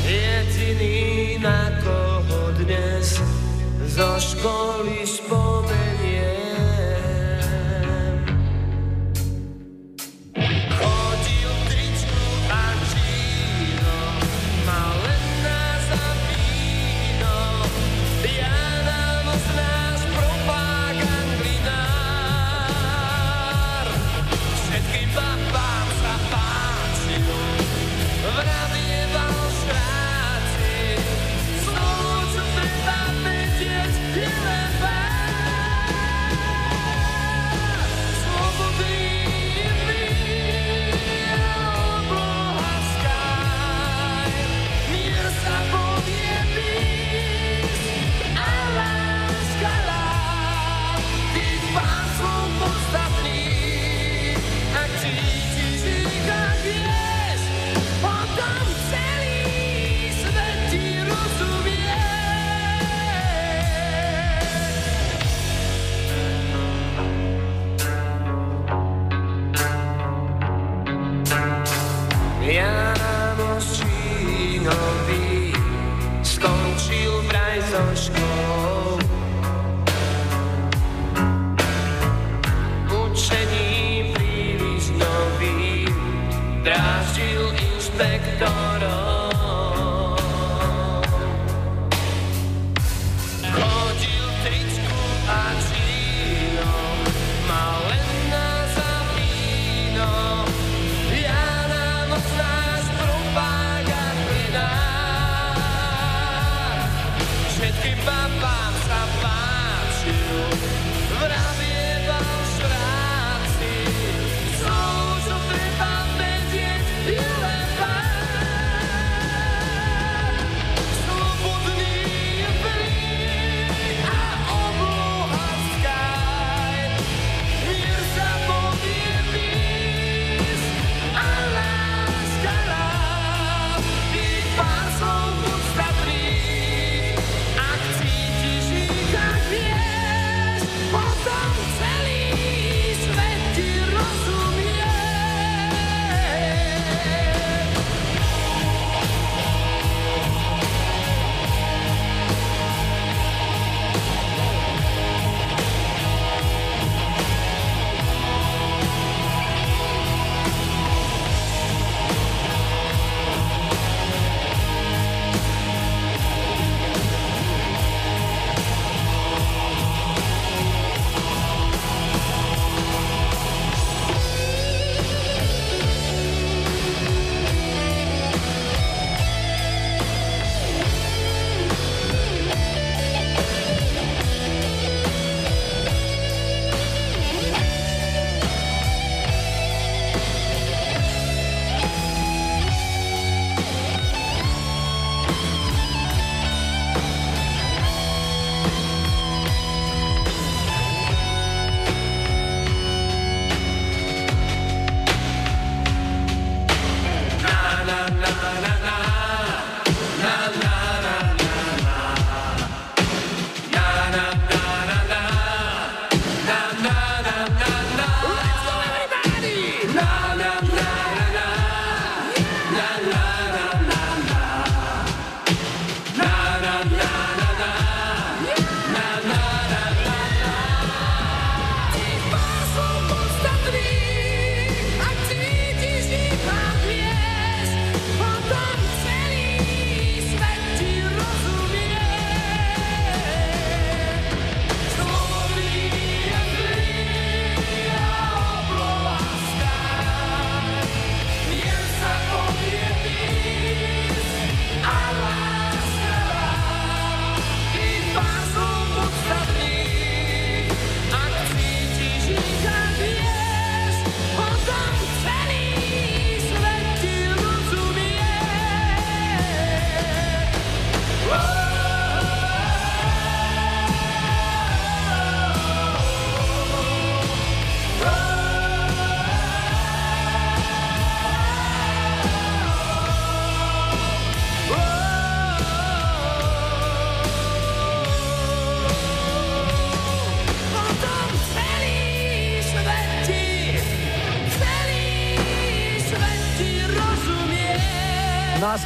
Jediný, 0.07 1.37
na 1.43 1.75
koho 1.83 2.55
dnes 2.63 3.21
zo 3.91 4.11
školy 4.17 5.03
spomeniem. 5.05 5.46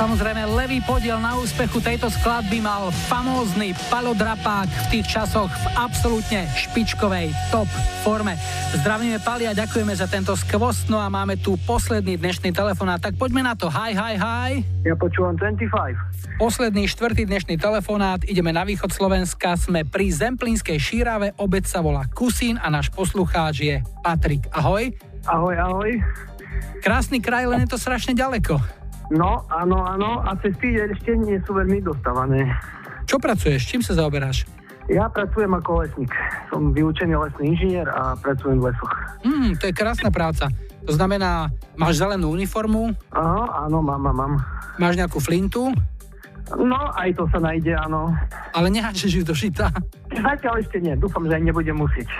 Samozrejme 0.01 0.57
levý 0.57 0.81
podiel 0.81 1.21
na 1.21 1.37
úspechu 1.37 1.77
tejto 1.85 2.09
skladby 2.09 2.65
mal 2.65 2.89
famózny 3.13 3.77
palodrapák 3.93 4.65
v 4.65 4.87
tých 4.97 5.13
časoch 5.13 5.53
v 5.53 5.67
absolútne 5.77 6.49
špičkovej 6.57 7.29
top 7.53 7.69
forme. 8.01 8.33
Zdravíme 8.81 9.21
Pali 9.21 9.45
a 9.45 9.53
ďakujeme 9.53 9.93
za 9.93 10.09
tento 10.09 10.33
skvost, 10.33 10.89
no 10.89 10.97
a 10.97 11.13
máme 11.13 11.37
tu 11.37 11.61
posledný 11.69 12.17
dnešný 12.17 12.49
telefonát, 12.49 12.97
tak 12.97 13.21
poďme 13.21 13.45
na 13.45 13.53
to. 13.53 13.69
Hi, 13.69 13.93
hi, 13.93 14.17
hi. 14.17 14.65
Ja 14.89 14.97
počúvam 14.97 15.37
25. 15.37 15.69
Posledný 16.41 16.89
štvrtý 16.89 17.29
dnešný 17.29 17.61
telefonát, 17.61 18.25
ideme 18.25 18.57
na 18.57 18.65
východ 18.65 18.89
Slovenska, 18.89 19.61
sme 19.61 19.85
pri 19.85 20.09
Zemplínskej 20.17 20.81
šírave, 20.81 21.37
obec 21.37 21.69
sa 21.69 21.85
volá 21.85 22.09
Kusín 22.09 22.57
a 22.57 22.73
náš 22.73 22.89
poslucháč 22.89 23.69
je 23.69 23.77
Patrik. 24.01 24.49
Ahoj. 24.49 24.97
Ahoj, 25.29 25.61
ahoj. 25.61 25.93
Krásny 26.81 27.21
kraj, 27.21 27.45
len 27.45 27.69
je 27.69 27.77
to 27.77 27.77
strašne 27.77 28.17
ďaleko. 28.17 28.80
No, 29.11 29.43
áno, 29.51 29.83
áno, 29.83 30.23
a 30.23 30.39
cesty 30.39 30.79
ešte 30.79 31.19
nie 31.19 31.43
sú 31.43 31.59
veľmi 31.59 31.83
dostávané. 31.83 32.47
Čo 33.11 33.19
pracuješ? 33.19 33.67
Čím 33.67 33.83
sa 33.83 33.99
zaoberáš? 33.99 34.47
Ja 34.87 35.11
pracujem 35.11 35.51
ako 35.51 35.83
lesník. 35.83 36.15
Som 36.51 36.71
vyučený 36.71 37.19
lesný 37.19 37.55
inžinier 37.55 37.87
a 37.91 38.15
pracujem 38.19 38.63
v 38.63 38.71
lesoch. 38.71 38.95
Hmm, 39.27 39.55
to 39.59 39.71
je 39.71 39.75
krásna 39.75 40.11
práca. 40.15 40.47
To 40.87 40.93
znamená, 40.95 41.51
máš 41.75 41.99
zelenú 41.99 42.31
uniformu? 42.35 42.95
Aha, 43.11 43.67
áno, 43.67 43.83
mám, 43.83 43.99
mám, 43.99 44.17
mám. 44.17 44.35
Máš 44.79 44.95
nejakú 44.99 45.19
flintu? 45.19 45.75
No, 46.59 46.91
aj 46.99 47.15
to 47.15 47.31
sa 47.31 47.39
nájde, 47.39 47.79
áno. 47.79 48.11
Ale 48.51 48.75
neháčeš 48.75 49.21
ju 49.21 49.23
do 49.23 49.35
šita? 49.37 49.71
Zatiaľ 50.11 50.59
ešte 50.59 50.83
nie, 50.83 50.99
dúfam, 50.99 51.23
že 51.31 51.39
aj 51.39 51.43
nebudem 51.47 51.79
musieť. 51.79 52.11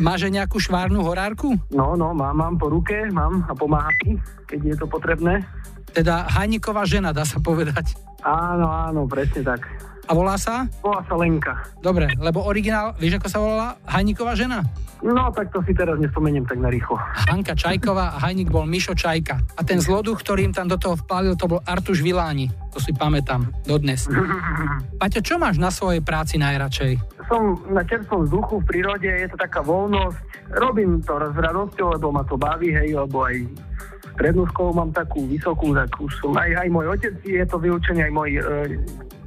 Máš 0.00 0.24
aj 0.24 0.32
nejakú 0.40 0.56
švárnu 0.56 1.04
horárku? 1.04 1.52
No, 1.68 1.92
no, 1.92 2.16
mám, 2.16 2.32
mám 2.32 2.54
po 2.56 2.72
ruke, 2.72 2.96
mám 3.12 3.44
a 3.44 3.52
pomáha 3.52 3.92
mi, 4.04 4.16
keď 4.48 4.60
je 4.72 4.76
to 4.80 4.86
potrebné. 4.88 5.44
Teda 5.92 6.24
hajniková 6.32 6.88
žena, 6.88 7.12
dá 7.12 7.28
sa 7.28 7.36
povedať. 7.40 7.92
Áno, 8.24 8.68
áno, 8.68 9.04
presne 9.04 9.44
tak. 9.44 9.68
A 10.08 10.16
volá 10.16 10.40
sa? 10.40 10.64
Volá 10.80 11.04
sa 11.04 11.14
Lenka. 11.20 11.52
Dobre, 11.84 12.08
lebo 12.16 12.40
originál, 12.48 12.96
vieš 12.96 13.20
ako 13.20 13.28
sa 13.28 13.38
volala 13.44 13.68
Hajniková 13.84 14.32
žena? 14.32 14.64
No, 15.04 15.30
tak 15.30 15.54
to 15.54 15.62
si 15.62 15.76
teraz 15.76 15.94
nespomeniem 16.00 16.42
tak 16.48 16.58
na 16.58 16.72
rýchlo. 16.72 16.98
Hanka 17.30 17.54
Čajková 17.54 18.16
a 18.16 18.18
Hajnik 18.18 18.50
bol 18.50 18.66
Mišo 18.66 18.98
Čajka. 18.98 19.38
A 19.54 19.60
ten 19.62 19.78
zloduch, 19.78 20.18
ktorý 20.24 20.50
im 20.50 20.54
tam 20.56 20.66
do 20.66 20.74
toho 20.74 20.98
vpálil, 20.98 21.38
to 21.38 21.46
bol 21.46 21.60
Artuš 21.62 22.02
Viláni. 22.02 22.50
To 22.74 22.82
si 22.82 22.90
pamätám, 22.90 23.46
dodnes. 23.62 24.10
Paťo, 25.00 25.20
čo 25.22 25.38
máš 25.38 25.60
na 25.60 25.70
svojej 25.70 26.02
práci 26.02 26.40
najradšej? 26.40 27.20
Som 27.28 27.60
na 27.70 27.84
čerstvom 27.84 28.26
vzduchu 28.26 28.64
v 28.64 28.64
prírode, 28.64 29.06
je 29.06 29.28
to 29.28 29.36
taká 29.36 29.60
voľnosť. 29.60 30.18
Robím 30.56 31.04
to 31.04 31.14
s 31.20 31.36
radosťou, 31.36 31.94
lebo 31.94 32.08
ma 32.10 32.24
to 32.24 32.40
baví, 32.40 32.72
hej, 32.72 32.96
lebo 32.96 33.28
aj 33.28 33.36
strednú 34.18 34.50
školu 34.50 34.70
mám 34.74 34.90
takú 34.90 35.22
vysokú, 35.30 35.70
tak 35.78 35.94
už 35.94 36.10
som 36.18 36.34
aj, 36.34 36.66
aj 36.66 36.68
môj 36.74 36.90
otec 36.90 37.14
je 37.22 37.46
to 37.46 37.56
vyučený, 37.62 38.10
aj 38.10 38.12
môj, 38.12 38.30
e, 38.34 38.42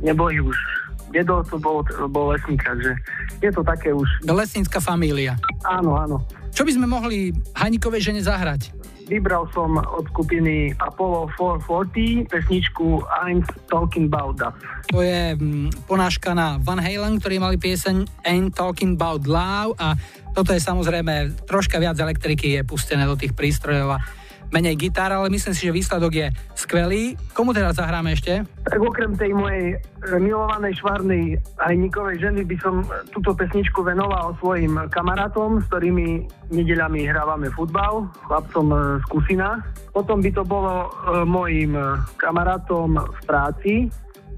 neboli 0.03 0.43
už 0.43 0.57
dedo, 1.11 1.43
to 1.47 1.59
bol, 1.59 1.83
bol 2.11 2.31
lesník, 2.31 2.59
takže 2.63 2.95
je 3.43 3.51
to 3.51 3.61
také 3.63 3.91
už. 3.91 4.07
Lesnícka 4.27 4.79
família. 4.79 5.35
Áno, 5.67 5.99
áno. 5.99 6.23
Čo 6.51 6.67
by 6.67 6.71
sme 6.75 6.87
mohli 6.87 7.31
Hajnikovej 7.55 8.11
žene 8.11 8.21
zahrať? 8.23 8.71
Vybral 9.11 9.43
som 9.51 9.75
od 9.75 10.07
skupiny 10.15 10.71
Apollo 10.79 11.35
440 11.35 12.31
pesničku 12.31 13.03
I'm 13.11 13.43
Talking 13.67 14.07
About 14.07 14.39
That. 14.39 14.55
To 14.95 15.03
je 15.03 15.35
mm, 15.35 15.83
ponáška 15.83 16.31
na 16.31 16.55
Van 16.63 16.79
Halen, 16.79 17.19
ktorí 17.19 17.43
mali 17.43 17.59
pieseň 17.59 18.07
Ain't 18.23 18.55
Talking 18.55 18.95
About 18.95 19.27
Love 19.27 19.75
a 19.83 19.99
toto 20.31 20.55
je 20.55 20.63
samozrejme 20.63 21.43
troška 21.43 21.75
viac 21.75 21.99
elektriky 21.99 22.55
je 22.55 22.63
pustené 22.63 23.03
do 23.03 23.19
tých 23.19 23.35
prístrojov 23.35 23.99
a 23.99 24.03
menej 24.51 24.75
gitár, 24.75 25.15
ale 25.15 25.31
myslím 25.31 25.55
si, 25.55 25.67
že 25.67 25.73
výsledok 25.73 26.11
je 26.11 26.27
skvelý. 26.53 27.15
Komu 27.31 27.55
teraz 27.55 27.79
zahráme 27.79 28.13
ešte? 28.13 28.43
Tak 28.67 28.79
okrem 28.83 29.15
tej 29.15 29.31
mojej 29.31 29.75
e, 29.75 30.15
milovanej 30.19 30.77
švárnej 30.83 31.39
hajníkovej 31.57 32.19
ženy 32.19 32.43
by 32.43 32.55
som 32.59 32.83
túto 33.15 33.31
pesničku 33.31 33.81
venoval 33.81 34.35
svojim 34.43 34.75
kamarátom, 34.91 35.63
s 35.63 35.65
ktorými 35.71 36.27
nedeľami 36.51 37.07
hrávame 37.07 37.47
futbal, 37.55 38.11
chlapcom 38.27 38.67
e, 38.69 38.77
z 38.99 39.05
Kusina. 39.07 39.63
Potom 39.95 40.19
by 40.19 40.31
to 40.35 40.43
bolo 40.43 40.87
e, 40.87 40.89
mojim 41.23 41.73
kamarátom 42.19 42.99
v 42.99 43.19
práci, 43.23 43.73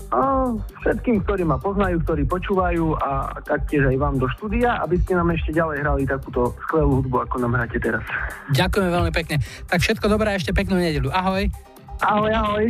a 0.09 0.51
všetkým, 0.83 1.23
ktorí 1.23 1.47
ma 1.47 1.61
poznajú, 1.61 2.03
ktorí 2.03 2.27
počúvajú 2.27 2.97
a 2.99 3.39
taktiež 3.45 3.87
aj 3.87 3.97
vám 3.97 4.15
do 4.19 4.27
štúdia, 4.35 4.81
aby 4.83 4.99
ste 4.99 5.15
nám 5.15 5.31
ešte 5.31 5.55
ďalej 5.55 5.77
hrali 5.85 6.03
takúto 6.03 6.51
skvelú 6.67 7.01
hudbu, 7.01 7.17
ako 7.29 7.35
nám 7.43 7.55
hráte 7.55 7.77
teraz. 7.79 8.03
Ďakujeme 8.51 8.89
veľmi 8.89 9.11
pekne. 9.15 9.39
Tak 9.69 9.79
všetko 9.79 10.05
dobré 10.11 10.33
a 10.33 10.39
ešte 10.39 10.51
peknú 10.51 10.77
nedelu. 10.77 11.09
Ahoj. 11.13 11.47
Ahoj, 12.03 12.31
ahoj. 12.33 12.65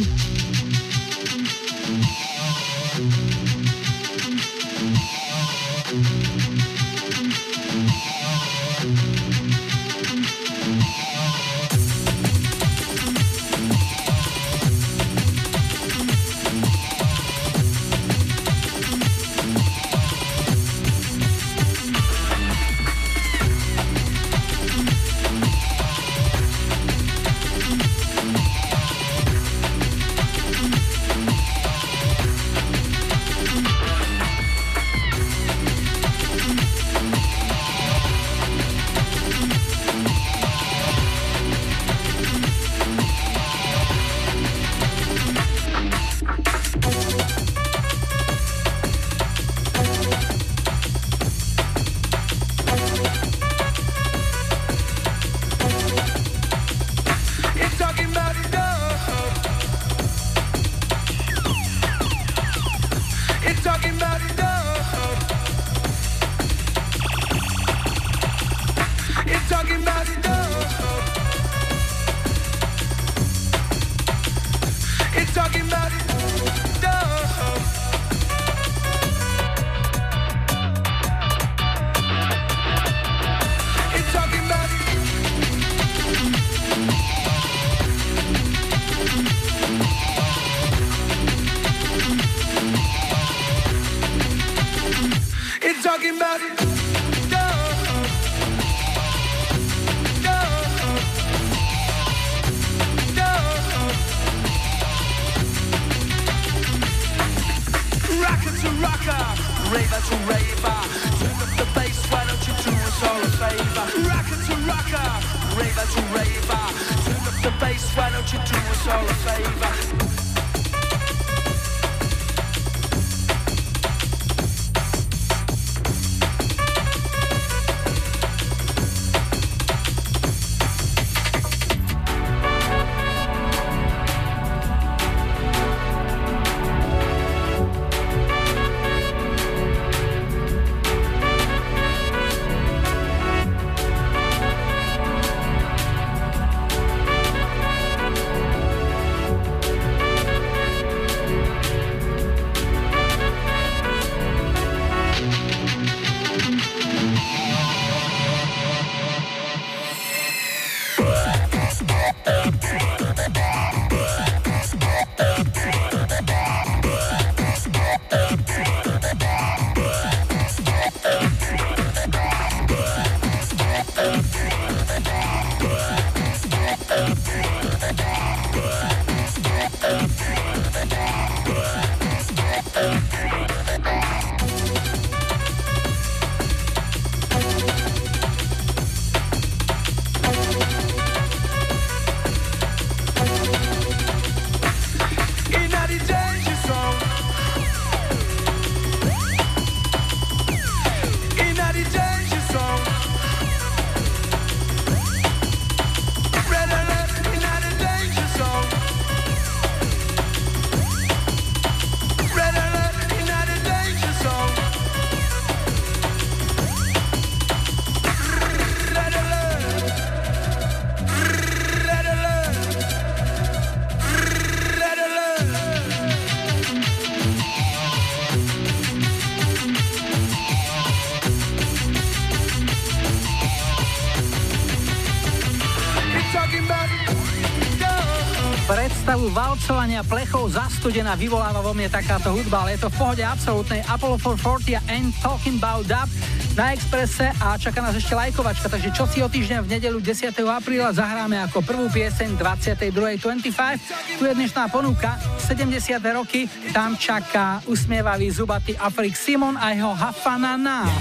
Valcovania 239.64 240.04
plechov 240.04 240.60
zastudená 240.60 241.16
vyvoláva 241.16 241.64
vo 241.64 241.72
mne 241.72 241.88
takáto 241.88 242.36
hudba, 242.36 242.68
ale 242.68 242.76
je 242.76 242.84
to 242.84 242.92
v 242.92 243.00
pohode 243.00 243.24
absolútnej 243.24 243.80
Apollo 243.88 244.20
440 244.20 244.76
a 244.76 244.82
Ain't 244.92 245.16
Talking 245.24 245.56
About 245.56 245.88
Up 245.88 246.12
na 246.60 246.76
Expresse 246.76 247.32
a 247.40 247.56
čaká 247.56 247.80
nás 247.80 247.96
ešte 247.96 248.12
lajkovačka, 248.12 248.68
takže 248.68 248.92
čo 248.92 249.08
si 249.08 249.24
o 249.24 249.32
týždeň 249.32 249.64
v 249.64 249.80
nedelu 249.80 250.04
10. 250.04 250.36
apríla 250.36 250.92
zahráme 250.92 251.40
ako 251.48 251.64
prvú 251.64 251.88
pieseň 251.96 252.36
22.25. 252.36 254.20
Tu 254.20 254.24
je 254.28 254.34
dnešná 254.36 254.68
ponuka 254.68 255.16
70. 255.48 255.80
roky, 256.12 256.52
tam 256.76 257.00
čaká 257.00 257.64
usmievavý 257.64 258.36
zubatý 258.36 258.76
Afrik 258.76 259.16
Simon 259.16 259.56
a 259.56 259.72
jeho 259.72 259.96
Hafanana. 259.96 260.92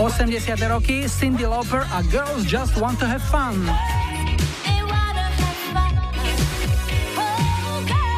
80. 0.00 0.56
roky 0.72 1.04
Cindy 1.04 1.44
Lauper 1.44 1.84
a 1.92 2.00
Girls 2.08 2.48
Just 2.48 2.80
Want 2.80 2.96
to 2.96 3.04
Have 3.04 3.20
Fun. 3.28 3.60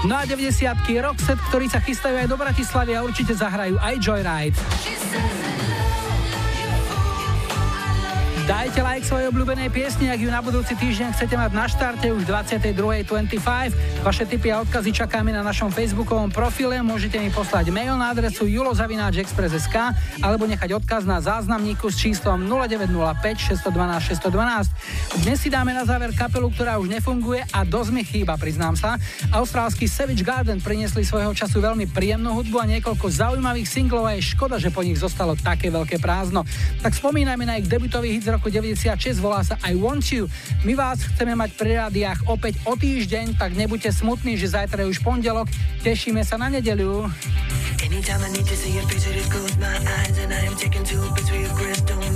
No 0.08 0.16
a 0.16 0.24
90 0.24 0.64
Roxette, 1.04 1.44
ktorí 1.52 1.68
sa 1.68 1.84
chystajú 1.84 2.16
aj 2.16 2.32
do 2.32 2.40
Bratislavy 2.40 2.96
a 2.96 3.04
určite 3.04 3.36
zahrajú 3.36 3.76
aj 3.76 3.94
Joyride. 4.00 4.56
Dajte 8.48 8.80
like 8.80 9.04
svojej 9.04 9.28
obľúbenej 9.28 9.68
piesni, 9.68 10.08
ak 10.08 10.24
ju 10.24 10.32
na 10.32 10.40
budúci 10.40 10.72
týždeň 10.72 11.12
chcete 11.12 11.36
mať 11.36 11.52
na 11.52 11.68
štarte 11.68 12.08
už 12.08 12.24
22.25. 12.24 13.36
Vaše 14.00 14.24
tipy 14.24 14.48
a 14.48 14.64
odkazy 14.64 14.96
čakáme 14.96 15.28
na 15.28 15.44
našom 15.44 15.68
facebookovom 15.68 16.32
profile. 16.32 16.80
Môžete 16.80 17.20
mi 17.20 17.28
poslať 17.28 17.68
mail 17.68 17.92
na 18.00 18.08
adresu 18.08 18.48
julozavináčexpress.sk 18.48 19.76
alebo 20.24 20.48
nechať 20.48 20.80
odkaz 20.80 21.04
na 21.04 21.20
záznamníku 21.20 21.92
s 21.92 22.00
číslom 22.00 22.48
0905 22.48 23.60
612 23.60 24.16
612. 24.16 24.72
Dnes 25.18 25.42
si 25.42 25.50
dáme 25.50 25.74
na 25.74 25.82
záver 25.82 26.14
kapelu, 26.14 26.46
ktorá 26.46 26.78
už 26.78 26.94
nefunguje 26.94 27.42
a 27.50 27.66
dosť 27.66 27.90
mi 27.90 28.06
chýba, 28.06 28.38
priznám 28.38 28.78
sa. 28.78 28.94
Austrálsky 29.34 29.90
Savage 29.90 30.22
Garden 30.22 30.62
priniesli 30.62 31.02
svojho 31.02 31.34
času 31.34 31.58
veľmi 31.58 31.90
príjemnú 31.90 32.38
hudbu 32.38 32.62
a 32.62 32.70
niekoľko 32.70 33.10
zaujímavých 33.10 33.66
singlov 33.66 34.06
a 34.06 34.14
je 34.14 34.30
škoda, 34.30 34.62
že 34.62 34.70
po 34.70 34.86
nich 34.86 34.94
zostalo 34.94 35.34
také 35.34 35.74
veľké 35.74 35.98
prázdno. 35.98 36.46
Tak 36.86 36.94
spomínajme 36.94 37.42
na 37.42 37.58
ich 37.58 37.66
debutový 37.66 38.14
hit 38.14 38.30
z 38.30 38.38
roku 38.38 38.46
96, 38.46 39.18
volá 39.18 39.42
sa 39.42 39.58
I 39.66 39.74
Want 39.74 40.06
You. 40.06 40.30
My 40.62 40.78
vás 40.78 41.02
chceme 41.02 41.34
mať 41.34 41.50
pri 41.58 41.82
rádiách 41.82 42.22
opäť 42.30 42.62
o 42.62 42.78
týždeň, 42.78 43.42
tak 43.42 43.58
nebuďte 43.58 43.90
smutní, 43.90 44.38
že 44.38 44.54
zajtra 44.54 44.86
je 44.86 44.94
už 44.94 45.02
pondelok. 45.02 45.50
Tešíme 45.82 46.22
sa 46.22 46.38
na 46.38 46.46
nedeliu. 46.46 47.10
Anytime 47.82 48.22
I 48.22 48.30
need 48.30 48.46
to 48.46 48.54
see 48.54 48.74
your 48.74 48.86
face, 48.86 49.06
I 49.06 49.18
just 49.18 49.30
close 49.34 49.56
my 49.58 49.70
eyes 49.70 50.14
and 50.22 50.30
I 50.30 50.46
am 50.46 50.54
taken 50.54 50.82
to 50.82 50.96
a 51.02 51.10
crystal 51.14 51.38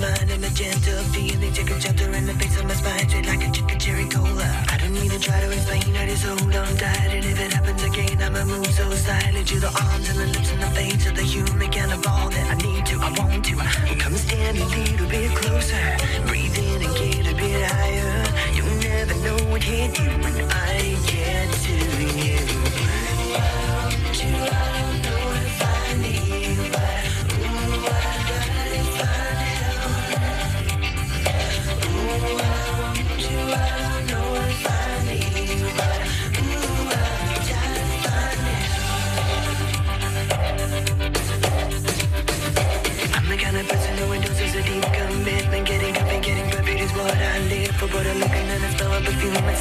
mind 0.03 0.31
and 0.31 0.41
magenta 0.41 0.93
feeling 1.13 1.53
take 1.53 1.71
a 1.71 1.79
shelter 1.79 2.11
in 2.11 2.25
the 2.25 2.33
face 2.33 2.57
of 2.59 2.65
my 2.65 2.73
spine, 2.73 3.07
straight 3.07 3.25
like 3.25 3.43
a 3.47 3.51
chicken 3.51 3.79
cherry 3.79 4.07
cola. 4.09 4.49
I 4.73 4.77
don't 4.79 4.93
need 4.93 5.11
to 5.11 5.19
try 5.19 5.39
to 5.39 5.49
explain, 5.51 5.95
I 5.95 6.05
just 6.07 6.25
hold 6.25 6.55
on 6.55 6.71
tight, 6.75 7.11
and 7.15 7.25
if 7.25 7.39
it 7.39 7.53
happens 7.53 7.83
again, 7.83 8.21
I'ma 8.21 8.43
move 8.45 8.67
so 8.67 8.85
silent 8.91 9.47
to 9.47 9.59
the 9.59 9.71
arms 9.85 10.07
and 10.11 10.19
the 10.19 10.27
lips 10.35 10.51
and 10.51 10.61
the 10.61 10.71
face 10.77 11.05
of 11.07 11.15
the 11.15 11.23
human 11.23 11.69
kind 11.71 11.91
of 11.93 12.05
all 12.05 12.29
that 12.35 12.45
I 12.53 12.55
need 12.65 12.85
to, 12.91 12.95
I 13.07 13.09
want 13.19 13.45
to. 13.45 13.55
Come 14.03 14.15
stand 14.15 14.57
a 14.57 14.65
little 14.65 15.07
bit 15.07 15.31
closer, 15.39 15.85
breathe 16.27 16.57
in 16.57 16.81
and 16.85 16.95
get 16.99 17.31
a 17.31 17.35
bit 17.35 17.63
higher. 17.71 18.23
You'll 18.55 18.77
never 18.91 19.15
know 19.25 19.39
what 19.51 19.63
hit 19.63 19.99
you 19.99 20.22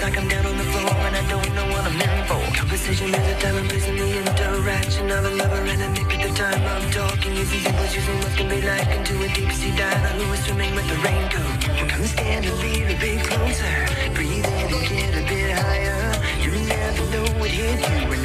like 0.03 0.19
I'm 0.19 0.27
down 0.27 0.45
on 0.45 0.59
the 0.59 0.65
floor 0.65 0.91
and 0.91 1.15
I 1.15 1.23
don't 1.31 1.55
know 1.55 1.67
what 1.71 1.87
I'm 1.87 2.01
in 2.01 2.27
for. 2.27 2.43
Conversation 2.59 3.15
is 3.15 3.45
a 3.45 3.89
in 3.89 3.97
the 3.97 4.09
interaction 4.19 5.09
of 5.13 5.25
a 5.25 5.31
lover 5.31 5.63
and 5.63 5.81
a 5.81 5.89
nick 5.91 6.11
at 6.15 6.29
the 6.29 6.35
time 6.35 6.61
I'm 6.75 6.91
talking. 6.91 7.37
Using 7.37 7.61
symbols, 7.61 7.95
using 7.95 8.19
what 8.19 8.33
can 8.37 8.49
be 8.49 8.61
like 8.63 8.89
into 8.99 9.15
a 9.23 9.29
deep 9.29 9.53
sea 9.53 9.71
diver 9.77 10.13
who 10.19 10.33
is 10.33 10.45
swimming 10.45 10.75
with 10.75 10.89
the 10.89 10.99
raincoat. 11.07 11.89
Come 11.89 12.05
stand 12.05 12.47
a 12.47 12.55
little 12.55 12.99
bit 12.99 13.21
closer. 13.29 13.75
Breathe 14.15 14.45
in 14.45 14.75
and 14.75 14.89
get 14.91 15.15
a 15.15 15.25
bit 15.31 15.51
higher. 15.63 16.03
You 16.43 16.51
never 16.67 17.05
know 17.15 17.27
what 17.39 17.51
hit 17.51 17.79
you 17.79 18.22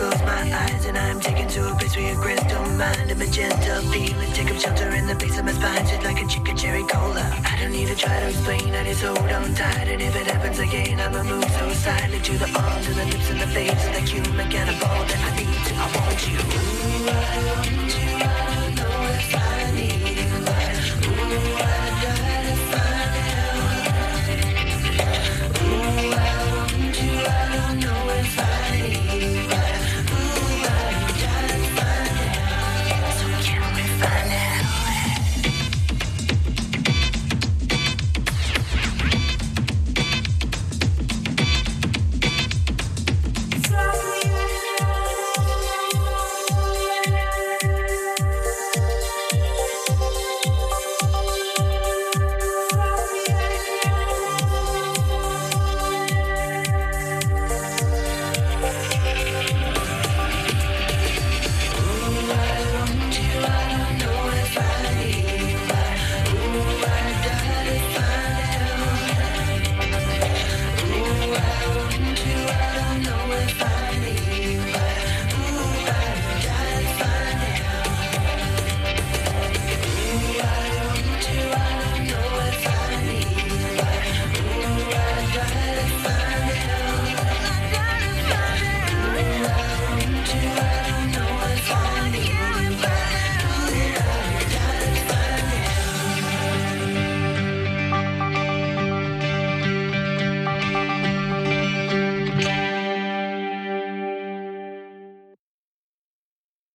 close 0.00 0.22
my 0.22 0.44
eyes 0.64 0.86
and 0.86 0.96
I'm 0.96 1.20
taken 1.20 1.46
to 1.46 1.60
a 1.70 1.74
place 1.74 1.94
where 1.94 2.06
your 2.08 2.16
crystal 2.16 2.64
mind, 2.80 3.10
a 3.10 3.14
magenta 3.14 3.74
feeling, 3.92 4.32
take 4.32 4.50
up 4.50 4.56
shelter 4.56 4.88
in 4.98 5.06
the 5.06 5.14
base 5.14 5.36
of 5.38 5.44
my 5.44 5.52
spine, 5.52 5.84
just 5.86 6.02
like 6.04 6.22
a 6.24 6.26
chicken 6.26 6.56
cherry 6.56 6.84
cola. 6.84 7.24
I 7.44 7.58
don't 7.60 7.72
need 7.72 7.88
to 7.88 7.94
try 7.94 8.18
to 8.20 8.28
explain, 8.28 8.74
I 8.74 8.84
just 8.84 9.02
hold 9.04 9.18
on 9.18 9.54
tight, 9.54 9.88
and 9.92 10.00
if 10.00 10.16
it 10.16 10.26
happens 10.26 10.58
again, 10.58 10.98
I'ma 11.00 11.22
move 11.24 11.50
so 11.58 11.68
silently 11.84 12.20
to 12.28 12.32
the 12.38 12.48
arms 12.64 12.86
and 12.88 12.96
the 13.00 13.06
lips 13.12 13.28
and 13.30 13.40
the 13.44 13.50
face 13.56 13.82
of 13.88 13.92
the 13.96 14.04
human 14.12 14.48
ball 14.80 15.02
that 15.10 15.20
I 15.28 15.30
need 15.36 15.60
to, 15.68 15.72
I 15.84 15.86
want 15.96 16.20
you. 16.28 16.38
Ooh, 16.48 17.10
I 17.12 17.38
want 17.48 18.54
you. 18.54 18.59